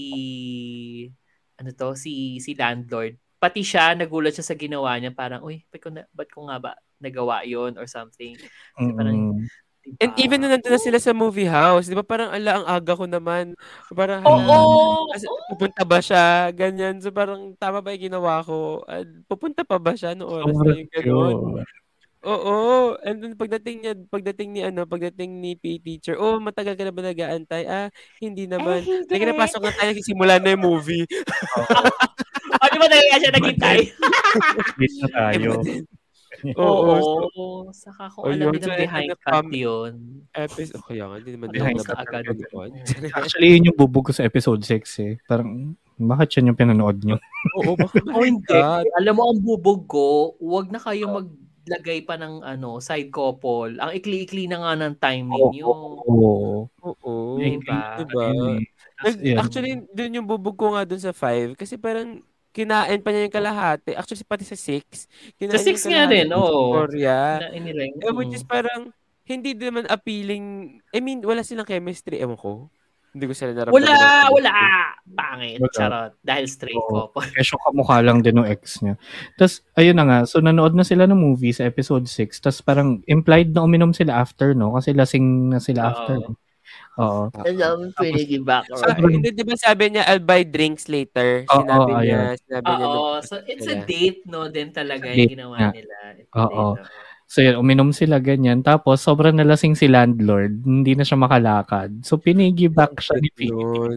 [1.58, 5.10] ano to, si, si landlord, pati siya, nagulat siya sa ginawa niya.
[5.14, 8.38] Parang, uy, ba't ko, na, ba't ko nga ba nagawa yon or something?
[8.78, 9.46] Kasi parang, Mm.
[9.84, 10.00] Diba?
[10.00, 12.92] And even nung nandun na sila sa movie house, di ba parang ala ang aga
[12.96, 13.52] ko naman.
[13.92, 14.40] Parang, Oo!
[14.40, 16.48] hala, Kasi pupunta ba siya?
[16.56, 16.98] Ganyan.
[17.04, 18.82] So parang tama ba yung ginawa ko?
[18.88, 21.36] Ah, pupunta pa ba siya noong oras na yung gano'n?
[22.24, 22.56] Oo.
[23.04, 26.94] And then pagdating niya, pagdating ni ano, pagdating ni PE teacher, oh, matagal ka na
[26.96, 27.62] ba nag-aantay?
[27.68, 28.80] Ah, hindi naman.
[28.80, 29.12] Ay, hindi.
[29.12, 31.04] Hindi na na tayo, simula na yung movie.
[32.54, 33.78] O, di ba talaga siya naghintay?
[34.78, 35.50] Wait na tayo.
[36.52, 36.60] Oo.
[36.60, 36.96] Oo.
[37.32, 37.42] so,
[37.72, 38.52] Saka Oh, kung alam yun.
[38.54, 39.92] nila So, behind cut yun.
[40.30, 42.24] episode, oh, kaya nga, hindi naman Behind dapat sa agad.
[43.18, 45.16] Actually, yun yung bubog ko sa episode 6 eh.
[45.24, 47.16] Parang, bakit yan yung pinanood nyo?
[47.64, 47.72] Oo,
[48.14, 48.44] Oh, hindi.
[48.50, 48.84] God.
[49.00, 50.04] Alam mo, ang bubog ko,
[50.38, 53.78] wag na kayo maglagay pa ng ano, side couple.
[53.78, 55.64] Ang ikli-ikli na nga ng time ninyo.
[55.64, 56.68] Oo.
[56.82, 57.12] Oo.
[57.40, 57.96] Diba?
[57.96, 58.24] Diba?
[58.28, 59.36] Yun eh.
[59.36, 62.20] Actually, dun yung bubog ko nga dun sa 5 kasi parang
[62.54, 63.98] kinain pa niya yung kalahati.
[63.98, 65.10] Actually, pati sa 6.
[65.50, 66.86] Sa 6 nga din, oo.
[66.86, 67.98] Na inileng.
[67.98, 68.94] Eh, which is parang
[69.26, 70.78] hindi din naman appealing.
[70.94, 72.22] I mean, wala silang chemistry.
[72.22, 72.70] Ewan ko.
[73.14, 73.78] Hindi ko sila naramdaman.
[73.78, 74.54] Wala, wala.
[75.06, 75.62] Pangit.
[75.62, 75.74] Wala.
[75.74, 76.12] Charot.
[76.18, 77.10] Dahil straight Oo.
[77.10, 77.30] couple.
[77.38, 78.98] Kesyo kamukha lang din ng ex niya.
[79.38, 80.18] Tapos, ayun na nga.
[80.26, 82.42] So, nanood na sila ng movie sa episode 6.
[82.42, 84.74] Tapos, parang implied na uminom sila after, no?
[84.74, 85.90] Kasi lasing na sila Oo.
[85.94, 86.14] after.
[86.94, 87.26] Oo.
[87.42, 88.70] Alam, pinigibak.
[88.70, 91.42] Ah, hindi, di ba sabi niya, I'll buy drinks later?
[91.50, 92.42] Oo, Sinabi niya, ayun.
[92.46, 92.86] sinabi niya.
[92.86, 93.12] Oo.
[93.26, 94.46] So, it's a date, no?
[94.46, 95.70] Din talaga Date yung ginawa nga.
[95.74, 95.96] nila.
[96.38, 96.50] Oo.
[96.54, 96.74] oo.
[97.26, 98.62] So, yun, uminom sila ganyan.
[98.62, 100.62] Tapos, sobrang nalasing si landlord.
[100.62, 102.06] Hindi na siya makalakad.
[102.06, 103.30] So, pinigibak siya ni.
[103.34, 103.90] Peter.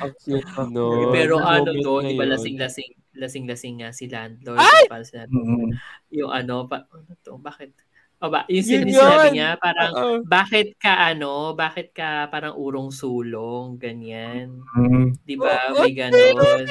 [0.00, 1.12] Ang cute nun.
[1.12, 4.64] Pero ano na di ba lasing-lasing, lasing-lasing nga si landlord.
[4.64, 4.88] Ay!
[4.88, 5.76] Para sa, Mm-mm.
[6.08, 7.76] yung ano, pa, ano to, bakit?
[8.20, 9.32] O ba, yung Yun sin- sinabi yun!
[9.32, 10.14] niya, parang, Oo.
[10.28, 14.60] bakit ka ano, bakit ka parang urong sulong, ganyan.
[14.76, 15.16] Mm.
[15.24, 15.72] Di ba?
[15.72, 16.68] Oo, May ganon.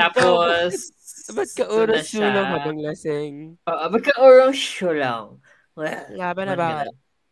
[0.00, 0.72] Tapos,
[1.28, 1.92] Ba't ka yun
[2.56, 3.60] habang lasing?
[3.68, 5.36] Oo, ba't ka urong sulong?
[6.16, 6.68] Laban na ba?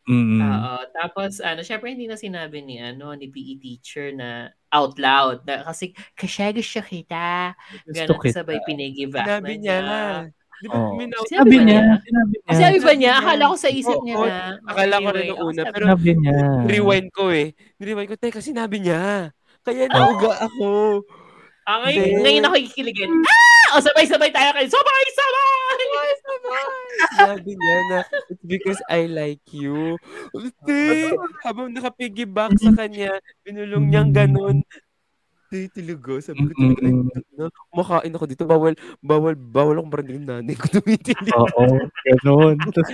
[0.05, 0.39] Mm.
[0.39, 0.77] Oo.
[0.93, 5.49] Tapos, ano, syempre hindi na sinabi ni, ano, ni PE teacher na out loud.
[5.49, 7.57] Na, kasi, kasi gusto kita.
[7.89, 8.05] Kita.
[8.37, 8.61] sabay
[9.25, 9.79] Sinabi na niya.
[10.57, 10.97] Di ba, Oo.
[10.97, 11.65] minaw- Sinabi niya.
[11.65, 11.81] niya?
[12.01, 12.49] Sinabi niya.
[12.49, 13.13] Ah, Sabi ba niya?
[13.19, 14.39] Akala ko sa isip niya na.
[14.65, 16.37] akala ko rin ako una, sabi- pero Sinabi niya.
[16.65, 17.49] Rewind ko eh.
[17.77, 19.03] Rewind ko, teka, sinabi niya.
[19.61, 21.03] Kaya nauga ako.
[21.67, 23.11] Ah, ngayon, ngayon ako kikiligin.
[23.11, 23.45] Ah!
[23.75, 24.69] O sabay-sabay tayo kayo.
[24.71, 26.67] Sabay-sabay!
[27.19, 27.99] Sabi niya na,
[28.31, 29.99] it's because I like you.
[30.31, 31.11] Hindi.
[31.43, 34.63] Habang nakapiggyback sa kanya, binulong niyang ganun.
[35.47, 36.11] Hindi, talaga.
[36.19, 37.39] Sabi ko talaga, ay, Mm-mm.
[37.39, 38.45] na, makain ako dito.
[38.45, 41.31] Bawal, bawal, bawal akong marinig ng nanay ko tumitili.
[41.31, 41.65] Oo,
[42.03, 42.57] ganun.
[42.59, 42.89] Tapos,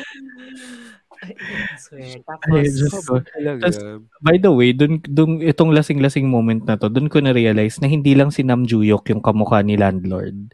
[4.20, 8.12] by the way, dun, dun, itong lasing-lasing moment na to, dun ko na-realize na hindi
[8.12, 10.52] lang si Nam Juyok yung kamukha ni Landlord.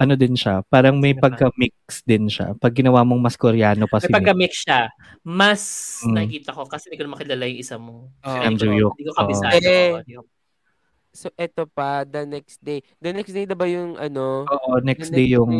[0.00, 1.28] Ano din siya, parang may pa?
[1.28, 2.56] pagka-mix din siya.
[2.56, 4.88] Pag ginawa mong mas koreano pa si may pagka-mix siya.
[5.20, 5.62] Mas
[6.00, 6.14] Mm.
[6.16, 8.08] nakikita ko kasi hindi ko na makilala yung isa mo.
[8.24, 8.40] Oo.
[8.40, 8.92] Nam Juyok.
[8.96, 9.60] Hindi ko kabisado.
[9.60, 10.39] Eh, ko-
[11.10, 12.86] So, eto pa, the next day.
[13.02, 14.46] The next day na ba yung ano?
[14.46, 15.50] Oo, next the day yung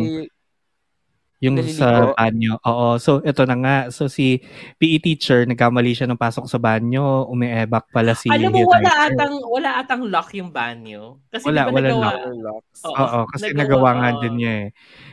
[1.41, 1.81] yung naliligo?
[1.81, 2.53] sa banyo.
[2.61, 3.75] Oo, so ito na nga.
[3.89, 4.39] So si
[4.77, 9.11] PE teacher, nagkamali siya ng pasok sa banyo, umiebak pala si Alam mo, wala Writer.
[9.11, 11.17] atang, wala atang lock yung banyo.
[11.27, 12.63] Kasi Wala, ba wala nagawa, lock.
[12.83, 14.67] Oo, Oo, kasi nagawa- nagawa nga din niya eh.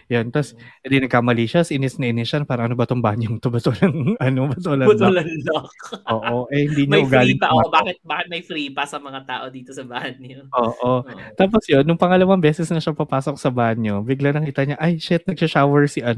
[0.09, 3.49] Yan, tapos edi nagkamali siya, inis na inis siya, parang ano ba tong banyong to?
[3.49, 5.15] Ba't walang, ano, ba't walang Buto lock?
[5.15, 5.69] lang lock.
[6.09, 7.47] Oo, eh hindi niya May free pa.
[7.51, 10.49] Oh, bakit, bakit may free pa sa mga tao dito sa banyo?
[10.51, 11.05] Oo.
[11.05, 11.21] Oo.
[11.37, 15.23] Tapos yun, nung pangalawang beses na siya papasok sa banyo, bigla nakita niya, ay shit,
[15.23, 16.18] nagsha-shower si ano,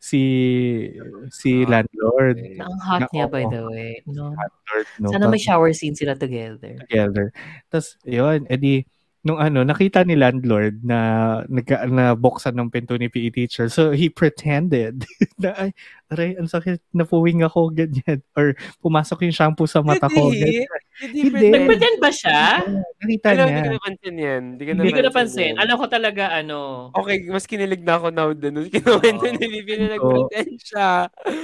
[0.00, 0.20] si
[1.28, 2.36] si Ah, landlord.
[2.56, 3.52] Ang hot Na- niya, by oo.
[3.52, 3.92] the way.
[4.08, 4.32] No?
[4.32, 5.08] Landlord, no?
[5.12, 6.80] Sana may shower scene sila together.
[6.88, 7.32] together.
[7.68, 8.88] Tapos, yun, edi,
[9.20, 10.98] nung ano, nakita ni landlord na
[11.44, 13.68] nagka, na buksan ng pinto ni PE teacher.
[13.68, 15.04] So, he pretended
[15.42, 15.70] na, ay,
[16.08, 18.24] aray, ang sakit, napuwing ako, ganyan.
[18.32, 20.32] Or, pumasok yung shampoo sa mata ko.
[20.32, 20.64] Hindi.
[20.64, 20.80] ganyan.
[21.00, 21.20] Hindi.
[21.20, 21.30] Hindi.
[21.32, 21.52] pretend.
[21.52, 22.40] Nag-pretend ba siya?
[23.00, 23.48] Nakita Pero niya.
[23.50, 24.42] hindi ko napansin yan.
[24.56, 25.52] Hindi ko Hindi ko napansin.
[25.60, 26.58] Alam ko talaga, ano,
[26.96, 28.54] Okay, mas kinilig na ako now din.
[28.72, 29.36] Kinuwento Oo.
[29.36, 30.88] ni Livia na nag-pretend siya.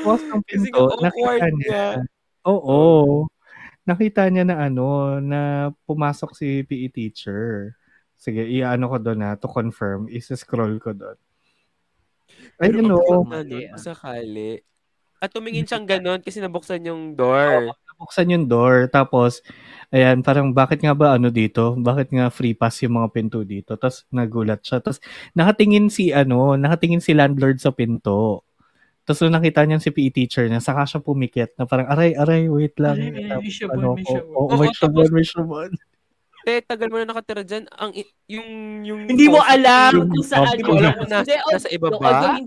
[0.00, 1.60] Bukas ng Kasi pinto, nga nakita awkward niya.
[1.60, 1.84] niya.
[2.48, 2.80] Oo.
[3.86, 7.72] Nakita niya na ano, na pumasok si PE teacher.
[8.18, 10.10] Sige, i-ano ko doon na, to confirm.
[10.10, 11.18] Isa-scroll ko doon.
[12.58, 14.58] Ay, Pero ano, Mali, sakali.
[15.16, 17.72] At tumingin siyang ganon kasi nabuksan yung door.
[17.96, 18.92] buksan yung door.
[18.92, 19.40] Tapos,
[19.88, 21.72] ayan, parang bakit nga ba ano dito?
[21.80, 23.80] Bakit nga free pass yung mga pinto dito?
[23.80, 24.84] Tapos nagulat siya.
[24.84, 25.00] Tapos
[25.32, 28.44] nakatingin si ano, nakatingin si landlord sa pinto.
[29.06, 32.50] Tapos nung nakita niya si PE teacher niya, saka siya pumikit na parang, aray, aray,
[32.50, 32.98] wait lang.
[32.98, 34.34] Aray, may shabon, ano may shabon.
[34.34, 35.70] Oo, Oo, may shabon, may shabon.
[36.42, 37.70] te, tagal mo na nakatira dyan.
[37.70, 38.48] Ang, i- yung,
[38.82, 39.00] yung...
[39.06, 42.38] Hindi mo alam Yung kung saan Hindi mo alam kung nasa, nasa iba ba?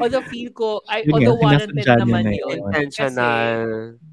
[0.00, 2.56] although, feel ko, nga, although warranted naman na yun.
[2.64, 3.60] Intentional.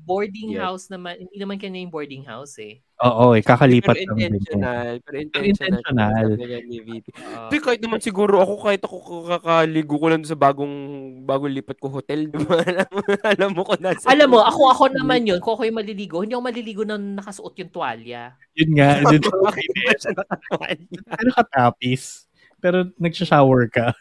[0.04, 2.84] Boarding house naman, hindi naman kanya yung boarding house eh.
[2.98, 4.26] Oo, eh, kakalipat Pero lang din.
[4.34, 4.90] intentional.
[5.06, 5.69] Pero intentional.
[5.69, 6.26] intentional.
[6.34, 7.06] Nga ni VP.
[7.14, 7.45] Oo.
[7.45, 8.95] Hindi, kahit naman siguro ako, kahit ako
[9.38, 10.76] kakaligo ko lang sa bagong,
[11.22, 12.57] bagong lipat ko hotel, di ba?
[12.65, 14.10] Alam mo, alam mo ko nasa...
[14.10, 17.53] Alam mo, ako ako naman yun, kung ako yung maliligo, hindi ako maliligo na nakasuot
[17.61, 18.34] yung tuwalya.
[18.57, 18.90] Yun nga.
[19.06, 20.98] Nakakawalya?
[21.22, 22.26] pero katapis.
[22.57, 23.94] Pero nagsha-shower ka.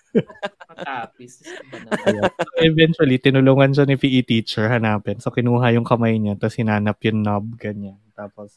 [0.72, 1.44] Matapis.
[2.64, 5.20] Eventually, tinulungan siya ni PE teacher hanapin.
[5.20, 8.00] So, kinuha yung kamay niya, tapos hinanap yung knob, ganyan.
[8.16, 8.56] Tapos,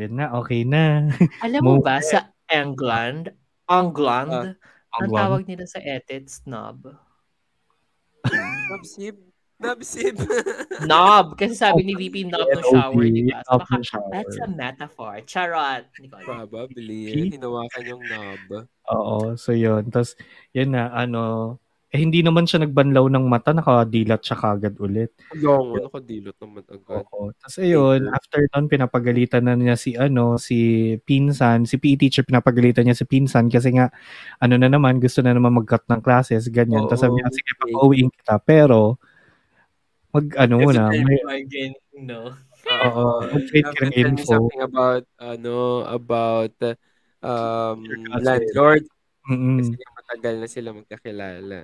[0.00, 1.08] yun na, okay na.
[1.46, 3.30] Alam mo ba, sa England,
[3.68, 4.56] England,
[4.96, 5.18] ang England.
[5.20, 6.96] tawag nila sa etid, snob.
[8.72, 9.16] Nabsib.
[9.60, 10.16] Nabsib.
[10.88, 11.36] Knob!
[11.36, 13.44] Kasi sabi ni VP, knob ng shower, di ba?
[13.44, 13.76] So, baka,
[14.08, 15.20] that's a metaphor.
[15.28, 15.84] Charot!
[16.24, 17.28] Probably.
[17.28, 18.64] Hinawakan yung knob.
[18.88, 19.84] Oo, so yun.
[19.92, 20.16] Tapos,
[20.56, 21.60] yun na, ano,
[21.90, 25.10] eh, hindi naman siya nagbanlaw ng mata, nakadilat siya kagad ulit.
[25.34, 27.02] Long, nakadilot naman agad.
[27.02, 27.34] Oo.
[27.34, 32.86] Tapos ayun, after nun, pinapagalitan na niya si, ano, si Pinsan, si PE teacher, pinapagalitan
[32.86, 33.90] niya si Pinsan kasi nga,
[34.38, 36.86] ano na naman, gusto na naman mag-cut ng classes, ganyan.
[36.86, 37.34] Tapos sabi niya, Oo.
[37.34, 38.94] sige, pag-uwiin kita, pero,
[40.14, 41.74] mag, ano muna, may, Again,
[42.06, 42.38] no.
[42.70, 43.02] oo,
[43.34, 44.30] mag-trade ka ng Tell me info.
[44.38, 46.54] something about, ano, about,
[47.18, 47.82] um,
[48.22, 48.86] landlord.
[49.26, 49.58] Mm-mm.
[49.60, 49.74] Kasi
[50.10, 51.58] nga matagal na sila magkakilala.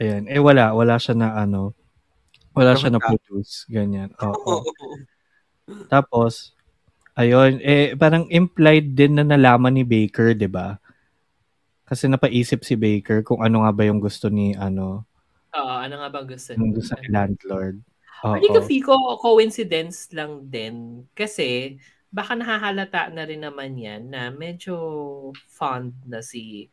[0.00, 0.24] Ayan.
[0.24, 0.72] Eh, wala.
[0.72, 1.76] Wala siya na, ano,
[2.56, 3.68] wala siya na produce.
[3.68, 4.16] Ganyan.
[4.24, 4.64] Oo.
[5.92, 6.56] Tapos,
[7.14, 10.80] ayun, eh, parang implied din na nalaman ni Baker, di ba?
[11.84, 15.04] Kasi napaisip si Baker kung ano nga ba yung gusto ni, ano,
[15.52, 16.76] Oo, ano nga ba gusto yung niya?
[16.80, 17.76] gusto ni landlord.
[18.24, 18.40] Oo.
[18.40, 21.04] Hindi ko feel ko coincidence lang din.
[21.12, 21.76] Kasi,
[22.08, 24.76] baka nahahalata na rin naman yan na medyo
[25.52, 26.72] fond na si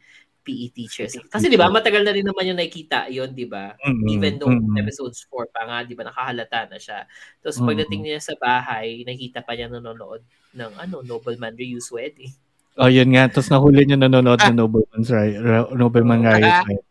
[0.49, 1.13] PE teachers.
[1.29, 3.77] Kasi di ba, matagal na rin naman yung nakikita yon di ba?
[3.77, 4.09] Mm-mm.
[4.09, 4.73] Even though Mm-mm.
[4.81, 7.05] episodes 4 pa nga, di ba, nakahalata na siya.
[7.37, 7.69] Tapos Mm-mm.
[7.69, 10.25] pagdating niya sa bahay, nakita pa niya nanonood
[10.57, 12.33] ng ano, Nobleman Ryu's Wedding.
[12.81, 13.29] Oh, yun nga.
[13.29, 15.69] Tapos nahuli niya nanonood ng Nobleman's Riot.
[15.77, 16.33] Nobleman Ah.
[16.33, 16.65] Riot.
[16.65, 16.83] Right?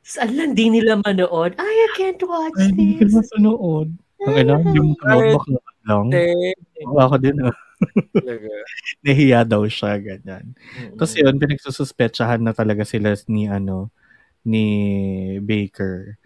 [0.00, 1.58] Saan lang di nila manood?
[1.58, 3.14] Ay, I can't watch Ay, hindi ka this.
[3.14, 3.90] mapanood.
[4.22, 6.08] Ang ina, yung bakla lang.
[6.08, 6.54] Hindi.
[6.86, 7.52] Oo, Ako din, ah.
[8.12, 8.50] Talaga.
[9.04, 10.54] Nahiya daw siya, ganyan.
[10.54, 10.96] Mm-mm.
[10.96, 13.92] Tapos yun, pinagsususpetsahan na talaga sila ni ano
[14.46, 14.66] ni
[15.42, 16.16] Baker.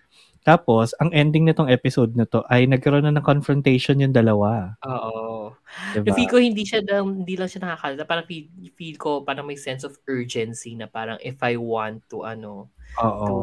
[0.40, 4.72] Tapos, ang ending nitong episode na to ay nagkaroon na ng confrontation yung dalawa.
[4.88, 5.52] Oo.
[5.92, 6.16] Diba?
[6.16, 8.08] Feel ko hindi siya hindi lang siya nakakalata.
[8.08, 12.24] Parang feel, feel ko parang may sense of urgency na parang if I want to
[12.24, 12.72] ano
[13.04, 13.26] Oo.
[13.28, 13.36] to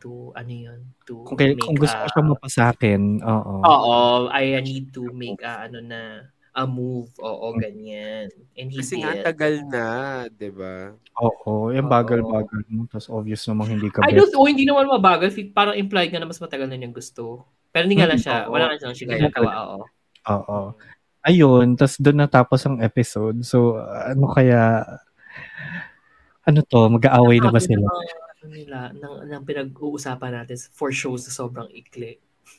[0.00, 3.54] to ano yun to Kung, kay, kung gusto ko a- siyang mapasakin, oo.
[3.60, 3.98] Oo,
[4.32, 7.10] I need to make a ano na a move.
[7.18, 8.28] Oo, ganyan.
[8.58, 9.22] And he Kasi nga did.
[9.24, 9.86] tagal na,
[10.28, 10.92] di ba?
[11.22, 12.84] Oo, yung bagal-bagal mo.
[12.90, 15.30] Tapos obvious namang hindi ka I don't, oh, hindi naman mabagal.
[15.54, 17.46] Parang implied nga na mas matagal na niyang gusto.
[17.70, 18.52] Pero hindi nga lang Mm, siya, oo.
[18.52, 19.50] wala nga siya siya ginagawa.
[19.62, 19.78] Oo.
[20.30, 20.58] Oo.
[21.20, 23.44] Ayun, tapos doon natapos ang episode.
[23.44, 24.82] So, ano kaya,
[26.48, 27.84] ano to, mag-aaway na ba sila?
[28.40, 32.16] Ano nila, ng, ng pinag-uusapan natin for shows na sobrang ikli.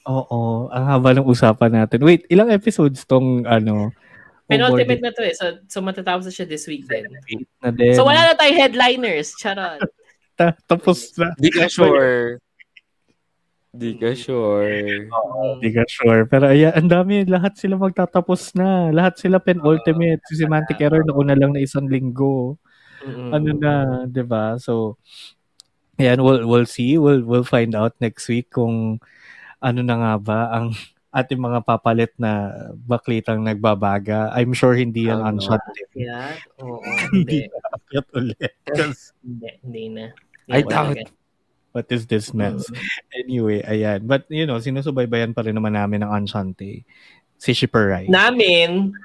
[0.07, 2.01] Oo, ang haba ng usapan natin.
[2.01, 3.93] Wait, ilang episodes tong, ano,
[4.51, 5.31] Penultimate na to eh.
[5.31, 7.07] So, so matatapos na siya this week din.
[7.63, 7.95] na din.
[7.95, 9.31] So wala na tayong headliners.
[9.39, 9.79] Charot.
[10.39, 11.31] Ta- tapos na.
[11.39, 12.43] Di ka sure.
[13.71, 15.07] Di ka sure.
[15.07, 16.27] Oo, Hindi ka sure.
[16.27, 17.23] Pero ayan, ang dami.
[17.23, 18.91] Lahat sila magtatapos na.
[18.91, 20.19] Lahat sila penultimate.
[20.27, 22.59] Si Semantic Error na una lang na isang linggo.
[23.07, 23.31] Mm-mm.
[23.31, 23.73] Ano na,
[24.05, 24.59] 'di ba?
[24.59, 24.99] So
[25.95, 26.99] ayan, we'll we'll see.
[26.99, 28.99] We'll we'll find out next week kung
[29.61, 30.73] ano na nga ba ang
[31.11, 32.49] ating mga papalit na
[32.87, 34.31] baklitang nagbabaga.
[34.31, 35.29] I'm sure hindi yan Tama.
[35.35, 35.63] unshot.
[35.91, 36.39] Yeah.
[36.63, 36.79] Oo.
[37.11, 38.53] Hindi na akyat ulit.
[39.19, 39.49] Hindi.
[39.59, 40.05] Hindi na.
[40.55, 40.97] I doubt.
[41.71, 42.67] what is this mess?
[43.15, 44.07] Anyway, ayan.
[44.07, 46.83] But, you know, sinusubaybayan pa rin naman namin ang Enchante.
[47.35, 48.05] Si Shipper Rai.
[48.07, 48.95] Namin.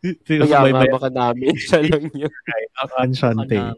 [0.00, 2.32] Kaya nga Sinusubaybayan baka namin siya lang yun.
[2.96, 3.76] ang namin.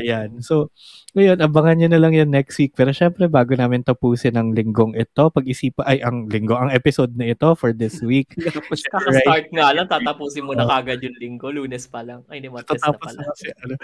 [0.00, 0.40] Ayan.
[0.40, 0.72] So,
[1.10, 2.72] ngayon, abangan nyo na lang yan next week.
[2.78, 7.34] Pero syempre, bago namin tapusin ang linggong ito, pag-isipan, ay, ang linggo, ang episode na
[7.34, 8.30] ito for this week.
[8.54, 12.22] Tapos Kaka-start nga lang, tatapusin mo na kagad yung linggo, lunes pa lang.
[12.30, 13.18] Ay, hindi, martes na pala.
[13.18, 13.74] na kasi, ano.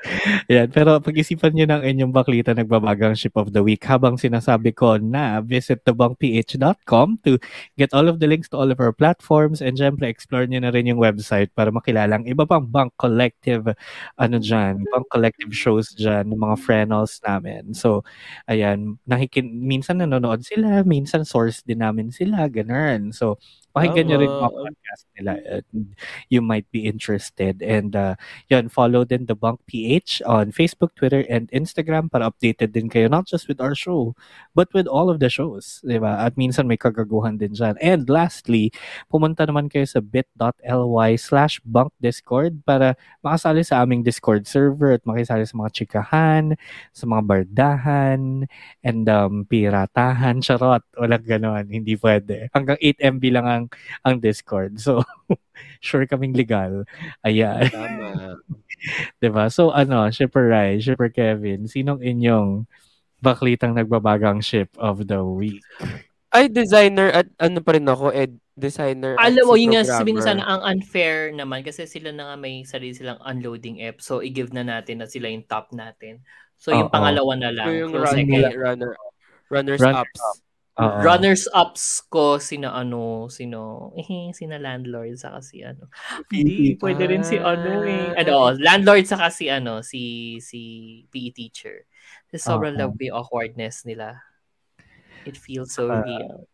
[0.47, 4.95] Ayan, pero pag-isipan nyo ng inyong baklita nagbabagang ship of the week habang sinasabi ko
[5.03, 7.43] na visit thebangph.com to
[7.75, 10.71] get all of the links to all of our platforms and syempre explore nyo na
[10.71, 13.71] rin yung website para makilala ang iba pang bank collective
[14.19, 17.73] ano dyan, bank collective shows dyan ng mga frenels namin.
[17.77, 18.03] So,
[18.51, 23.11] ayan, nakikin, minsan nanonood sila, minsan source din namin sila, ganun.
[23.15, 23.39] So,
[23.77, 25.33] Pakinggan nyo rin mga podcast nila.
[25.53, 25.93] and
[26.33, 27.61] you might be interested.
[27.61, 28.17] And uh,
[28.49, 33.13] yun, follow din The Bunk PH on Facebook, Twitter, and Instagram para updated din kayo
[33.13, 34.17] not just with our show,
[34.57, 35.85] but with all of the shows.
[35.85, 36.17] Diba?
[36.17, 37.77] At minsan may kagaguhan din dyan.
[37.85, 38.73] And lastly,
[39.13, 45.05] pumunta naman kayo sa bit.ly slash bunk discord para makasali sa aming Discord server at
[45.05, 46.55] makisali sa mga chikahan,
[46.97, 48.47] sa mga bardahan,
[48.81, 50.81] and um, piratahan, charot.
[50.97, 51.67] Walang ganon.
[51.69, 52.49] Hindi pwede.
[52.55, 53.65] Hanggang 8 MB lang ang,
[54.07, 54.79] ang Discord.
[54.81, 55.03] So,
[55.85, 56.85] sure kaming legal.
[57.25, 57.69] Ayan.
[57.71, 58.39] Tama.
[59.19, 59.49] 'Di ba?
[59.49, 62.69] So ano, Shipper Rai, Shipper Kevin, sinong inyong
[63.25, 65.65] baklitang nagbabagang ship of the week?
[66.35, 70.21] Ay, designer at ano pa rin ako, ed designer Alam mo, si yun nga sabihin
[70.21, 74.05] sana ang unfair naman kasi sila na nga may sarili silang unloading app.
[74.05, 76.25] So, i-give na natin na sila yung top natin.
[76.57, 76.93] So, yung Oo.
[76.93, 77.69] pangalawa na lang.
[77.69, 78.61] So, yung yung runner, second.
[78.61, 78.93] runner,
[79.49, 80.21] runners Runner ups.
[80.77, 81.01] Oo.
[81.01, 85.89] Runners-ups ko, sina ano, sino, eh, sina landlord, saka si ano.
[86.29, 88.13] Hindi, pwede rin si ano eh.
[88.13, 90.61] Ano, landlord saka si ano, si, si
[91.09, 91.89] PE teacher.
[92.29, 92.81] Kasi sobrang Oo.
[92.85, 94.21] love ko yung awkwardness nila.
[95.25, 96.45] It feels so Ah, real.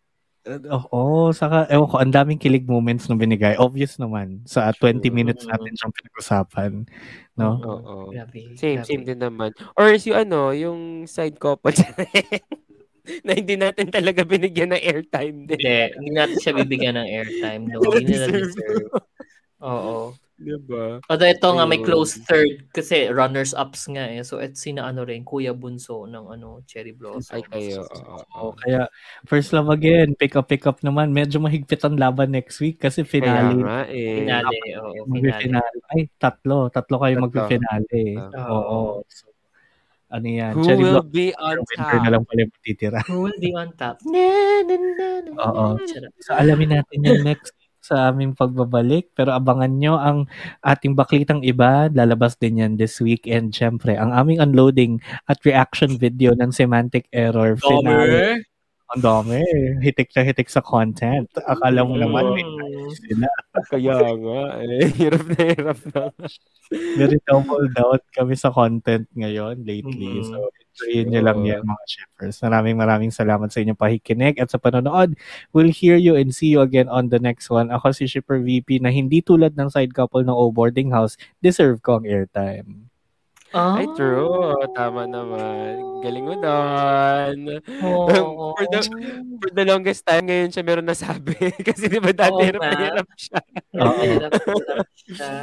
[0.42, 3.54] Oo, oh, saka ewan ko, ang daming kilig moments nung binigay.
[3.58, 6.72] Obvious naman sa 20 minutes natin siyang pinag-usapan,
[7.38, 7.50] no?
[7.62, 7.94] Oo.
[8.10, 8.54] Grabe.
[8.58, 8.86] Same, grabe.
[8.86, 9.50] same din naman.
[9.78, 11.74] Or is yung ano, yung side couple
[13.26, 15.58] na hindi natin talaga binigyan ng airtime din.
[15.58, 17.62] Hindi, hindi natin siya bibigyan ng airtime.
[17.66, 18.54] No, hindi nila Deserve.
[18.54, 18.86] deserve.
[19.62, 19.96] Oo.
[20.42, 20.98] Diba?
[21.06, 24.26] Although ito nga may close third kasi runners-ups nga eh.
[24.26, 27.38] So, at sina ano rin, Kuya Bunso ng ano, Cherry Blossom.
[27.38, 27.86] Ay kayo.
[28.34, 28.90] Oh, kaya
[29.22, 31.14] first love again, pick up pick up naman.
[31.14, 33.54] Medyo mahigpit ang laban next week kasi Kaya finale.
[33.62, 34.26] nga eh.
[34.26, 35.06] Finale, oo, finale.
[35.14, 35.78] Magfi-finale.
[35.94, 36.58] Ay, tatlo.
[36.74, 37.24] Tatlo kayo Tatlo.
[37.30, 38.02] magfi-finale.
[38.34, 38.46] Ah.
[38.50, 38.78] Oo.
[39.06, 39.30] So,
[40.12, 40.52] ano yan?
[40.54, 42.12] Who Cherry will Blossom, be on winter na top?
[42.12, 43.00] lang pala matitira.
[43.08, 43.96] Who will be on top?
[44.12, 44.26] Na,
[44.68, 45.66] na, na, na, Oo.
[46.20, 49.10] So, alamin natin yung next sa aming pagbabalik.
[49.16, 50.30] Pero abangan nyo ang
[50.62, 51.90] ating baklitang iba.
[51.90, 53.26] Lalabas din yan this week.
[53.26, 58.46] And syempre, ang aming unloading at reaction video ng Semantic Error finale.
[58.92, 59.40] Ang dami.
[59.80, 61.24] Hitik na hitik sa content.
[61.48, 62.44] Akala mo naman, may
[62.92, 63.24] sila.
[63.72, 64.84] Kaya nga eh.
[65.00, 66.02] Hirap na hirap na.
[67.00, 70.20] Very doubled out kami sa content ngayon lately.
[70.20, 70.28] Mhm.
[70.28, 72.36] So, enjoyin nyo lang yan mga shippers.
[72.44, 75.16] Maraming maraming salamat sa inyong pakikinig at sa panonood.
[75.56, 77.72] We'll hear you and see you again on the next one.
[77.72, 81.80] Ako si Shipper VP na hindi tulad ng side couple ng O Boarding House, deserve
[81.80, 82.91] ko ang airtime.
[83.52, 83.92] Ay, Ah.
[83.92, 84.32] true.
[84.72, 85.76] Tama naman.
[86.00, 87.36] Galing mo doon.
[87.84, 88.56] Oo.
[88.56, 88.80] for, the,
[89.38, 91.36] for the longest time, ngayon siya meron nasabi.
[91.66, 92.80] Kasi di ba dati Oo hirap na nga.
[92.82, 93.40] hirap siya.
[93.76, 94.00] Oo.
[94.00, 95.36] Hirap, hirap siya.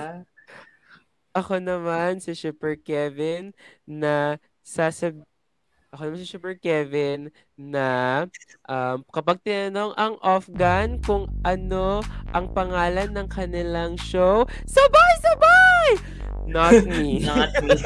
[1.31, 3.53] Ako naman, si Shipper Kevin,
[3.85, 5.21] na sasab...
[5.89, 8.21] Ako naman si Shipper Kevin na
[8.65, 15.89] um, kapag tinanong ang off-gun kung ano ang pangalan ng kanilang show, sabay, sabay!
[16.49, 17.23] Not me.
[17.23, 17.77] Not me.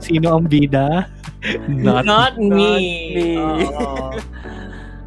[0.00, 1.08] Sino ang bida?
[1.68, 2.72] Not, Not me.
[3.12, 3.28] me.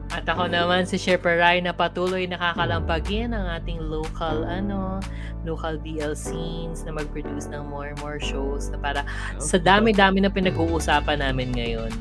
[0.07, 4.97] At ako naman si Shepard Rai na patuloy nakakalampagin ang ating local ano,
[5.45, 9.01] local BL scenes na mag-produce ng more and more shows na para
[9.37, 11.91] sa dami-dami na pinag-uusapan namin ngayon,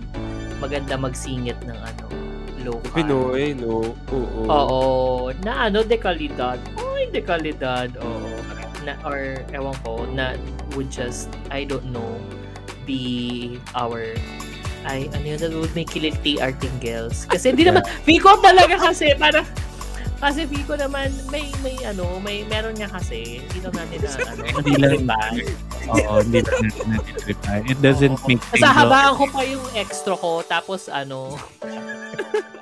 [0.62, 2.06] maganda magsingit ng ano,
[2.64, 2.94] local.
[2.96, 3.94] Pinoy, no?
[4.10, 4.40] Oo.
[4.48, 4.80] Oo,
[5.44, 6.58] na ano, dekalidad.
[6.80, 7.94] Oy, dekalidad.
[8.00, 8.55] Oo.
[8.86, 10.38] Na, or, ewan ko, na
[10.78, 12.22] would just, I don't know,
[12.86, 14.14] be our
[14.86, 17.26] ay, ano yun, that would make kiliti artingles.
[17.26, 19.42] Kasi hindi naman, Vico talaga kasi, parang,
[20.22, 24.42] kasi Vico naman, may, may, ano, may, meron nga kasi, hindi naman natin na, ano,
[24.62, 24.94] Hindi lang.
[25.02, 25.32] tripan.
[25.90, 30.46] Oo, hindi na natin natin It doesn't make Sa habaan ko pa yung extra ko,
[30.46, 31.34] tapos ano,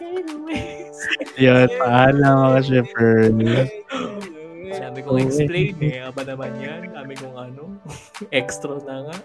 [0.00, 0.96] Anyways.
[1.36, 3.30] Yun, paalam mga shippers.
[4.70, 6.06] Sabi kong explain eh.
[6.06, 6.80] Aba naman yan.
[6.94, 7.62] Sabi kong ano.
[8.40, 9.16] Extra na nga.